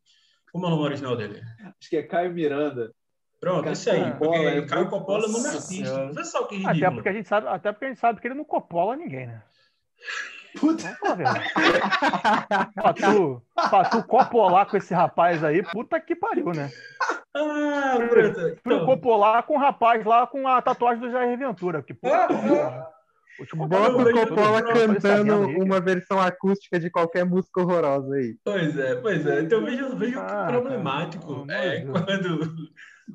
Como 0.53 0.65
é 0.65 0.69
o 0.69 0.71
nome 0.71 0.85
original 0.85 1.17
dele? 1.17 1.43
Acho 1.61 1.91
que 1.91 1.97
é 1.97 2.05
Caio 2.05 2.33
Miranda. 2.33 2.95
Pronto, 3.41 3.69
esse 3.69 3.91
aí. 3.91 4.13
Porque 4.19 4.39
é, 4.39 4.65
Caio 4.65 4.89
Coppola 4.89 5.25
é 5.25 5.29
o 5.29 5.33
nome 5.33 5.45
só 6.25 6.45
que 6.47 6.57
ridículo. 6.57 6.87
Até 6.87 6.91
porque, 6.95 7.09
a 7.09 7.13
gente 7.13 7.29
sabe, 7.29 7.49
até 7.49 7.73
porque 7.73 7.85
a 7.85 7.89
gente 7.89 8.01
sabe 8.01 8.21
que 8.21 8.29
ele 8.29 8.35
não 8.35 8.45
Coppola 8.45 8.95
ninguém, 8.95 9.27
né? 9.27 9.43
Puta. 10.59 10.97
pra, 12.75 12.93
tu, 12.95 13.43
pra 13.55 13.85
tu 13.85 14.03
copolar 14.05 14.67
com 14.67 14.77
esse 14.77 14.95
rapaz 14.95 15.45
aí, 15.45 15.63
puta 15.63 16.01
que 16.01 16.15
pariu, 16.15 16.47
né? 16.53 16.71
Ah, 17.35 17.99
Bruto. 17.99 18.41
Então... 18.49 18.87
copolar 18.87 19.43
com 19.43 19.55
o 19.57 19.59
rapaz 19.59 20.05
lá 20.05 20.27
com 20.27 20.49
a 20.49 20.61
tatuagem 20.63 21.01
do 21.01 21.11
Jair 21.11 21.39
Ventura. 21.39 21.83
Que 21.83 21.95
puta, 21.95 22.17
ah, 22.17 22.89
Bota 23.55 23.97
o 23.99 24.13
Coppola 24.13 24.63
cantando 24.63 25.49
uma 25.63 25.79
versão 25.79 26.19
acústica 26.19 26.81
de 26.81 26.89
qualquer 26.89 27.27
música 27.27 27.61
horrorosa 27.61 28.15
aí. 28.15 28.35
Pois 28.43 28.79
é, 28.79 28.95
pois 28.95 29.27
é. 29.27 29.43
Então 29.43 29.63
veja, 29.63 29.95
veja 29.95 30.23
ah, 30.23 30.47
que 30.47 30.53
problemático 30.53 31.45
é 31.51 31.85
quando 31.85 32.71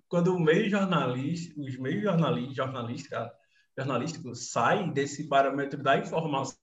quando 0.07 0.35
o 0.35 0.39
meio 0.39 0.69
jornalista, 0.69 1.59
os 1.59 1.77
meios 1.77 2.03
jornalista, 2.03 3.31
jornalísticos 3.77 4.51
saem 4.51 4.91
desse 4.91 5.27
parâmetro 5.27 5.81
da 5.81 5.97
informação 5.97 6.55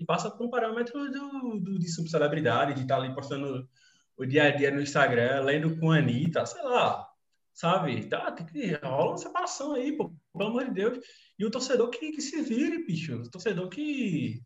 e 0.00 0.04
passa 0.04 0.30
para 0.30 0.44
um 0.44 0.50
parâmetro 0.50 1.10
do, 1.10 1.60
do, 1.60 1.78
de 1.78 1.88
subcelebridade, 1.88 2.74
de 2.74 2.82
estar 2.82 2.96
tá 2.96 3.02
ali 3.02 3.14
postando 3.14 3.68
o 4.16 4.24
dia 4.24 4.44
a 4.44 4.50
dia 4.50 4.70
no 4.70 4.80
Instagram, 4.80 5.42
lendo 5.42 5.78
com 5.78 5.90
a 5.90 5.98
Anitta, 5.98 6.46
sei 6.46 6.62
lá, 6.62 7.08
sabe? 7.52 8.06
Tá, 8.06 8.30
tem 8.32 8.46
que 8.46 8.74
rola 8.74 9.10
uma 9.10 9.18
separação 9.18 9.74
aí, 9.74 9.96
pô, 9.96 10.12
pelo 10.32 10.50
amor 10.50 10.64
de 10.66 10.72
Deus. 10.72 10.98
E 11.38 11.44
o 11.44 11.50
torcedor 11.50 11.90
que, 11.90 12.12
que 12.12 12.20
se 12.20 12.42
vire, 12.42 12.84
bicho. 12.84 13.16
O 13.16 13.30
torcedor 13.30 13.68
que, 13.68 14.40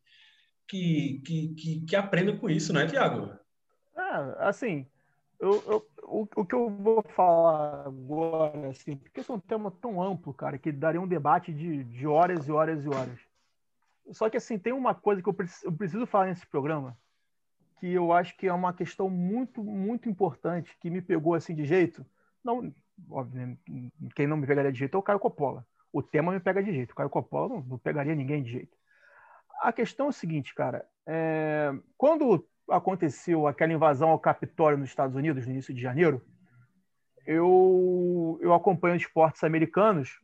que, 0.66 1.22
que, 1.24 1.54
que, 1.54 1.80
que 1.86 1.96
aprenda 1.96 2.36
com 2.36 2.48
isso, 2.48 2.72
né, 2.72 2.86
Tiago? 2.86 3.30
Ah, 3.96 4.48
assim, 4.48 4.86
eu, 5.38 5.62
eu, 5.66 5.88
o, 6.04 6.28
o 6.36 6.44
que 6.44 6.54
eu 6.54 6.70
vou 6.70 7.02
falar 7.14 7.86
agora, 7.86 8.68
assim, 8.70 8.96
porque 8.96 9.20
esse 9.20 9.30
é 9.30 9.34
um 9.34 9.40
tema 9.40 9.70
tão 9.70 10.02
amplo, 10.02 10.32
cara, 10.32 10.58
que 10.58 10.72
daria 10.72 11.00
um 11.00 11.06
debate 11.06 11.52
de, 11.52 11.84
de 11.84 12.06
horas 12.06 12.48
e 12.48 12.52
horas 12.52 12.84
e 12.84 12.88
horas. 12.88 13.27
Só 14.12 14.28
que, 14.28 14.36
assim, 14.36 14.58
tem 14.58 14.72
uma 14.72 14.94
coisa 14.94 15.22
que 15.22 15.28
eu 15.28 15.34
preciso, 15.34 15.66
eu 15.66 15.72
preciso 15.72 16.06
falar 16.06 16.26
nesse 16.26 16.46
programa, 16.46 16.96
que 17.78 17.92
eu 17.92 18.12
acho 18.12 18.36
que 18.36 18.46
é 18.46 18.52
uma 18.52 18.72
questão 18.72 19.08
muito, 19.08 19.62
muito 19.62 20.08
importante, 20.08 20.76
que 20.80 20.90
me 20.90 21.00
pegou, 21.00 21.34
assim, 21.34 21.54
de 21.54 21.64
jeito. 21.64 22.04
Não, 22.42 22.72
óbvio, 23.10 23.58
quem 24.14 24.26
não 24.26 24.36
me 24.36 24.46
pegaria 24.46 24.72
de 24.72 24.78
jeito 24.78 24.96
é 24.96 24.98
o 24.98 25.02
Caio 25.02 25.18
Coppola. 25.18 25.66
O 25.92 26.02
tema 26.02 26.32
me 26.32 26.40
pega 26.40 26.62
de 26.62 26.72
jeito. 26.72 26.92
O 26.92 26.94
Caio 26.94 27.10
Coppola 27.10 27.48
não, 27.48 27.60
não 27.62 27.78
pegaria 27.78 28.14
ninguém 28.14 28.42
de 28.42 28.50
jeito. 28.50 28.76
A 29.60 29.72
questão 29.72 30.06
é 30.06 30.08
o 30.10 30.12
seguinte, 30.12 30.54
cara. 30.54 30.86
É, 31.06 31.72
quando 31.96 32.46
aconteceu 32.70 33.46
aquela 33.46 33.72
invasão 33.72 34.10
ao 34.10 34.18
Capitólio 34.18 34.78
nos 34.78 34.88
Estados 34.88 35.16
Unidos 35.16 35.46
no 35.46 35.52
início 35.52 35.74
de 35.74 35.80
janeiro, 35.80 36.22
eu, 37.26 38.38
eu 38.40 38.54
acompanho 38.54 38.96
esportes 38.96 39.42
americanos, 39.44 40.20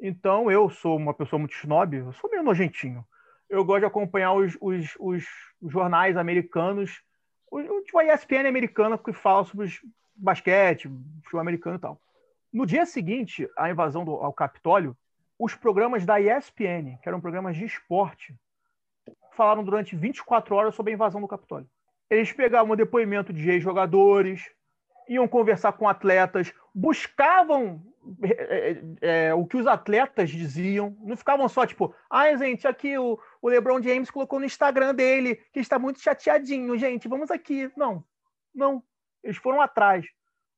então 0.00 0.50
eu 0.50 0.68
sou 0.68 0.96
uma 0.96 1.14
pessoa 1.14 1.38
muito 1.38 1.54
snob, 1.54 1.96
eu 1.96 2.12
sou 2.12 2.30
meio 2.30 2.42
nojentinho. 2.42 3.04
Eu 3.48 3.64
gosto 3.64 3.80
de 3.80 3.86
acompanhar 3.86 4.32
os, 4.32 4.56
os, 4.60 4.96
os 4.98 5.24
jornais 5.62 6.16
americanos, 6.16 7.02
o, 7.50 7.82
tipo 7.82 7.98
a 7.98 8.04
ESPN 8.04 8.48
americana 8.48 8.98
que 8.98 9.12
fala 9.12 9.44
sobre 9.44 9.66
os 9.66 9.80
basquete, 10.16 10.88
futebol 11.22 11.40
americano 11.40 11.76
e 11.76 11.80
tal. 11.80 12.00
No 12.52 12.64
dia 12.64 12.86
seguinte 12.86 13.48
à 13.56 13.70
invasão 13.70 14.04
do, 14.04 14.12
ao 14.12 14.32
Capitólio, 14.32 14.96
os 15.38 15.54
programas 15.54 16.06
da 16.06 16.20
ESPN, 16.20 16.98
que 17.02 17.08
eram 17.08 17.20
programas 17.20 17.56
de 17.56 17.64
esporte, 17.64 18.34
falaram 19.32 19.64
durante 19.64 19.96
24 19.96 20.54
horas 20.54 20.74
sobre 20.74 20.92
a 20.92 20.94
invasão 20.94 21.20
do 21.20 21.28
Capitólio. 21.28 21.68
Eles 22.08 22.32
pegavam 22.32 22.72
o 22.72 22.76
depoimento 22.76 23.32
de 23.32 23.50
ex-jogadores, 23.50 24.48
iam 25.08 25.26
conversar 25.26 25.72
com 25.72 25.88
atletas, 25.88 26.52
buscavam 26.74 27.82
é, 28.22 28.70
é, 28.70 29.26
é, 29.28 29.34
o 29.34 29.46
que 29.46 29.56
os 29.56 29.66
atletas 29.66 30.30
diziam, 30.30 30.96
não 31.00 31.16
ficavam 31.16 31.48
só 31.48 31.66
tipo, 31.66 31.94
ai, 32.10 32.36
gente, 32.36 32.66
aqui 32.66 32.96
o, 32.98 33.18
o 33.40 33.48
LeBron 33.48 33.80
James 33.82 34.10
colocou 34.10 34.38
no 34.38 34.44
Instagram 34.44 34.94
dele 34.94 35.36
que 35.52 35.60
está 35.60 35.78
muito 35.78 36.00
chateadinho, 36.00 36.76
gente, 36.78 37.08
vamos 37.08 37.30
aqui. 37.30 37.70
Não, 37.76 38.04
não. 38.54 38.82
Eles 39.22 39.36
foram 39.36 39.60
atrás. 39.60 40.06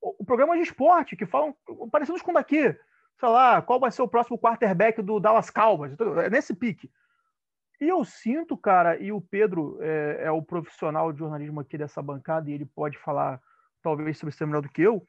O, 0.01 0.22
o 0.22 0.24
programa 0.24 0.57
de 0.57 0.62
esporte, 0.62 1.16
que 1.16 1.26
falam, 1.26 1.55
parecidos 1.90 2.22
com 2.22 2.32
daqui, 2.32 2.76
sei 3.18 3.28
lá, 3.28 3.62
qual 3.62 3.80
vai 3.80 3.90
ser 3.90 4.03
o 4.03 4.09
próximo 4.09 4.38
quarterback 4.38 5.01
do 5.01 5.20
Dallas 5.20 5.51
Cowboys, 5.51 5.94
é 6.24 6.30
nesse 6.30 6.55
pique. 6.55 6.90
E 7.80 7.88
eu 7.88 8.05
sinto, 8.05 8.57
cara, 8.57 8.97
e 8.97 9.12
o 9.12 9.20
Pedro 9.20 9.78
é, 9.80 10.24
é 10.24 10.30
o 10.30 10.42
profissional 10.42 11.12
de 11.12 11.18
jornalismo 11.18 11.61
aqui 11.61 11.76
dessa 11.76 12.03
bancada, 12.03 12.51
e 12.51 12.55
ele 12.55 12.64
pode 12.64 12.99
falar 12.99 13.40
talvez 13.82 14.18
sobre 14.18 14.34
isso 14.34 14.47
melhor 14.47 14.62
do 14.62 14.68
que 14.68 14.82
eu, 14.82 15.07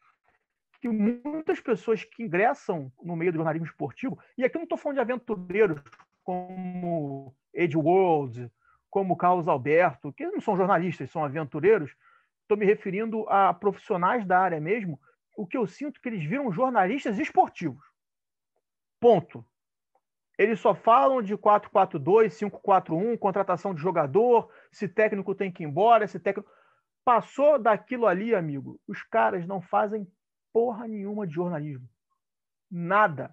que 0.80 0.88
muitas 0.88 1.60
pessoas 1.60 2.04
que 2.04 2.24
ingressam 2.24 2.92
no 3.02 3.16
meio 3.16 3.32
do 3.32 3.38
jornalismo 3.38 3.66
esportivo, 3.66 4.18
e 4.38 4.44
aqui 4.44 4.56
eu 4.56 4.60
não 4.60 4.64
estou 4.64 4.78
falando 4.78 4.98
de 4.98 5.02
aventureiros 5.02 5.82
como 6.24 7.36
Ed 7.54 7.76
World, 7.76 8.52
como 8.90 9.18
Carlos 9.18 9.48
Alberto, 9.48 10.14
que 10.14 10.26
não 10.28 10.40
são 10.40 10.56
jornalistas, 10.56 11.10
são 11.10 11.24
aventureiros, 11.24 11.96
estou 12.42 12.58
me 12.58 12.66
referindo 12.66 13.28
a 13.30 13.54
profissionais 13.54 14.26
da 14.26 14.40
área 14.40 14.60
mesmo, 14.60 15.00
o 15.36 15.46
que 15.46 15.58
eu 15.58 15.68
sinto 15.68 16.00
é 16.00 16.02
que 16.02 16.10
eles 16.10 16.24
viram 16.24 16.52
jornalistas 16.52 17.20
esportivos. 17.20 17.84
Ponto. 19.00 19.46
Eles 20.38 20.60
só 20.60 20.76
falam 20.76 21.22
de 21.22 21.36
4-4-2, 21.36 22.30
5-4-1, 22.30 23.18
contratação 23.18 23.74
de 23.74 23.82
jogador, 23.82 24.50
se 24.72 24.88
técnico 24.88 25.34
tem 25.34 25.52
que 25.52 25.64
ir 25.64 25.66
embora, 25.66 26.08
se 26.08 26.20
técnico. 26.20 26.50
Passou 27.04 27.58
daquilo 27.58 28.06
ali, 28.06 28.36
amigo, 28.36 28.80
os 28.88 29.02
caras 29.04 29.48
não 29.48 29.62
fazem 29.62 30.08
porra 30.58 30.88
nenhuma 30.88 31.28
de 31.28 31.36
jornalismo. 31.36 31.88
Nada. 32.72 33.32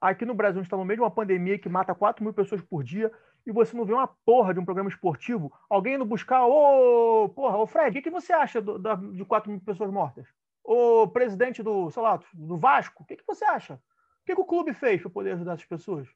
Aqui 0.00 0.24
no 0.24 0.32
Brasil, 0.32 0.60
a 0.60 0.62
gente 0.62 0.68
está 0.68 0.76
no 0.76 0.84
meio 0.84 0.98
de 0.98 1.02
uma 1.02 1.10
pandemia 1.10 1.58
que 1.58 1.68
mata 1.68 1.92
4 1.92 2.22
mil 2.22 2.32
pessoas 2.32 2.62
por 2.62 2.84
dia 2.84 3.10
e 3.44 3.50
você 3.50 3.76
não 3.76 3.84
vê 3.84 3.92
uma 3.92 4.06
porra 4.06 4.54
de 4.54 4.60
um 4.60 4.64
programa 4.64 4.88
esportivo, 4.88 5.52
alguém 5.68 5.94
indo 5.94 6.04
buscar, 6.04 6.46
ô, 6.46 7.28
porra, 7.30 7.56
ô 7.56 7.66
Fred, 7.66 7.98
o 7.98 8.02
que, 8.02 8.10
você 8.10 8.32
acha 8.32 8.62
do, 8.62 8.78
da, 8.78 8.94
de 8.94 9.24
4 9.24 9.50
mil 9.50 9.60
pessoas 9.60 9.90
mortas? 9.90 10.24
Ô 10.62 11.08
presidente 11.08 11.64
do, 11.64 11.90
sei 11.90 12.00
lá, 12.00 12.20
do 12.32 12.56
Vasco, 12.56 13.02
o 13.02 13.06
que, 13.06 13.16
que 13.16 13.26
você 13.26 13.44
acha? 13.44 13.74
O 13.74 14.24
que, 14.24 14.40
o 14.40 14.44
clube 14.44 14.72
fez 14.72 15.02
para 15.02 15.10
poder 15.10 15.32
ajudar 15.32 15.54
essas 15.54 15.66
pessoas? 15.66 16.08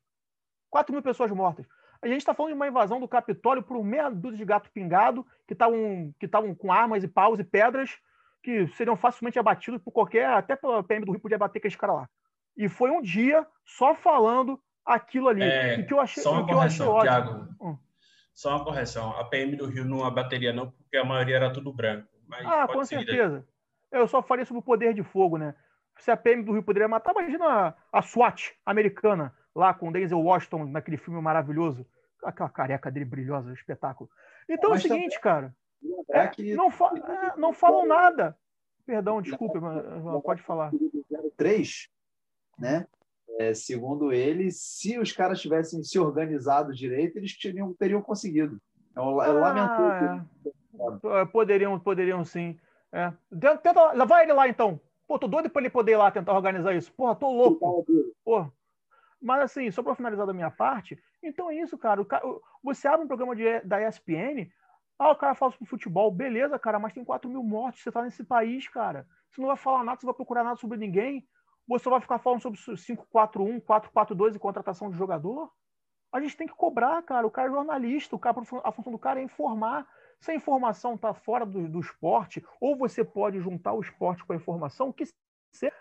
4 0.70 0.92
mil 0.92 1.02
pessoas 1.02 1.32
mortas. 1.32 1.66
A 2.00 2.06
gente 2.06 2.18
está 2.18 2.32
falando 2.32 2.52
de 2.52 2.56
uma 2.56 2.68
invasão 2.68 3.00
do 3.00 3.08
Capitólio 3.08 3.64
por 3.64 3.76
um 3.76 3.82
meia 3.82 4.08
dúzia 4.08 4.38
de 4.38 4.44
gato 4.44 4.70
pingado 4.70 5.26
que 5.44 5.54
estavam 5.54 6.14
que 6.20 6.54
com 6.54 6.72
armas 6.72 7.02
e 7.02 7.08
paus 7.08 7.40
e 7.40 7.44
pedras 7.44 7.98
que 8.42 8.66
seriam 8.68 8.96
facilmente 8.96 9.38
abatidos 9.38 9.80
por 9.82 9.92
qualquer, 9.92 10.26
até 10.26 10.56
pela 10.56 10.82
PM 10.82 11.04
do 11.04 11.12
Rio 11.12 11.20
podia 11.20 11.38
bater 11.38 11.58
aquele 11.58 11.76
cara 11.76 11.92
lá. 11.92 12.08
E 12.56 12.68
foi 12.68 12.90
um 12.90 13.00
dia 13.00 13.46
só 13.64 13.94
falando 13.94 14.60
aquilo 14.84 15.28
ali. 15.28 15.42
É, 15.42 15.82
que 15.82 15.92
eu 15.92 16.00
achei, 16.00 16.22
só 16.22 16.32
uma 16.32 16.46
que 16.46 16.52
correção, 16.52 17.00
Thiago. 17.00 17.48
Hum. 17.60 17.78
Só 18.34 18.56
uma 18.56 18.64
correção. 18.64 19.10
A 19.18 19.24
PM 19.24 19.56
do 19.56 19.66
Rio 19.66 19.84
não 19.84 20.04
abateria 20.04 20.52
não, 20.52 20.70
porque 20.70 20.96
a 20.96 21.04
maioria 21.04 21.36
era 21.36 21.52
tudo 21.52 21.72
branco. 21.72 22.08
ah, 22.44 22.66
com 22.66 22.84
certeza. 22.84 23.46
Eu 23.90 24.06
só 24.06 24.22
falei 24.22 24.44
sobre 24.44 24.60
o 24.60 24.64
poder 24.64 24.94
de 24.94 25.02
fogo, 25.02 25.36
né? 25.36 25.54
Se 25.98 26.10
a 26.10 26.16
PM 26.16 26.42
do 26.42 26.52
Rio 26.52 26.62
poderia 26.62 26.88
matar, 26.88 27.12
imagina 27.12 27.74
a 27.92 28.02
SWAT 28.02 28.54
americana 28.64 29.34
lá 29.54 29.74
com 29.74 29.92
Denzel 29.92 30.20
Washington 30.20 30.66
naquele 30.66 30.96
filme 30.96 31.20
maravilhoso. 31.20 31.84
Aquela 32.24 32.48
careca 32.48 32.90
dele 32.90 33.04
brilhosa, 33.04 33.52
espetáculo. 33.52 34.08
Então 34.48 34.70
Mas 34.70 34.84
é 34.84 34.86
o 34.86 34.88
seguinte, 34.88 35.14
também, 35.14 35.20
cara. 35.20 35.56
É, 36.10 36.26
que... 36.28 36.54
não, 36.54 36.70
fa 36.70 36.92
é, 36.96 37.38
não 37.38 37.52
falam 37.52 37.86
nada. 37.86 38.36
Perdão, 38.84 39.22
desculpe, 39.22 39.58
mas 39.58 39.82
pode 40.22 40.42
falar. 40.42 40.72
3, 41.36 41.88
né? 42.58 42.86
É, 43.38 43.54
segundo 43.54 44.12
ele, 44.12 44.50
se 44.50 44.98
os 44.98 45.12
caras 45.12 45.40
tivessem 45.40 45.82
se 45.82 45.98
organizado 45.98 46.74
direito, 46.74 47.16
eles 47.16 47.38
teriam, 47.38 47.72
teriam 47.74 48.02
conseguido. 48.02 48.60
É, 48.96 49.00
é 49.00 49.02
ah, 49.02 49.32
lamentável. 49.32 50.24
É. 51.18 51.24
Poderiam, 51.26 51.78
poderiam 51.78 52.24
sim. 52.24 52.58
É. 52.92 53.12
Tenta, 53.62 54.04
vai 54.04 54.24
ele 54.24 54.32
lá 54.32 54.48
então. 54.48 54.80
Pô, 55.06 55.18
tô 55.18 55.28
doido 55.28 55.48
para 55.48 55.62
ele 55.62 55.70
poder 55.70 55.92
ir 55.92 55.96
lá 55.96 56.10
tentar 56.10 56.34
organizar 56.34 56.74
isso. 56.74 56.92
Porra, 56.92 57.14
tô 57.14 57.30
louco. 57.30 57.84
Porra, 58.24 58.52
mas 59.20 59.42
assim, 59.42 59.70
só 59.70 59.82
para 59.82 59.94
finalizar 59.94 60.26
da 60.26 60.32
minha 60.32 60.50
parte, 60.50 60.98
então 61.22 61.50
é 61.50 61.56
isso, 61.56 61.76
cara. 61.76 62.04
você 62.62 62.88
abre 62.88 63.04
um 63.04 63.08
programa 63.08 63.36
de, 63.36 63.60
da 63.60 63.86
ESPN, 63.86 64.50
ah, 65.00 65.12
o 65.12 65.16
cara 65.16 65.34
fala 65.34 65.50
sobre 65.52 65.64
futebol, 65.64 66.10
beleza, 66.10 66.58
cara, 66.58 66.78
mas 66.78 66.92
tem 66.92 67.02
4 67.02 67.30
mil 67.30 67.42
mortes, 67.42 67.82
você 67.82 67.90
tá 67.90 68.02
nesse 68.02 68.22
país, 68.22 68.68
cara. 68.68 69.06
Você 69.30 69.40
não 69.40 69.48
vai 69.48 69.56
falar 69.56 69.82
nada, 69.82 69.98
você 69.98 70.04
vai 70.04 70.14
procurar 70.14 70.44
nada 70.44 70.56
sobre 70.56 70.76
ninguém. 70.76 71.26
Você 71.66 71.88
vai 71.88 72.02
ficar 72.02 72.18
falando 72.18 72.42
sobre 72.42 72.60
5-4-1, 72.60 73.62
4-4-2 73.62 74.36
e 74.36 74.38
contratação 74.38 74.90
de 74.90 74.98
jogador? 74.98 75.50
A 76.12 76.20
gente 76.20 76.36
tem 76.36 76.46
que 76.46 76.54
cobrar, 76.54 77.00
cara. 77.02 77.26
O 77.26 77.30
cara 77.30 77.48
é 77.48 77.50
jornalista, 77.50 78.14
o 78.14 78.18
cara, 78.18 78.42
a 78.62 78.72
função 78.72 78.92
do 78.92 78.98
cara 78.98 79.20
é 79.20 79.22
informar. 79.22 79.88
Se 80.20 80.32
a 80.32 80.34
informação 80.34 80.96
está 80.96 81.14
fora 81.14 81.46
do, 81.46 81.66
do 81.66 81.80
esporte, 81.80 82.44
ou 82.60 82.76
você 82.76 83.02
pode 83.02 83.40
juntar 83.40 83.72
o 83.72 83.80
esporte 83.80 84.22
com 84.22 84.34
a 84.34 84.36
informação, 84.36 84.92
que 84.92 85.04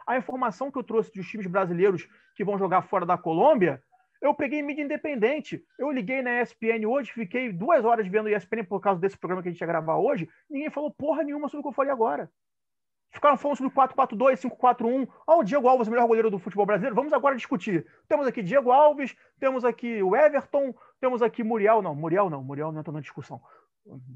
a 0.07 0.15
informação 0.15 0.71
que 0.71 0.77
eu 0.77 0.83
trouxe 0.83 1.11
dos 1.11 1.27
times 1.27 1.45
brasileiros 1.45 2.07
que 2.35 2.45
vão 2.45 2.57
jogar 2.57 2.83
fora 2.83 3.05
da 3.05 3.17
Colômbia, 3.17 3.83
eu 4.21 4.33
peguei 4.33 4.61
mídia 4.61 4.83
independente. 4.83 5.63
Eu 5.77 5.91
liguei 5.91 6.21
na 6.21 6.41
ESPN 6.41 6.85
hoje, 6.85 7.11
fiquei 7.11 7.51
duas 7.51 7.85
horas 7.85 8.07
vendo 8.07 8.29
ESPN 8.29 8.63
por 8.63 8.79
causa 8.79 8.99
desse 8.99 9.17
programa 9.17 9.41
que 9.41 9.49
a 9.49 9.51
gente 9.51 9.61
ia 9.61 9.67
gravar 9.67 9.97
hoje. 9.97 10.29
Ninguém 10.49 10.69
falou 10.69 10.91
porra 10.91 11.23
nenhuma 11.23 11.47
sobre 11.47 11.59
o 11.59 11.63
que 11.63 11.69
eu 11.69 11.73
falei 11.73 11.91
agora. 11.91 12.29
Ficaram 13.11 13.37
falando 13.37 13.57
sobre 13.57 13.73
4-4-2, 13.73 14.49
5-4-1. 14.59 15.07
Ah, 15.25 15.37
o 15.37 15.43
Diego 15.43 15.67
Alves, 15.67 15.87
o 15.87 15.91
melhor 15.91 16.07
goleiro 16.07 16.29
do 16.29 16.37
futebol 16.37 16.65
brasileiro. 16.65 16.95
Vamos 16.95 17.11
agora 17.11 17.35
discutir. 17.35 17.85
Temos 18.07 18.27
aqui 18.27 18.43
Diego 18.43 18.71
Alves, 18.71 19.15
temos 19.39 19.65
aqui 19.65 20.03
o 20.03 20.15
Everton, 20.15 20.75
temos 20.99 21.21
aqui 21.21 21.43
Muriel. 21.43 21.81
Não, 21.81 21.95
Muriel 21.95 22.29
não. 22.29 22.43
Muriel 22.43 22.71
não 22.71 22.79
entra 22.79 22.93
na 22.93 22.99
discussão. 22.99 23.41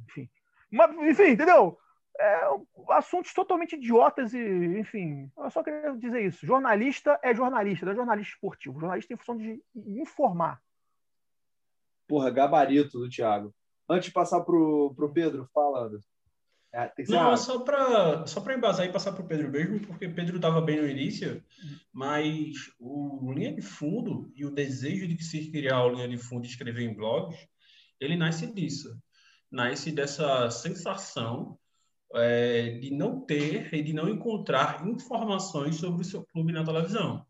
Enfim. 0.07 0.29
Mas, 0.71 0.91
enfim, 0.97 1.31
entendeu? 1.31 1.77
É, 2.19 2.41
assuntos 2.89 3.33
totalmente 3.33 3.75
idiotas 3.75 4.33
e, 4.33 4.39
enfim, 4.77 5.31
eu 5.37 5.49
só 5.49 5.63
queria 5.63 5.95
dizer 5.97 6.25
isso. 6.25 6.45
Jornalista 6.45 7.19
é 7.23 7.33
jornalista, 7.33 7.85
não 7.85 7.93
é 7.93 7.95
jornalista 7.95 8.33
esportivo. 8.33 8.79
Jornalista 8.79 9.07
tem 9.09 9.17
função 9.17 9.37
de 9.37 9.61
informar. 9.75 10.61
Porra, 12.07 12.29
gabarito 12.29 12.99
do 12.99 13.09
Thiago. 13.09 13.53
Antes 13.89 14.07
de 14.07 14.13
passar 14.13 14.41
pro, 14.41 14.93
pro 14.95 15.11
Pedro, 15.11 15.49
fala, 15.53 15.89
É, 16.71 16.91
não, 17.09 17.35
só 17.35 17.59
para 17.59 18.25
só 18.25 18.51
embasar 18.51 18.85
e 18.85 18.91
passar 18.91 19.11
para 19.11 19.23
o 19.23 19.27
Pedro 19.27 19.49
mesmo, 19.49 19.79
porque 19.81 20.07
Pedro 20.07 20.35
estava 20.35 20.61
bem 20.61 20.81
no 20.81 20.87
início, 20.87 21.43
mas 21.91 22.71
o 22.79 23.31
linha 23.33 23.53
de 23.53 23.61
fundo 23.61 24.31
e 24.35 24.45
o 24.45 24.51
desejo 24.51 25.07
de 25.07 25.21
se 25.23 25.51
criar 25.51 25.83
o 25.83 25.89
linha 25.89 26.07
de 26.07 26.17
fundo 26.17 26.45
e 26.45 26.49
escrever 26.49 26.83
em 26.83 26.95
blogs, 26.95 27.37
ele 27.99 28.15
nasce 28.15 28.47
disso. 28.53 28.97
Nasce 29.51 29.91
dessa 29.91 30.49
sensação 30.49 31.59
é, 32.15 32.77
de 32.79 32.91
não 32.91 33.21
ter 33.21 33.73
e 33.73 33.81
de 33.81 33.93
não 33.93 34.07
encontrar 34.07 34.87
informações 34.87 35.75
sobre 35.75 36.01
o 36.01 36.05
seu 36.05 36.25
clube 36.25 36.53
na 36.53 36.63
televisão, 36.63 37.25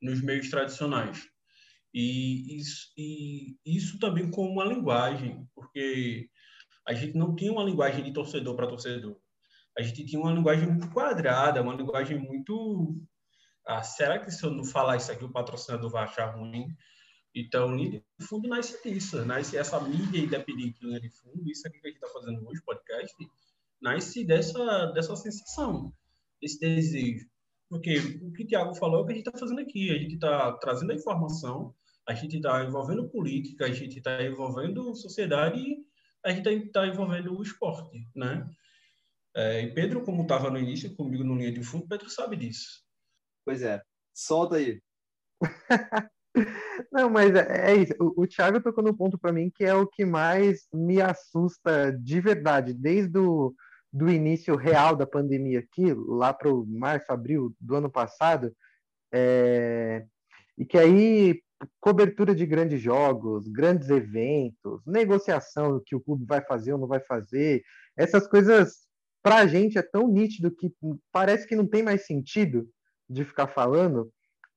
nos 0.00 0.20
meios 0.20 0.50
tradicionais. 0.50 1.26
E 1.92 2.58
isso, 2.58 2.92
e 2.96 3.56
isso 3.64 3.98
também 3.98 4.30
com 4.30 4.46
uma 4.46 4.64
linguagem, 4.64 5.48
porque 5.54 6.28
a 6.86 6.92
gente 6.92 7.16
não 7.16 7.34
tinha 7.34 7.52
uma 7.52 7.64
linguagem 7.64 8.04
de 8.04 8.12
torcedor 8.12 8.54
para 8.54 8.66
torcedor. 8.66 9.18
A 9.76 9.82
gente 9.82 10.04
tinha 10.04 10.20
uma 10.20 10.32
linguagem 10.32 10.68
muito 10.68 10.90
quadrada, 10.90 11.62
uma 11.62 11.74
linguagem 11.74 12.18
muito. 12.18 13.00
Ah, 13.66 13.82
será 13.82 14.18
que 14.18 14.30
se 14.30 14.44
eu 14.44 14.50
não 14.50 14.64
falar 14.64 14.96
isso 14.96 15.12
aqui 15.12 15.24
o 15.24 15.32
patrocinador 15.32 15.90
vai 15.90 16.04
achar 16.04 16.34
ruim? 16.34 16.68
Então, 17.34 17.76
linha 17.76 18.02
de 18.18 18.26
fundo 18.26 18.48
nasce 18.48 18.82
disso, 18.82 19.24
nasce 19.24 19.56
essa 19.56 19.78
mídia 19.80 20.18
independente 20.18 20.84
linha 20.84 21.00
de 21.00 21.10
fundo, 21.10 21.48
isso 21.48 21.66
aqui 21.68 21.78
que 21.78 21.86
a 21.86 21.90
gente 21.90 22.02
está 22.02 22.08
fazendo 22.08 22.48
hoje, 22.48 22.62
podcast, 22.62 23.14
nasce 23.80 24.24
dessa, 24.24 24.86
dessa 24.86 25.16
sensação, 25.16 25.92
desse 26.40 26.58
desejo. 26.58 27.26
Porque 27.68 27.98
o 28.22 28.32
que 28.32 28.44
o 28.44 28.46
Tiago 28.46 28.74
falou 28.74 29.00
é 29.00 29.02
o 29.02 29.06
que 29.06 29.12
a 29.12 29.16
gente 29.16 29.26
está 29.26 29.38
fazendo 29.38 29.60
aqui. 29.60 29.90
A 29.90 29.98
gente 29.98 30.14
está 30.14 30.52
trazendo 30.54 30.92
a 30.92 30.94
informação, 30.94 31.74
a 32.08 32.14
gente 32.14 32.36
está 32.36 32.64
envolvendo 32.64 33.08
política, 33.08 33.66
a 33.66 33.72
gente 33.72 33.98
está 33.98 34.22
envolvendo 34.22 34.94
sociedade 34.94 35.60
e 35.60 35.84
a 36.24 36.30
gente 36.32 36.48
está 36.48 36.86
envolvendo 36.86 37.36
o 37.36 37.42
esporte, 37.42 38.08
né? 38.14 38.48
É, 39.36 39.62
e 39.62 39.72
Pedro, 39.72 40.02
como 40.02 40.22
estava 40.22 40.50
no 40.50 40.58
início 40.58 40.94
comigo 40.96 41.22
no 41.22 41.36
linha 41.36 41.52
de 41.52 41.62
fundo, 41.62 41.86
Pedro 41.86 42.08
sabe 42.08 42.36
disso. 42.36 42.82
Pois 43.44 43.62
é. 43.62 43.82
Solta 44.14 44.56
aí. 44.56 44.82
Não, 46.90 47.10
mas 47.10 47.34
é, 47.34 47.72
é 47.72 47.76
isso. 47.76 47.94
O, 48.00 48.22
o 48.22 48.26
Thiago 48.26 48.60
tocou 48.60 48.82
no 48.82 48.96
ponto 48.96 49.18
para 49.18 49.32
mim 49.32 49.50
que 49.54 49.64
é 49.64 49.74
o 49.74 49.86
que 49.86 50.04
mais 50.04 50.66
me 50.72 51.00
assusta 51.00 51.92
de 51.92 52.20
verdade, 52.20 52.72
desde 52.72 53.18
o 53.18 53.54
do 53.92 54.10
início 54.10 54.54
real 54.56 54.94
da 54.94 55.06
pandemia 55.06 55.60
aqui, 55.60 55.92
lá 55.94 56.32
para 56.32 56.52
o 56.52 56.66
março, 56.66 57.10
abril 57.10 57.54
do 57.60 57.76
ano 57.76 57.90
passado, 57.90 58.54
é... 59.12 60.04
e 60.56 60.64
que 60.64 60.76
aí 60.76 61.42
cobertura 61.80 62.34
de 62.34 62.46
grandes 62.46 62.80
jogos, 62.80 63.48
grandes 63.48 63.90
eventos, 63.90 64.80
negociação 64.86 65.82
que 65.84 65.96
o 65.96 66.00
clube 66.00 66.24
vai 66.24 66.40
fazer 66.40 66.72
ou 66.72 66.78
não 66.78 66.86
vai 66.86 67.00
fazer, 67.00 67.62
essas 67.96 68.28
coisas 68.28 68.86
para 69.22 69.36
a 69.36 69.46
gente 69.46 69.76
é 69.76 69.82
tão 69.82 70.06
nítido 70.06 70.50
que 70.50 70.72
parece 71.10 71.46
que 71.46 71.56
não 71.56 71.66
tem 71.66 71.82
mais 71.82 72.06
sentido 72.06 72.68
de 73.08 73.24
ficar 73.24 73.48
falando. 73.48 74.12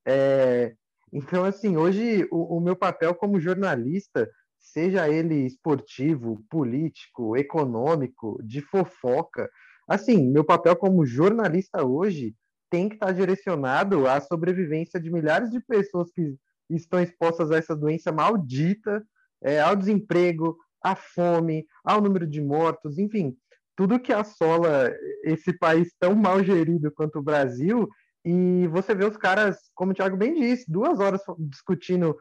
É, 0.05 0.75
então, 1.11 1.43
assim, 1.43 1.75
hoje 1.75 2.27
o, 2.32 2.57
o 2.57 2.61
meu 2.61 2.75
papel 2.75 3.15
como 3.15 3.39
jornalista, 3.39 4.29
seja 4.62 5.09
ele 5.09 5.45
esportivo, 5.45 6.43
político, 6.49 7.36
econômico, 7.36 8.39
de 8.43 8.62
fofoca, 8.62 9.49
assim, 9.88 10.32
meu 10.32 10.43
papel 10.43 10.76
como 10.76 11.05
jornalista 11.05 11.84
hoje 11.86 12.36
tem 12.70 12.88
que 12.88 12.95
estar 12.95 13.12
direcionado 13.12 14.07
à 14.07 14.22
sobrevivência 14.22 14.99
de 14.99 15.12
milhares 15.12 15.49
de 15.49 15.59
pessoas 15.59 16.09
que 16.12 16.36
estão 16.70 17.01
expostas 17.01 17.51
a 17.51 17.57
essa 17.57 17.76
doença 17.76 18.12
maldita, 18.12 19.03
é, 19.43 19.59
ao 19.59 19.76
desemprego, 19.76 20.55
à 20.82 20.95
fome, 20.95 21.66
ao 21.84 21.99
número 21.99 22.26
de 22.26 22.41
mortos, 22.41 22.97
enfim, 22.97 23.36
tudo 23.76 23.99
que 23.99 24.14
assola 24.14 24.93
esse 25.24 25.51
país 25.53 25.93
tão 25.99 26.16
mal 26.16 26.43
gerido 26.43 26.91
quanto 26.91 27.20
o 27.20 27.24
Brasil. 27.24 27.89
E 28.24 28.68
você 28.68 28.93
vê 28.93 29.05
os 29.05 29.18
caras, 29.18 29.57
como 29.74 29.91
o 29.91 29.95
Thiago 29.95 30.16
bem 30.16 30.36
disse, 30.36 30.72
duas 30.72 30.99
horas 30.99 31.22
discutindo 31.39 32.16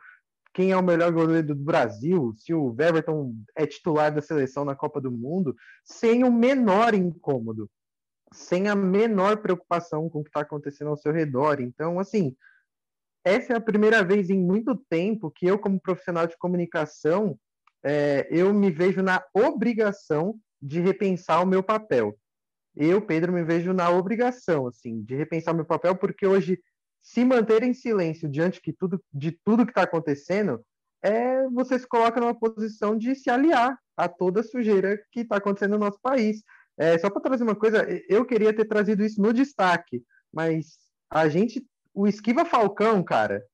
quem 0.52 0.72
é 0.72 0.76
o 0.76 0.82
melhor 0.82 1.12
goleiro 1.12 1.48
do 1.48 1.54
Brasil, 1.54 2.34
se 2.36 2.52
o 2.52 2.74
Everton 2.78 3.34
é 3.56 3.66
titular 3.66 4.12
da 4.12 4.20
seleção 4.20 4.64
na 4.64 4.74
Copa 4.74 5.00
do 5.00 5.10
Mundo, 5.10 5.54
sem 5.84 6.24
o 6.24 6.32
menor 6.32 6.94
incômodo, 6.94 7.70
sem 8.32 8.68
a 8.68 8.74
menor 8.74 9.38
preocupação 9.38 10.08
com 10.08 10.20
o 10.20 10.24
que 10.24 10.30
está 10.30 10.40
acontecendo 10.40 10.88
ao 10.88 10.96
seu 10.96 11.12
redor. 11.12 11.60
Então, 11.60 11.98
assim, 11.98 12.34
essa 13.24 13.52
é 13.52 13.56
a 13.56 13.60
primeira 13.60 14.02
vez 14.02 14.30
em 14.30 14.38
muito 14.38 14.76
tempo 14.88 15.30
que 15.30 15.46
eu, 15.46 15.58
como 15.58 15.80
profissional 15.80 16.26
de 16.26 16.36
comunicação, 16.36 17.38
é, 17.82 18.26
eu 18.30 18.52
me 18.52 18.70
vejo 18.70 19.02
na 19.02 19.22
obrigação 19.34 20.38
de 20.60 20.80
repensar 20.80 21.42
o 21.42 21.46
meu 21.46 21.62
papel. 21.62 22.16
Eu, 22.76 23.00
Pedro, 23.02 23.32
me 23.32 23.42
vejo 23.42 23.72
na 23.72 23.90
obrigação, 23.90 24.66
assim, 24.66 25.02
de 25.02 25.14
repensar 25.14 25.52
o 25.52 25.56
meu 25.56 25.64
papel, 25.64 25.96
porque 25.96 26.26
hoje 26.26 26.60
se 27.02 27.24
manter 27.24 27.62
em 27.62 27.74
silêncio 27.74 28.28
diante 28.28 28.60
tudo, 28.72 29.02
de 29.12 29.32
tudo 29.32 29.64
que 29.64 29.72
está 29.72 29.82
acontecendo, 29.82 30.64
é 31.02 31.48
você 31.48 31.78
se 31.78 31.86
coloca 31.86 32.20
numa 32.20 32.34
posição 32.34 32.96
de 32.96 33.14
se 33.14 33.30
aliar 33.30 33.78
a 33.96 34.08
toda 34.08 34.40
a 34.40 34.44
sujeira 34.44 35.02
que 35.10 35.20
está 35.20 35.36
acontecendo 35.36 35.72
no 35.72 35.78
nosso 35.78 35.98
país. 36.00 36.42
É, 36.78 36.98
só 36.98 37.10
para 37.10 37.22
trazer 37.22 37.42
uma 37.42 37.56
coisa, 37.56 37.86
eu 38.08 38.24
queria 38.24 38.54
ter 38.54 38.64
trazido 38.66 39.04
isso 39.04 39.20
no 39.20 39.32
destaque, 39.32 40.02
mas 40.32 40.78
a 41.10 41.28
gente, 41.28 41.66
o 41.92 42.06
Esquiva 42.06 42.44
Falcão, 42.44 43.02
cara, 43.02 43.44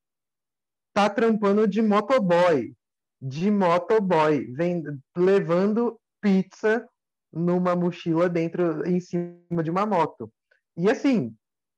tá 0.92 1.08
trampando 1.08 1.66
de 1.66 1.82
motoboy, 1.82 2.74
de 3.20 3.50
motoboy, 3.50 4.44
vem 4.52 4.82
levando 5.16 5.98
pizza 6.20 6.86
numa 7.32 7.74
mochila 7.74 8.28
dentro, 8.28 8.86
em 8.86 9.00
cima 9.00 9.62
de 9.62 9.70
uma 9.70 9.84
moto. 9.84 10.32
E 10.76 10.90
assim, 10.90 11.34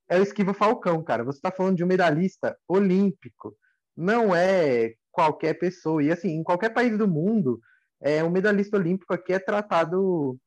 é 0.09 0.19
o 0.19 0.23
Esquiva 0.23 0.53
Falcão, 0.53 1.03
cara. 1.03 1.23
Você 1.23 1.37
está 1.37 1.51
falando 1.51 1.77
de 1.77 1.83
um 1.83 1.87
medalhista 1.87 2.57
olímpico. 2.67 3.55
Não 3.95 4.35
é 4.35 4.93
qualquer 5.11 5.53
pessoa. 5.53 6.03
E 6.03 6.11
assim, 6.11 6.29
em 6.29 6.43
qualquer 6.43 6.69
país 6.69 6.97
do 6.97 7.07
mundo, 7.07 7.61
é 8.01 8.23
um 8.23 8.29
medalhista 8.31 8.75
olímpico 8.75 9.13
aqui 9.13 9.33
é 9.33 9.39
tratado. 9.39 10.37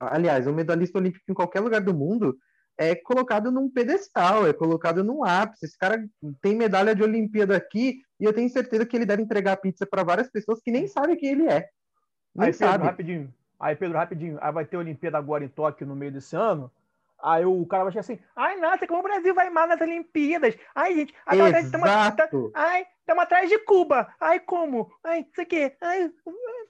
Aliás, 0.00 0.46
um 0.46 0.54
medalhista 0.54 0.98
olímpico 0.98 1.24
em 1.28 1.34
qualquer 1.34 1.60
lugar 1.60 1.82
do 1.82 1.94
mundo 1.94 2.36
é 2.78 2.94
colocado 2.94 3.50
num 3.50 3.68
pedestal, 3.68 4.46
é 4.46 4.52
colocado 4.52 5.04
num 5.04 5.24
ápice. 5.24 5.66
Esse 5.66 5.76
cara 5.76 6.02
tem 6.40 6.56
medalha 6.56 6.94
de 6.94 7.02
Olimpíada 7.02 7.56
aqui 7.56 8.00
e 8.18 8.24
eu 8.24 8.32
tenho 8.32 8.48
certeza 8.48 8.86
que 8.86 8.96
ele 8.96 9.06
deve 9.06 9.22
entregar 9.22 9.56
pizza 9.56 9.84
para 9.84 10.04
várias 10.04 10.30
pessoas 10.30 10.60
que 10.60 10.70
nem 10.70 10.86
sabem 10.86 11.16
quem 11.16 11.30
ele 11.30 11.48
é. 11.48 11.68
Aí, 12.38 12.52
sabe. 12.52 12.72
Pedro, 12.72 12.86
rapidinho. 12.86 13.34
Aí, 13.58 13.76
Pedro, 13.76 13.98
rapidinho. 13.98 14.38
Aí 14.40 14.52
vai 14.52 14.64
ter 14.64 14.76
Olimpíada 14.76 15.18
agora 15.18 15.44
em 15.44 15.48
Tóquio 15.48 15.86
no 15.86 15.96
meio 15.96 16.12
desse 16.12 16.36
ano. 16.36 16.70
Aí 17.20 17.44
o 17.44 17.66
cara 17.66 17.84
vai 17.84 17.92
chegar 17.92 18.00
assim, 18.00 18.18
ai, 18.36 18.56
nossa, 18.60 18.86
como 18.86 19.00
o 19.00 19.02
Brasil 19.02 19.34
vai 19.34 19.50
mal 19.50 19.66
nas 19.66 19.80
Olimpíadas. 19.80 20.56
Ai, 20.74 20.94
gente, 20.94 21.14
agora 21.26 21.60
estamos 21.60 21.88
tá, 21.88 22.28
ai, 22.54 22.86
estamos 23.00 23.24
atrás 23.24 23.48
de 23.48 23.58
Cuba. 23.60 24.14
Ai, 24.20 24.38
como? 24.40 24.90
Ai, 25.02 25.26
isso 25.30 25.40
aqui. 25.40 25.72
Ai, 25.80 26.10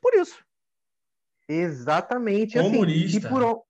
por 0.00 0.14
isso. 0.14 0.42
Exatamente. 1.48 2.58
Assim, 2.58 2.82
e, 2.82 3.20
por, 3.20 3.64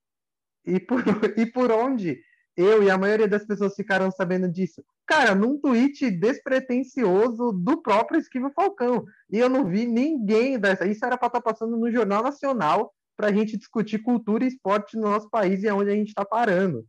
e, 0.64 0.80
por, 0.80 1.02
e 1.38 1.46
por 1.46 1.72
onde 1.72 2.20
eu 2.56 2.82
e 2.82 2.90
a 2.90 2.98
maioria 2.98 3.28
das 3.28 3.44
pessoas 3.44 3.74
ficaram 3.74 4.10
sabendo 4.10 4.48
disso? 4.48 4.84
Cara, 5.06 5.34
num 5.34 5.58
tweet 5.58 6.10
despretensioso 6.10 7.52
do 7.52 7.80
próprio 7.80 8.20
Esquiva 8.20 8.50
Falcão. 8.50 9.04
E 9.30 9.38
eu 9.38 9.48
não 9.48 9.64
vi 9.64 9.86
ninguém 9.86 10.58
dessa. 10.58 10.86
Isso 10.86 11.04
era 11.04 11.16
para 11.16 11.28
estar 11.28 11.40
tá 11.40 11.52
passando 11.52 11.76
no 11.76 11.90
Jornal 11.90 12.22
Nacional 12.22 12.92
para 13.18 13.26
a 13.26 13.32
gente 13.32 13.56
discutir 13.56 13.98
cultura 13.98 14.44
e 14.44 14.46
esporte 14.46 14.96
no 14.96 15.02
nosso 15.02 15.28
país 15.28 15.64
e 15.64 15.68
aonde 15.68 15.90
a 15.90 15.94
gente 15.94 16.08
está 16.08 16.24
parando. 16.24 16.86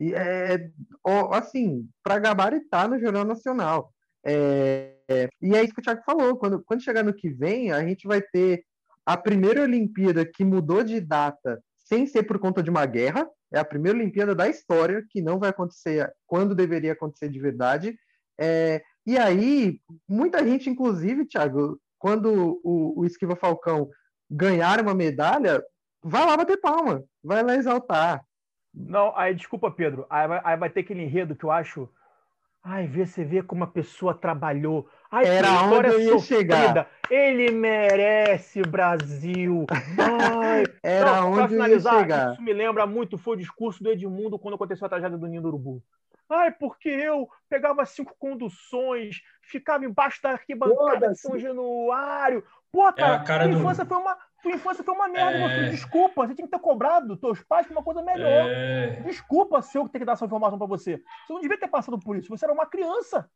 E 0.00 0.12
é, 0.12 0.68
assim, 1.30 1.88
para 2.02 2.18
gabaritar 2.18 2.90
no 2.90 2.98
Jornal 2.98 3.24
Nacional. 3.24 3.92
É, 4.26 4.96
é, 5.08 5.28
e 5.40 5.54
é 5.54 5.62
isso 5.62 5.72
que 5.72 5.80
o 5.80 5.82
Thiago 5.84 6.02
falou. 6.04 6.36
Quando, 6.36 6.60
quando 6.64 6.82
chegar 6.82 7.04
no 7.04 7.14
que 7.14 7.30
vem, 7.30 7.70
a 7.70 7.80
gente 7.86 8.08
vai 8.08 8.20
ter 8.20 8.64
a 9.06 9.16
primeira 9.16 9.62
Olimpíada 9.62 10.26
que 10.26 10.44
mudou 10.44 10.82
de 10.82 11.00
data 11.00 11.62
sem 11.76 12.06
ser 12.06 12.24
por 12.24 12.40
conta 12.40 12.60
de 12.60 12.70
uma 12.70 12.84
guerra. 12.84 13.28
É 13.52 13.60
a 13.60 13.64
primeira 13.64 13.96
Olimpíada 13.96 14.34
da 14.34 14.48
história 14.48 15.04
que 15.08 15.22
não 15.22 15.38
vai 15.38 15.50
acontecer 15.50 16.12
quando 16.26 16.56
deveria 16.56 16.92
acontecer 16.92 17.28
de 17.28 17.38
verdade. 17.38 17.96
É, 18.38 18.82
e 19.06 19.16
aí, 19.16 19.80
muita 20.08 20.44
gente, 20.44 20.68
inclusive, 20.68 21.24
Thiago, 21.24 21.80
quando 21.98 22.60
o, 22.64 23.00
o 23.00 23.06
Esquiva 23.06 23.36
Falcão 23.36 23.88
ganhar 24.30 24.80
uma 24.80 24.94
medalha, 24.94 25.62
vai 26.02 26.24
lá 26.26 26.36
bater 26.36 26.60
palma, 26.60 27.02
vai 27.22 27.42
lá 27.42 27.54
exaltar. 27.54 28.24
Não, 28.74 29.16
aí 29.16 29.34
desculpa, 29.34 29.70
Pedro. 29.70 30.06
Aí 30.08 30.28
vai, 30.28 30.40
aí 30.44 30.56
vai 30.56 30.70
ter 30.70 30.80
aquele 30.80 31.02
enredo 31.02 31.34
que 31.34 31.44
eu 31.44 31.50
acho. 31.50 31.88
Ai, 32.62 32.86
vê, 32.86 33.06
você 33.06 33.24
vê 33.24 33.42
como 33.42 33.64
a 33.64 33.68
pessoa 33.68 34.14
trabalhou. 34.14 34.88
Ai, 35.10 35.24
Era 35.24 35.62
onde 35.62 35.88
eu 35.88 36.00
ia 36.00 36.12
sofrida. 36.12 36.36
chegar. 36.54 36.90
Ele 37.10 37.50
merece, 37.50 38.60
Brasil. 38.62 39.64
Ai, 39.96 40.64
Era 40.82 41.20
não, 41.22 41.32
onde 41.32 41.54
eu 41.54 41.66
ia 41.66 41.80
chegar. 41.80 42.32
Isso 42.32 42.42
me 42.42 42.52
lembra 42.52 42.86
muito, 42.86 43.16
foi 43.16 43.36
o 43.36 43.38
discurso 43.38 43.82
do 43.82 43.90
Edmundo 43.90 44.38
quando 44.38 44.54
aconteceu 44.54 44.86
a 44.86 44.90
tragédia 44.90 45.16
do 45.16 45.26
Ninho 45.26 45.40
do 45.40 45.48
Urubu. 45.48 45.82
Ai, 46.28 46.52
porque 46.52 46.90
eu 46.90 47.26
pegava 47.48 47.86
cinco 47.86 48.14
conduções, 48.18 49.22
ficava 49.40 49.86
embaixo 49.86 50.20
da 50.22 50.32
arquibancada 50.32 51.12
com 51.24 51.38
genuário. 51.38 52.44
Pô, 52.72 52.92
cara, 52.92 53.14
é 53.14 53.24
cara 53.24 53.46
minha, 53.46 53.58
infância 53.58 53.84
do... 53.84 53.88
foi 53.88 53.98
uma, 53.98 54.16
tua 54.42 54.52
infância 54.52 54.84
foi 54.84 54.94
uma 54.94 55.08
merda, 55.08 55.38
é... 55.38 55.56
filho. 55.56 55.70
Desculpa, 55.70 56.26
você 56.26 56.34
tinha 56.34 56.46
que 56.46 56.52
ter 56.52 56.60
cobrado 56.60 57.16
teus 57.16 57.42
pais 57.42 57.66
por 57.66 57.72
uma 57.72 57.82
coisa 57.82 58.02
melhor. 58.02 58.48
É... 58.48 59.00
Desculpa 59.04 59.62
se 59.62 59.78
eu 59.78 59.88
ter 59.88 59.98
que 59.98 60.04
dar 60.04 60.12
essa 60.12 60.24
informação 60.24 60.58
para 60.58 60.66
você. 60.66 61.02
Você 61.26 61.32
não 61.32 61.40
devia 61.40 61.58
ter 61.58 61.68
passado 61.68 61.98
por 61.98 62.16
isso. 62.16 62.28
Você 62.28 62.44
era 62.44 62.54
uma 62.54 62.66
criança. 62.66 63.28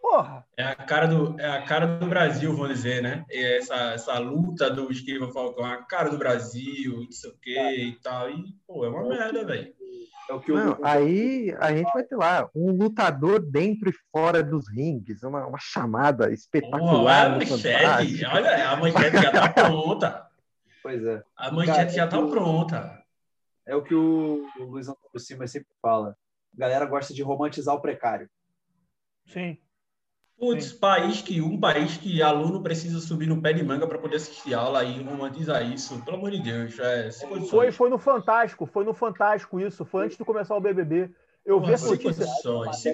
Porra. 0.00 0.46
É 0.56 0.64
a 0.64 0.74
cara 0.74 1.06
do, 1.06 1.38
é 1.40 1.50
a 1.50 1.62
cara 1.62 1.86
do 1.86 2.06
Brasil, 2.06 2.52
vamos 2.52 2.68
dizer, 2.68 3.02
né? 3.02 3.24
Essa, 3.30 3.92
essa 3.92 4.18
luta 4.18 4.70
do 4.70 4.90
Esquiva 4.90 5.30
Falcão, 5.30 5.64
a 5.64 5.82
cara 5.82 6.08
do 6.08 6.18
Brasil, 6.18 7.02
não 7.02 7.10
sei 7.12 7.30
o 7.30 7.36
quê 7.38 7.74
e 7.76 7.92
tal. 8.00 8.30
E, 8.30 8.54
pô, 8.66 8.84
é 8.84 8.88
uma 8.88 9.08
merda, 9.08 9.44
velho. 9.44 9.74
É 10.28 10.32
o 10.34 10.40
que 10.40 10.52
Não, 10.52 10.76
eu... 10.76 10.84
aí 10.84 11.56
a 11.58 11.74
gente 11.74 11.90
vai 11.90 12.02
ter 12.02 12.16
lá 12.16 12.50
um 12.54 12.70
lutador 12.70 13.40
dentro 13.40 13.88
e 13.88 13.94
fora 14.12 14.42
dos 14.42 14.68
rings, 14.68 15.22
uma, 15.22 15.46
uma 15.46 15.58
chamada 15.58 16.30
espetacular. 16.30 17.32
Oh, 17.32 17.34
a 17.34 17.38
manchete, 17.38 18.26
olha, 18.26 18.70
a 18.70 18.76
manchete 18.76 19.22
já 19.22 19.30
tá 19.30 19.48
pronta. 19.64 20.28
Pois 20.82 21.02
é. 21.04 21.22
A 21.34 21.50
manchete 21.50 21.76
Cara, 21.76 21.88
já 21.88 22.06
tá 22.06 22.18
pronta. 22.26 23.02
É 23.66 23.74
o 23.74 23.82
que 23.82 23.94
o, 23.94 24.46
o 24.58 24.64
Luiz 24.64 24.88
Antônio 24.88 25.18
Silva 25.18 25.46
sempre 25.46 25.68
fala. 25.80 26.16
A 26.54 26.58
galera 26.58 26.84
gosta 26.84 27.14
de 27.14 27.22
romantizar 27.22 27.74
o 27.74 27.80
precário. 27.80 28.28
Sim. 29.26 29.58
Putz, 30.38 30.72
país 30.72 31.20
que 31.20 31.40
um 31.40 31.58
país 31.58 31.96
que 31.96 32.22
aluno 32.22 32.62
precisa 32.62 33.00
subir 33.00 33.26
no 33.26 33.42
pé 33.42 33.52
de 33.52 33.64
manga 33.64 33.88
para 33.88 33.98
poder 33.98 34.16
assistir 34.16 34.54
aula 34.54 34.84
e 34.84 35.02
romantizar 35.02 35.68
isso, 35.68 36.00
pelo 36.04 36.16
amor 36.16 36.30
de 36.30 36.40
Deus. 36.40 36.78
É, 36.78 37.10
foi, 37.50 37.72
foi 37.72 37.90
no 37.90 37.98
Fantástico, 37.98 38.64
foi 38.64 38.84
no 38.84 38.94
Fantástico 38.94 39.58
isso, 39.58 39.84
foi 39.84 40.04
antes 40.04 40.16
de 40.16 40.24
começar 40.24 40.56
o 40.56 40.60
BBB. 40.60 41.10
Eu 41.44 41.60
vi 41.60 41.72
essa 41.72 41.90
notícia. 41.90 42.24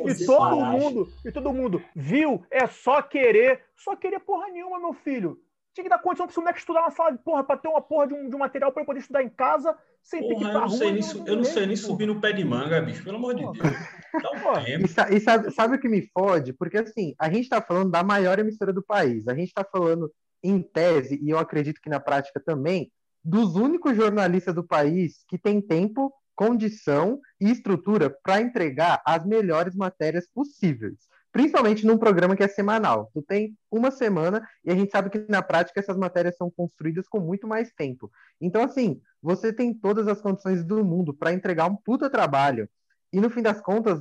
E 0.06 0.26
todo 0.26 0.56
mundo, 0.56 1.12
e 1.24 1.32
todo 1.32 1.52
mundo 1.52 1.82
viu, 1.94 2.46
é 2.50 2.66
só 2.66 3.02
querer, 3.02 3.60
só 3.76 3.94
querer 3.94 4.20
porra 4.20 4.48
nenhuma, 4.48 4.78
meu 4.78 4.94
filho. 4.94 5.38
Tinha 5.74 5.84
que 5.84 5.90
dar 5.90 5.98
condição 5.98 6.26
para 6.28 6.38
o 6.38 6.40
moleque 6.40 6.60
estudar 6.60 6.82
na 6.82 6.90
sala 6.90 7.10
de 7.10 7.18
porra, 7.18 7.42
para 7.42 7.56
ter 7.56 7.66
uma 7.66 7.82
porra 7.82 8.06
de 8.06 8.14
um, 8.14 8.28
de 8.28 8.36
um 8.36 8.38
material 8.38 8.70
para 8.70 8.84
poder 8.84 9.00
estudar 9.00 9.24
em 9.24 9.28
casa, 9.28 9.76
sem 10.02 10.20
porra, 10.20 10.34
ter 10.34 10.38
que 10.38 10.44
ir 10.44 10.50
pra 10.50 10.54
eu 10.54 10.60
não 10.60 10.68
sei, 10.68 10.92
nem, 10.92 11.02
eu 11.26 11.36
não 11.36 11.44
sei 11.44 11.66
nem 11.66 11.76
subir 11.76 12.06
no 12.06 12.20
pé 12.20 12.32
de 12.32 12.44
manga, 12.44 12.80
bicho, 12.80 13.02
pelo 13.02 13.16
amor 13.16 13.34
de 13.34 13.42
Deus. 13.42 13.76
Dá 14.22 14.30
um 14.30 14.64
tempo. 14.64 14.86
E, 14.86 15.16
e 15.16 15.20
sabe, 15.20 15.50
sabe, 15.50 15.74
o 15.74 15.80
que 15.80 15.88
me 15.88 16.08
fode? 16.16 16.52
Porque 16.52 16.78
assim, 16.78 17.12
a 17.18 17.28
gente 17.28 17.42
está 17.42 17.60
falando 17.60 17.90
da 17.90 18.04
maior 18.04 18.38
emissora 18.38 18.72
do 18.72 18.84
país. 18.84 19.26
A 19.26 19.34
gente 19.34 19.48
está 19.48 19.64
falando, 19.64 20.12
em 20.44 20.62
tese, 20.62 21.18
e 21.20 21.30
eu 21.30 21.38
acredito 21.38 21.80
que 21.80 21.90
na 21.90 21.98
prática 21.98 22.38
também, 22.38 22.92
dos 23.24 23.56
únicos 23.56 23.96
jornalistas 23.96 24.54
do 24.54 24.62
país 24.62 25.24
que 25.26 25.38
tem 25.38 25.60
tempo, 25.60 26.12
condição 26.36 27.20
e 27.40 27.50
estrutura 27.50 28.10
para 28.22 28.40
entregar 28.40 29.02
as 29.04 29.24
melhores 29.24 29.74
matérias 29.74 30.28
possíveis. 30.32 31.08
Principalmente 31.34 31.84
num 31.84 31.98
programa 31.98 32.36
que 32.36 32.44
é 32.44 32.46
semanal. 32.46 33.10
Tu 33.12 33.20
tem 33.20 33.58
uma 33.68 33.90
semana 33.90 34.48
e 34.64 34.70
a 34.70 34.74
gente 34.76 34.92
sabe 34.92 35.10
que 35.10 35.26
na 35.28 35.42
prática 35.42 35.80
essas 35.80 35.96
matérias 35.96 36.36
são 36.36 36.48
construídas 36.48 37.08
com 37.08 37.18
muito 37.18 37.44
mais 37.44 37.72
tempo. 37.72 38.08
Então, 38.40 38.62
assim, 38.62 39.00
você 39.20 39.52
tem 39.52 39.74
todas 39.74 40.06
as 40.06 40.20
condições 40.20 40.64
do 40.64 40.84
mundo 40.84 41.12
para 41.12 41.32
entregar 41.32 41.66
um 41.66 41.74
puta 41.74 42.08
trabalho. 42.08 42.68
E 43.12 43.20
no 43.20 43.28
fim 43.28 43.42
das 43.42 43.60
contas, 43.60 44.00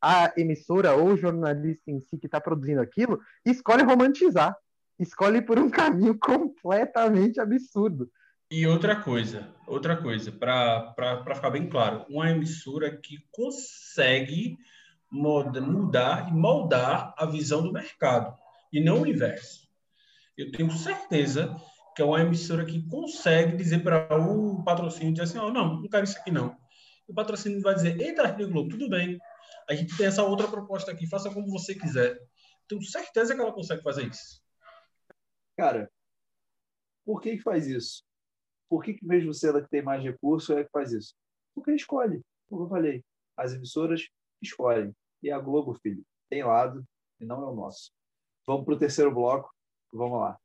a 0.00 0.32
emissora 0.38 0.94
ou 0.94 1.08
o 1.08 1.16
jornalista 1.18 1.90
em 1.90 2.00
si 2.00 2.16
que 2.16 2.24
está 2.24 2.40
produzindo 2.40 2.80
aquilo 2.80 3.20
escolhe 3.44 3.82
romantizar. 3.82 4.56
Escolhe 4.98 5.42
por 5.42 5.58
um 5.58 5.68
caminho 5.68 6.18
completamente 6.18 7.40
absurdo. 7.40 8.10
E 8.50 8.66
outra 8.66 8.96
coisa, 8.96 9.52
outra 9.66 9.98
coisa, 9.98 10.32
para 10.32 10.94
ficar 11.34 11.50
bem 11.50 11.68
claro, 11.68 12.06
uma 12.08 12.30
emissora 12.30 12.96
que 12.96 13.18
consegue 13.30 14.56
mudar 15.14 16.28
e 16.28 16.32
moldar 16.32 17.14
a 17.16 17.26
visão 17.26 17.62
do 17.62 17.72
mercado, 17.72 18.36
e 18.72 18.82
não 18.82 19.02
o 19.02 19.06
inverso. 19.06 19.68
Eu 20.36 20.50
tenho 20.50 20.70
certeza 20.72 21.54
que 21.94 22.02
é 22.02 22.04
uma 22.04 22.20
emissora 22.20 22.64
que 22.64 22.86
consegue 22.88 23.56
dizer 23.56 23.82
para 23.84 24.18
o 24.18 24.64
patrocínio, 24.64 25.12
dizer 25.12 25.24
assim, 25.24 25.38
oh, 25.38 25.52
não, 25.52 25.80
não 25.80 25.88
quero 25.88 26.04
isso 26.04 26.18
aqui 26.18 26.30
não. 26.30 26.56
O 27.06 27.14
patrocínio 27.14 27.60
vai 27.60 27.74
dizer, 27.74 28.00
eita, 28.00 28.26
Rede 28.26 28.50
Globo, 28.50 28.70
tudo 28.70 28.88
bem, 28.88 29.18
a 29.68 29.74
gente 29.74 29.96
tem 29.96 30.06
essa 30.06 30.24
outra 30.24 30.48
proposta 30.48 30.90
aqui, 30.90 31.06
faça 31.06 31.30
como 31.30 31.50
você 31.50 31.74
quiser. 31.74 32.18
Tenho 32.68 32.82
certeza 32.82 33.34
que 33.34 33.40
ela 33.40 33.52
consegue 33.52 33.82
fazer 33.82 34.08
isso. 34.08 34.42
Cara, 35.56 35.88
por 37.04 37.20
que, 37.20 37.36
que 37.36 37.42
faz 37.42 37.66
isso? 37.66 38.02
Por 38.68 38.82
que, 38.82 38.94
que 38.94 39.06
mesmo 39.06 39.32
sendo 39.32 39.62
que 39.62 39.70
tem 39.70 39.82
mais 39.82 40.02
recurso 40.02 40.58
é 40.58 40.64
que 40.64 40.70
faz 40.70 40.92
isso? 40.92 41.14
Porque 41.54 41.72
escolhe, 41.72 42.20
como 42.48 42.64
eu 42.64 42.68
falei. 42.68 43.04
As 43.36 43.52
emissoras 43.52 44.08
escolhem. 44.42 44.94
E 45.24 45.32
a 45.32 45.38
Globo, 45.38 45.72
filho, 45.72 46.04
tem 46.28 46.44
lado 46.44 46.84
e 47.18 47.24
não 47.24 47.42
é 47.42 47.46
o 47.46 47.54
nosso. 47.54 47.90
Vamos 48.46 48.66
para 48.66 48.74
o 48.74 48.78
terceiro 48.78 49.10
bloco. 49.10 49.50
Vamos 49.90 50.20
lá. 50.20 50.38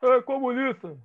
É 0.00 0.22
comunista. 0.22 0.98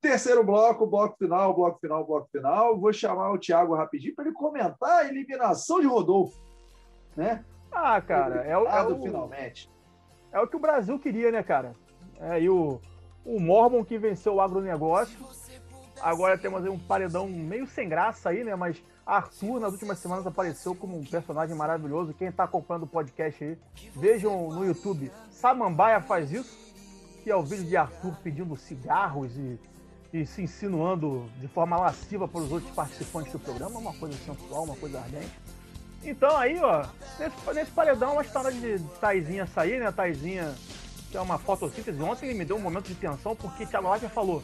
Terceiro 0.00 0.42
bloco, 0.42 0.84
bloco 0.84 1.16
final, 1.16 1.54
bloco 1.54 1.78
final, 1.78 2.04
bloco 2.04 2.28
final. 2.32 2.80
Vou 2.80 2.92
chamar 2.92 3.30
o 3.30 3.38
Thiago 3.38 3.76
rapidinho 3.76 4.16
para 4.16 4.24
ele 4.24 4.34
comentar 4.34 5.04
a 5.04 5.08
eliminação 5.08 5.80
de 5.80 5.86
Rodolfo. 5.86 6.36
Né? 7.16 7.44
Ah, 7.72 8.00
cara, 8.00 8.42
é 8.42 8.56
o, 8.56 8.66
é 8.66 8.82
o, 8.86 9.02
finalmente. 9.02 9.70
É 10.30 10.40
o 10.40 10.46
que 10.46 10.56
o 10.56 10.60
Brasil 10.60 10.98
queria, 10.98 11.30
né, 11.32 11.42
cara? 11.42 11.74
É, 12.20 12.40
e 12.40 12.48
o, 12.48 12.80
o 13.24 13.40
Mormon 13.40 13.84
que 13.84 13.98
venceu 13.98 14.34
o 14.34 14.40
agronegócio. 14.40 15.18
Agora 16.00 16.36
temos 16.36 16.64
aí 16.64 16.68
um 16.68 16.78
paredão 16.78 17.28
meio 17.28 17.66
sem 17.66 17.88
graça 17.88 18.30
aí, 18.30 18.44
né? 18.44 18.54
Mas 18.54 18.82
Arthur, 19.06 19.60
nas 19.60 19.72
últimas 19.72 19.98
semanas, 19.98 20.26
apareceu 20.26 20.74
como 20.74 20.98
um 20.98 21.04
personagem 21.04 21.56
maravilhoso. 21.56 22.14
Quem 22.14 22.28
está 22.28 22.44
acompanhando 22.44 22.84
o 22.84 22.88
podcast 22.88 23.42
aí, 23.42 23.58
vejam 23.94 24.48
no 24.48 24.64
YouTube. 24.64 25.10
Samambaia 25.30 26.00
faz 26.00 26.32
isso, 26.32 26.56
que 27.22 27.30
é 27.30 27.36
o 27.36 27.42
vídeo 27.42 27.64
de 27.64 27.76
Arthur 27.76 28.16
pedindo 28.22 28.56
cigarros 28.56 29.36
e 29.36 29.58
e 30.12 30.26
se 30.26 30.42
insinuando 30.42 31.26
de 31.40 31.48
forma 31.48 31.76
lasciva 31.78 32.28
para 32.28 32.40
os 32.40 32.52
outros 32.52 32.70
participantes 32.72 33.32
do 33.32 33.38
programa, 33.38 33.78
uma 33.78 33.94
coisa 33.94 34.16
sensual, 34.18 34.64
uma 34.64 34.76
coisa 34.76 35.00
ardente. 35.00 35.30
Então 36.04 36.36
aí, 36.36 36.58
ó, 36.60 36.84
nesse, 37.18 37.54
nesse 37.54 37.70
paredão, 37.70 38.22
tá 38.24 38.40
hora 38.40 38.52
de 38.52 38.78
Taizinha 39.00 39.46
sair, 39.46 39.80
né? 39.80 39.92
Taizinha, 39.92 40.54
que 41.10 41.16
é 41.16 41.20
uma 41.20 41.38
fotossíntese. 41.38 42.00
Ontem 42.02 42.26
ele 42.26 42.38
me 42.38 42.44
deu 42.44 42.56
um 42.56 42.60
momento 42.60 42.88
de 42.88 42.94
tensão 42.94 43.36
porque 43.36 43.66
Thiago 43.66 43.90
Leifert 43.90 44.12
falou: 44.12 44.42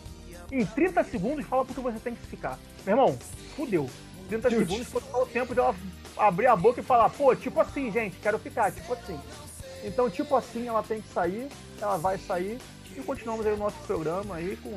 em 0.53 0.65
30 0.65 1.05
segundos 1.05 1.45
fala 1.47 1.65
porque 1.65 1.81
você 1.81 1.99
tem 1.99 2.15
que 2.15 2.27
ficar. 2.27 2.59
Meu 2.87 2.97
irmão, 2.97 3.19
fudeu. 3.57 3.89
30 4.29 4.51
Deus. 4.51 4.63
segundos 4.63 4.89
foi 4.89 5.03
o 5.15 5.27
tempo 5.27 5.55
de 5.55 5.61
ela 5.61 5.75
abrir 6.17 6.47
a 6.47 6.57
boca 6.57 6.81
e 6.81 6.85
falar: 6.85 7.11
pô, 7.11 7.35
tipo 7.35 7.61
assim, 7.61 7.91
gente, 7.91 8.17
quero 8.19 8.39
ficar, 8.39 8.71
tipo 8.71 8.93
assim. 8.93 9.19
Então, 9.85 10.09
tipo 10.11 10.35
assim, 10.37 10.69
ela 10.69 10.83
tem 10.83 11.01
que 11.01 11.09
sair, 11.09 11.49
ela 11.81 11.97
vai 11.97 12.19
sair 12.19 12.59
e 12.97 13.01
continuamos 13.01 13.47
aí 13.47 13.53
o 13.53 13.57
nosso 13.57 13.79
programa 13.87 14.37
aí 14.37 14.57
com 14.57 14.77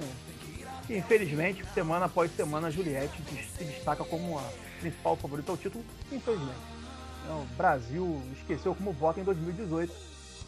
que 0.85 0.97
infelizmente, 0.97 1.65
semana 1.73 2.05
após 2.05 2.31
semana, 2.35 2.67
a 2.67 2.71
Juliette 2.71 3.21
se 3.57 3.63
destaca 3.63 4.03
como 4.03 4.37
a 4.37 4.43
principal 4.79 5.15
favorita 5.15 5.51
ao 5.51 5.57
título, 5.57 5.83
infelizmente. 6.11 6.70
Então, 7.23 7.43
o 7.43 7.55
Brasil 7.55 8.21
esqueceu 8.33 8.75
como 8.75 8.91
vota 8.91 9.19
em 9.19 9.23
2018 9.23 9.93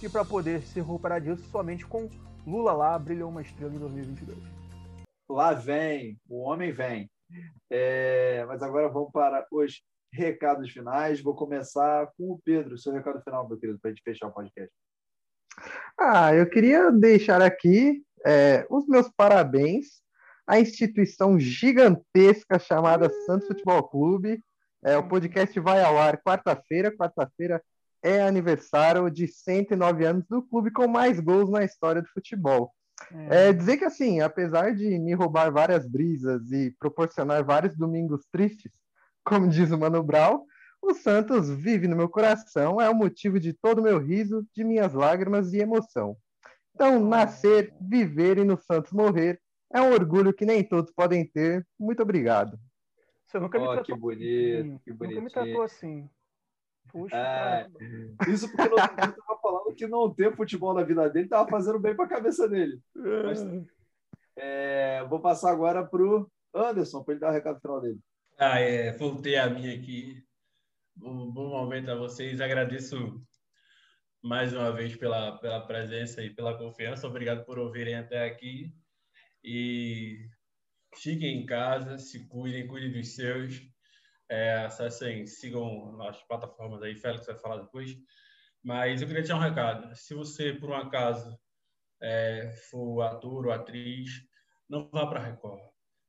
e 0.01 0.09
para 0.09 0.25
poder 0.25 0.61
se 0.63 0.79
recuperar 0.79 1.21
disso, 1.21 1.43
somente 1.49 1.85
com 1.85 2.09
Lula 2.45 2.73
lá 2.73 2.99
brilhou 2.99 3.29
uma 3.29 3.41
estrela 3.41 3.73
em 3.73 3.79
2022. 3.79 4.37
Lá 5.29 5.53
vem, 5.53 6.19
o 6.27 6.41
homem 6.41 6.73
vem. 6.73 7.09
É, 7.69 8.43
mas 8.45 8.61
agora 8.61 8.89
vamos 8.89 9.11
para 9.11 9.47
os 9.51 9.81
recados 10.11 10.69
finais. 10.69 11.21
Vou 11.21 11.33
começar 11.33 12.07
com 12.17 12.31
o 12.31 12.39
Pedro, 12.43 12.77
seu 12.77 12.91
recado 12.91 13.21
final, 13.23 13.47
meu 13.47 13.57
querido, 13.57 13.79
para 13.79 13.91
a 13.91 13.93
gente 13.93 14.03
fechar 14.03 14.27
o 14.27 14.33
podcast. 14.33 14.73
Ah, 15.97 16.33
eu 16.35 16.49
queria 16.49 16.91
deixar 16.91 17.41
aqui 17.41 18.03
é, 18.25 18.65
os 18.69 18.87
meus 18.87 19.09
parabéns 19.09 20.03
a 20.45 20.59
instituição 20.59 21.39
gigantesca 21.39 22.59
chamada 22.59 23.09
Santos 23.25 23.47
Futebol 23.47 23.83
Clube. 23.87 24.43
É, 24.83 24.97
o 24.97 25.07
podcast 25.07 25.57
vai 25.59 25.81
ao 25.81 25.97
ar 25.97 26.21
quarta-feira. 26.21 26.91
Quarta-feira 26.95 27.63
é 28.03 28.21
aniversário 28.21 29.09
de 29.09 29.27
109 29.27 30.05
anos 30.05 30.25
do 30.27 30.41
clube 30.41 30.71
com 30.71 30.87
mais 30.87 31.19
gols 31.19 31.49
na 31.49 31.63
história 31.63 32.01
do 32.01 32.09
futebol. 32.09 32.73
É. 33.29 33.49
é, 33.49 33.53
dizer 33.53 33.77
que, 33.77 33.85
assim, 33.85 34.19
apesar 34.19 34.75
de 34.75 34.99
me 34.99 35.13
roubar 35.13 35.51
várias 35.51 35.87
brisas 35.87 36.51
e 36.51 36.75
proporcionar 36.79 37.43
vários 37.43 37.75
domingos 37.77 38.25
tristes, 38.31 38.71
como 39.23 39.47
diz 39.47 39.71
o 39.71 39.79
Mano 39.79 40.03
Brown, 40.03 40.45
o 40.81 40.93
Santos 40.93 41.49
vive 41.49 41.87
no 41.87 41.95
meu 41.95 42.09
coração, 42.09 42.81
é 42.81 42.89
o 42.89 42.95
motivo 42.95 43.39
de 43.39 43.53
todo 43.53 43.79
o 43.79 43.83
meu 43.83 43.97
riso, 43.99 44.45
de 44.53 44.65
minhas 44.65 44.93
lágrimas 44.93 45.53
e 45.53 45.59
emoção. 45.59 46.17
Então, 46.75 46.99
nascer, 46.99 47.73
viver 47.79 48.37
e 48.37 48.43
no 48.43 48.57
Santos 48.57 48.91
morrer 48.91 49.39
é 49.73 49.81
um 49.81 49.93
orgulho 49.93 50.33
que 50.33 50.45
nem 50.45 50.63
todos 50.63 50.91
podem 50.91 51.25
ter. 51.25 51.65
Muito 51.79 52.03
obrigado. 52.03 52.59
Você 53.33 53.39
nunca 53.39 53.57
me 53.57 53.65
oh, 53.65 53.71
tratou 53.71 53.95
que 53.95 53.99
bonito, 53.99 54.59
assim. 54.59 54.77
que 54.77 54.93
bonito. 54.93 55.15
Nunca 55.15 55.25
me 55.25 55.31
tratou 55.31 55.61
assim. 55.63 56.07
Puxa, 56.91 57.17
é, 57.17 57.67
isso 58.29 58.47
porque 58.51 58.69
não 58.69 58.77
estava 58.77 59.39
falando 59.41 59.75
que 59.75 59.87
não 59.87 60.13
ter 60.13 60.35
futebol 60.35 60.71
na 60.71 60.83
vida 60.83 61.09
dele 61.09 61.25
estava 61.25 61.49
fazendo 61.49 61.79
bem 61.79 61.95
para 61.95 62.05
a 62.05 62.09
cabeça 62.09 62.47
dele. 62.47 62.79
Mas, 62.95 63.43
é, 64.35 65.03
vou 65.05 65.19
passar 65.19 65.49
agora 65.49 65.83
para 65.83 66.03
o 66.03 66.29
Anderson, 66.53 67.03
para 67.03 67.13
ele 67.15 67.21
dar 67.21 67.31
o 67.31 67.33
recado 67.33 67.59
final 67.59 67.81
dele. 67.81 67.99
Ah, 68.37 68.59
é, 68.59 68.91
voltei 68.91 69.35
a 69.35 69.49
minha 69.49 69.73
aqui. 69.73 70.23
Um 71.01 71.31
bom 71.31 71.49
momento 71.49 71.89
a 71.89 71.95
vocês. 71.95 72.39
Agradeço 72.39 73.19
mais 74.21 74.53
uma 74.53 74.71
vez 74.71 74.95
pela, 74.95 75.39
pela 75.39 75.65
presença 75.65 76.21
e 76.21 76.29
pela 76.29 76.55
confiança. 76.55 77.07
Obrigado 77.07 77.43
por 77.45 77.57
ouvirem 77.57 77.95
até 77.95 78.25
aqui. 78.25 78.71
E 79.43 80.29
fiquem 80.95 81.41
em 81.41 81.45
casa, 81.45 81.97
se 81.97 82.27
cuidem, 82.27 82.67
cuidem 82.67 82.91
dos 82.91 83.15
seus. 83.15 83.61
É, 84.29 84.65
acessem, 84.65 85.27
sigam 85.27 86.01
as 86.01 86.21
plataformas 86.23 86.81
aí, 86.81 86.95
Félix 86.95 87.25
vai 87.25 87.37
falar 87.37 87.57
depois. 87.57 87.95
Mas 88.63 89.01
eu 89.01 89.07
queria 89.07 89.21
te 89.21 89.27
dar 89.27 89.35
um 89.35 89.39
recado. 89.39 89.95
Se 89.95 90.13
você, 90.13 90.53
por 90.53 90.69
um 90.69 90.75
acaso, 90.75 91.37
é, 92.01 92.51
for 92.69 93.01
ator 93.01 93.47
ou 93.47 93.51
atriz, 93.51 94.09
não 94.69 94.89
vá 94.91 95.05
para 95.05 95.19
Record. 95.19 95.61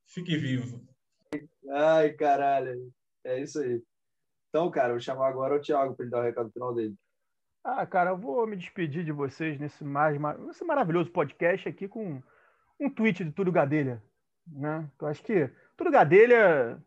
Fique 0.06 0.36
vivo. 0.36 0.86
Ai, 1.70 2.12
caralho. 2.12 2.92
É 3.24 3.40
isso 3.40 3.60
aí. 3.60 3.82
Então, 4.48 4.70
cara, 4.70 4.92
vou 4.92 5.00
chamar 5.00 5.28
agora 5.28 5.56
o 5.56 5.60
Thiago 5.60 5.94
para 5.94 6.04
ele 6.04 6.10
dar 6.10 6.20
o 6.20 6.22
recado 6.22 6.52
final 6.52 6.74
dele. 6.74 6.94
Ah, 7.64 7.84
cara, 7.86 8.10
eu 8.10 8.16
vou 8.16 8.46
me 8.46 8.56
despedir 8.56 9.04
de 9.04 9.10
vocês 9.10 9.58
nesse, 9.58 9.82
mais, 9.82 10.20
nesse 10.38 10.64
maravilhoso 10.64 11.10
podcast 11.10 11.68
aqui 11.68 11.88
com 11.88 12.22
um 12.78 12.90
tweet 12.90 13.24
de 13.24 13.32
Túlio 13.32 13.52
Gadelha. 13.52 14.02
Né? 14.46 14.86
Eu 15.00 15.08
acho 15.08 15.22
que 15.22 15.50
Túlio 15.76 15.92
Gadelha 15.92 16.78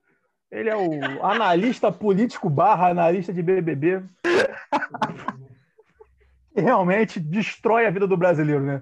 ele 0.50 0.70
é 0.70 0.76
o 0.76 1.26
analista 1.26 1.92
político 1.92 2.50
barra 2.50 2.90
analista 2.90 3.34
de 3.34 3.44
BBB 3.44 4.02
que 6.54 6.62
realmente 6.62 7.20
destrói 7.20 7.86
a 7.86 7.92
vida 7.92 8.08
do 8.08 8.16
brasileiro, 8.16 8.62
né? 8.62 8.82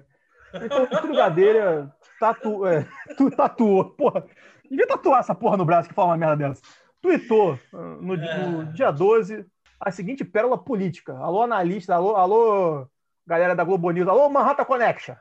Então, 0.54 0.84
o 0.84 0.86
Túlio 0.86 1.16
Gadelha 1.16 1.92
tatu, 2.18 2.66
é, 2.66 2.86
tu, 3.16 3.30
tatuou, 3.30 3.84
porra, 3.90 4.26
devia 4.68 4.86
tatuar 4.86 5.20
essa 5.20 5.34
porra 5.34 5.56
no 5.56 5.64
braço 5.64 5.88
que 5.88 5.94
fala 5.94 6.10
uma 6.10 6.16
merda 6.16 6.48
dessa. 6.48 6.62
Tweetou 7.00 7.58
ah, 7.72 7.98
no, 8.00 8.16
no 8.16 8.72
dia 8.72 8.90
12 8.90 9.46
a 9.78 9.90
seguinte 9.90 10.24
pérola 10.24 10.56
política. 10.56 11.16
Alô, 11.18 11.42
analista, 11.42 11.94
alô, 11.94 12.16
alô, 12.16 12.88
galera 13.26 13.54
da 13.54 13.64
Globo 13.64 13.90
News, 13.90 14.08
alô, 14.08 14.28
Manhattan 14.28 14.64
Connection. 14.64 15.14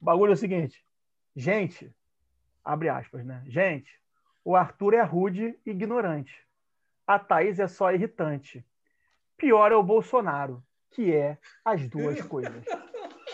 O 0.00 0.04
bagulho 0.04 0.30
é 0.30 0.34
o 0.34 0.36
seguinte: 0.36 0.84
Gente, 1.34 1.92
abre 2.64 2.88
aspas, 2.88 3.24
né? 3.24 3.42
Gente, 3.46 3.90
o 4.44 4.56
Arthur 4.56 4.94
é 4.94 5.02
rude 5.02 5.58
e 5.64 5.70
ignorante. 5.70 6.34
A 7.06 7.18
Thaís 7.18 7.58
é 7.58 7.68
só 7.68 7.92
irritante. 7.92 8.64
Pior 9.36 9.70
é 9.70 9.76
o 9.76 9.82
Bolsonaro, 9.82 10.62
que 10.90 11.14
é 11.14 11.38
as 11.64 11.88
duas 11.88 12.20
coisas. 12.26 12.64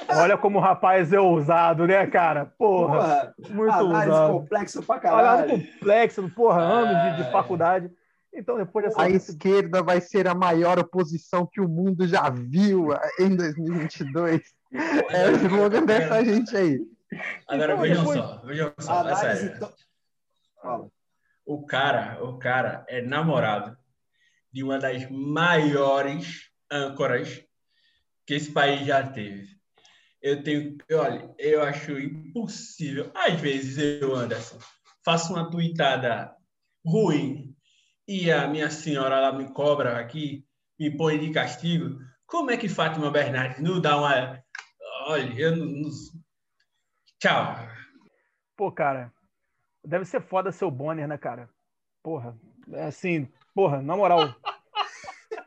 Olha 0.08 0.36
como 0.36 0.58
o 0.58 0.60
rapaz 0.60 1.12
é 1.12 1.20
ousado, 1.20 1.86
né, 1.86 2.06
cara? 2.06 2.46
Porra, 2.58 3.34
porra 3.36 3.54
muito 3.54 3.72
análise 3.72 4.10
ousado. 4.10 4.32
complexa 4.32 4.82
pra 4.82 4.98
caralho. 4.98 5.28
Análise 5.28 5.72
complexa, 5.72 6.32
porra, 6.34 6.60
anos 6.60 7.12
de, 7.12 7.22
de 7.22 7.28
é. 7.28 7.32
faculdade. 7.32 7.90
Então, 8.32 8.56
depois 8.56 8.86
dessa. 8.86 9.02
A 9.02 9.10
esquerda 9.10 9.82
vai 9.82 10.00
ser 10.00 10.26
a 10.26 10.34
maior 10.34 10.78
oposição 10.78 11.46
que 11.46 11.60
o 11.60 11.68
mundo 11.68 12.06
já 12.06 12.30
viu 12.30 12.88
em 13.18 13.36
2022. 13.36 14.40
É 15.10 15.28
o 15.28 15.36
slogan 15.46 15.84
dessa 15.84 16.24
gente 16.24 16.56
aí. 16.56 16.80
Agora, 17.46 17.72
então, 17.72 17.82
vejam 17.82 18.04
só, 18.06 18.38
vejam 18.38 18.74
só. 18.78 19.08
É 19.08 19.16
sério. 19.16 19.56
Então... 19.56 19.72
Fala. 20.60 20.90
O 21.44 21.66
cara, 21.66 22.22
o 22.22 22.38
cara 22.38 22.84
é 22.88 23.02
namorado 23.02 23.76
de 24.52 24.62
uma 24.62 24.78
das 24.78 25.08
maiores 25.10 26.50
âncoras 26.70 27.42
que 28.26 28.34
esse 28.34 28.52
país 28.52 28.86
já 28.86 29.02
teve. 29.02 29.48
Eu 30.22 30.42
tenho, 30.42 30.76
olha, 30.92 31.34
eu 31.38 31.62
acho 31.62 31.98
impossível. 31.98 33.10
Às 33.14 33.40
vezes 33.40 33.78
eu, 33.78 34.14
Anderson, 34.14 34.58
faço 35.04 35.32
uma 35.32 35.50
tuitada 35.50 36.34
ruim 36.84 37.54
e 38.06 38.30
a 38.30 38.46
minha 38.46 38.70
senhora 38.70 39.16
ela 39.16 39.32
me 39.32 39.52
cobra 39.52 39.98
aqui, 39.98 40.44
me 40.78 40.96
põe 40.96 41.18
de 41.18 41.32
castigo. 41.32 41.98
Como 42.26 42.50
é 42.50 42.56
que 42.56 42.68
Fátima 42.68 43.10
Bernardes 43.10 43.62
não 43.62 43.80
dá 43.80 43.96
uma. 43.96 44.42
Olha, 45.06 45.32
eu 45.38 45.56
não. 45.56 45.66
não... 45.66 45.90
Tchau. 47.20 47.54
Pô, 48.56 48.72
cara, 48.72 49.12
deve 49.84 50.06
ser 50.06 50.22
foda 50.22 50.50
seu 50.50 50.70
Bonner, 50.70 51.06
né, 51.06 51.18
cara? 51.18 51.50
Porra, 52.02 52.34
é 52.72 52.84
assim, 52.84 53.28
porra, 53.54 53.82
na 53.82 53.94
moral. 53.94 54.34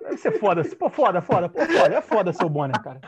Deve 0.01 0.17
ser 0.17 0.39
foda. 0.39 0.63
Pô, 0.77 0.87
foda, 0.89 1.19
foda, 1.19 1.49
pô, 1.49 1.59
foda. 1.65 1.95
É 1.95 2.01
foda 2.01 2.31
seu 2.31 2.47
Bonner, 2.47 2.79
cara. 2.79 3.01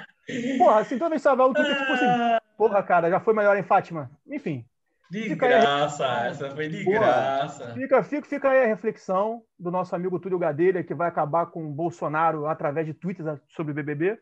Porra, 0.57 0.79
assim, 0.79 0.97
toda 0.97 1.11
vez 1.11 1.21
que 1.21 1.29
você 1.29 1.35
vai 1.35 1.45
o 1.45 1.53
Twitter, 1.53 1.77
tipo 1.77 1.91
assim, 1.93 2.39
porra, 2.57 2.81
cara, 2.81 3.09
já 3.09 3.19
foi 3.19 3.35
melhor 3.35 3.55
em 3.55 3.63
Fátima. 3.63 4.09
Enfim. 4.27 4.65
De 5.11 5.35
graça, 5.35 6.03
aí, 6.03 6.29
essa 6.29 6.49
foi 6.49 6.67
de 6.67 6.83
porra, 6.83 6.99
graça. 6.99 7.73
Fica, 7.75 8.03
fica, 8.03 8.27
fica 8.27 8.49
aí 8.49 8.63
a 8.63 8.67
reflexão 8.67 9.43
do 9.59 9.69
nosso 9.69 9.95
amigo 9.95 10.19
Túlio 10.19 10.39
Gadelha, 10.39 10.83
que 10.83 10.95
vai 10.95 11.07
acabar 11.07 11.45
com 11.45 11.63
o 11.63 11.71
Bolsonaro 11.71 12.47
através 12.47 12.87
de 12.87 12.95
tweets 12.95 13.23
sobre 13.47 13.71
o 13.71 13.75
BBB. 13.75 14.19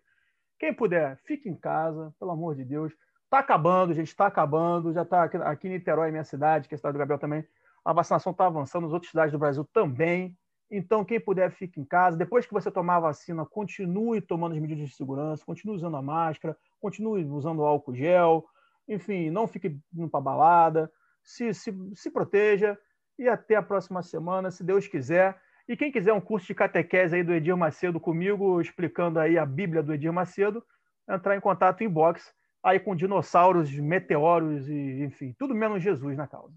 Quem 0.59 0.73
puder, 0.73 1.17
fique 1.25 1.47
em 1.47 1.55
casa, 1.55 2.13
pelo 2.19 2.31
amor 2.31 2.55
de 2.55 2.65
Deus. 2.65 2.91
Tá 3.33 3.39
acabando, 3.39 3.95
gente, 3.95 4.15
tá 4.15 4.27
acabando. 4.27 4.93
Já 4.93 5.03
tá 5.03 5.23
aqui, 5.23 5.37
aqui 5.37 5.67
em 5.67 5.71
Niterói, 5.71 6.11
minha 6.11 6.23
cidade, 6.23 6.67
que 6.67 6.75
é 6.75 6.77
a 6.77 6.77
cidade 6.77 6.93
do 6.93 6.99
Gabriel 6.99 7.17
também. 7.17 7.43
A 7.83 7.91
vacinação 7.91 8.31
tá 8.31 8.45
avançando, 8.45 8.83
nas 8.83 8.93
outras 8.93 9.09
cidades 9.09 9.31
do 9.31 9.39
Brasil 9.39 9.67
também. 9.73 10.37
Então, 10.69 11.03
quem 11.03 11.19
puder, 11.19 11.49
fique 11.49 11.81
em 11.81 11.83
casa. 11.83 12.15
Depois 12.15 12.45
que 12.45 12.53
você 12.53 12.69
tomar 12.69 12.97
a 12.97 12.99
vacina, 12.99 13.43
continue 13.43 14.21
tomando 14.21 14.53
as 14.53 14.61
medidas 14.61 14.87
de 14.87 14.95
segurança, 14.95 15.43
continue 15.43 15.77
usando 15.77 15.97
a 15.97 16.01
máscara, 16.03 16.55
continue 16.79 17.25
usando 17.25 17.63
álcool 17.63 17.95
gel, 17.95 18.45
enfim, 18.87 19.31
não 19.31 19.47
fique 19.47 19.79
indo 19.95 20.09
para 20.09 20.21
balada, 20.21 20.91
se, 21.23 21.55
se, 21.55 21.73
se 21.95 22.11
proteja 22.11 22.77
e 23.17 23.27
até 23.27 23.55
a 23.55 23.63
próxima 23.63 24.03
semana, 24.03 24.51
se 24.51 24.63
Deus 24.63 24.85
quiser. 24.85 25.41
E 25.67 25.75
quem 25.75 25.91
quiser 25.91 26.13
um 26.13 26.21
curso 26.21 26.45
de 26.45 26.53
catequese 26.53 27.15
aí 27.15 27.23
do 27.23 27.33
Edir 27.33 27.57
Macedo 27.57 27.99
comigo, 27.99 28.61
explicando 28.61 29.19
aí 29.19 29.39
a 29.39 29.45
Bíblia 29.45 29.81
do 29.81 29.91
Edir 29.91 30.13
Macedo, 30.13 30.63
entrar 31.09 31.35
em 31.35 31.41
contato 31.41 31.81
em 31.81 31.89
box 31.89 32.31
aí 32.63 32.79
com 32.79 32.95
dinossauros, 32.95 33.69
meteoros 33.71 34.69
e, 34.69 35.03
enfim, 35.03 35.35
tudo 35.37 35.53
menos 35.53 35.83
Jesus 35.83 36.15
na 36.15 36.27
causa. 36.27 36.55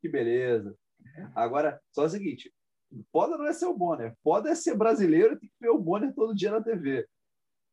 Que 0.00 0.08
beleza. 0.08 0.74
Agora, 1.34 1.80
só 1.92 2.04
o 2.04 2.08
seguinte, 2.08 2.52
Foda 3.12 3.36
não 3.36 3.46
é 3.46 3.52
ser 3.52 3.66
o 3.66 3.76
Bonner. 3.76 4.14
Foda 4.22 4.50
é 4.50 4.54
ser 4.54 4.76
brasileiro 4.76 5.34
e 5.34 5.38
tem 5.38 5.48
que 5.48 5.54
ver 5.60 5.70
o 5.70 5.78
Bonner 5.78 6.14
todo 6.14 6.34
dia 6.34 6.50
na 6.50 6.62
TV. 6.62 7.06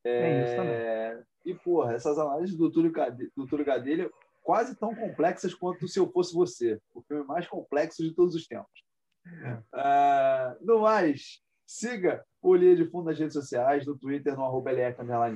É... 0.03 0.43
isso 0.43 0.55
também. 0.55 1.25
E, 1.45 1.55
porra, 1.55 1.93
essas 1.93 2.17
análises 2.19 2.55
do 2.55 2.71
Túlio, 2.71 2.91
do 3.36 3.47
Túlio 3.47 3.65
Gadelha 3.65 4.11
quase 4.43 4.75
tão 4.75 4.93
complexas 4.95 5.53
quanto 5.53 5.88
Se 5.88 5.99
Eu 5.99 6.11
Fosse 6.11 6.34
Você. 6.34 6.79
O 6.93 7.01
filme 7.01 7.23
mais 7.23 7.47
complexo 7.47 8.03
de 8.03 8.13
todos 8.13 8.36
os 8.36 8.47
tempos. 8.47 8.84
É. 9.25 9.53
Uh, 9.53 10.65
no 10.65 10.82
mais, 10.82 11.41
siga 11.72 12.24
o 12.41 12.53
Linha 12.53 12.76
de 12.76 12.86
Fundo 12.86 13.05
nas 13.05 13.17
redes 13.17 13.32
sociais, 13.34 13.86
no 13.86 13.97
Twitter, 13.97 14.36
no 14.36 14.43
arroba 14.43 14.72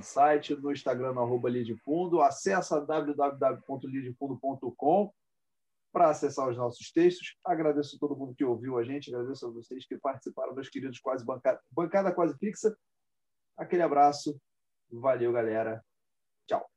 site, 0.01 0.53
no 0.55 0.69
Instagram, 0.71 1.13
no 1.13 1.21
arroba 1.21 1.49
Linha 1.49 1.63
de 1.63 1.77
Fundo. 1.77 2.21
Acesse 2.21 2.73
www.linhadefundo.com 2.85 5.13
para 5.93 6.09
acessar 6.09 6.49
os 6.49 6.57
nossos 6.57 6.91
textos. 6.91 7.37
Agradeço 7.45 7.95
a 7.95 7.99
todo 7.99 8.17
mundo 8.17 8.35
que 8.35 8.43
ouviu 8.43 8.77
a 8.77 8.83
gente, 8.83 9.15
agradeço 9.15 9.47
a 9.47 9.51
vocês 9.51 9.87
que 9.87 9.97
participaram, 9.97 10.53
meus 10.53 10.67
queridos 10.67 10.99
quase 10.99 11.23
bancada, 11.23 11.61
bancada 11.71 12.11
quase 12.11 12.37
fixa. 12.37 12.77
Aquele 13.55 13.83
abraço, 13.83 14.37
valeu, 14.91 15.31
galera. 15.31 15.81
Tchau. 16.45 16.74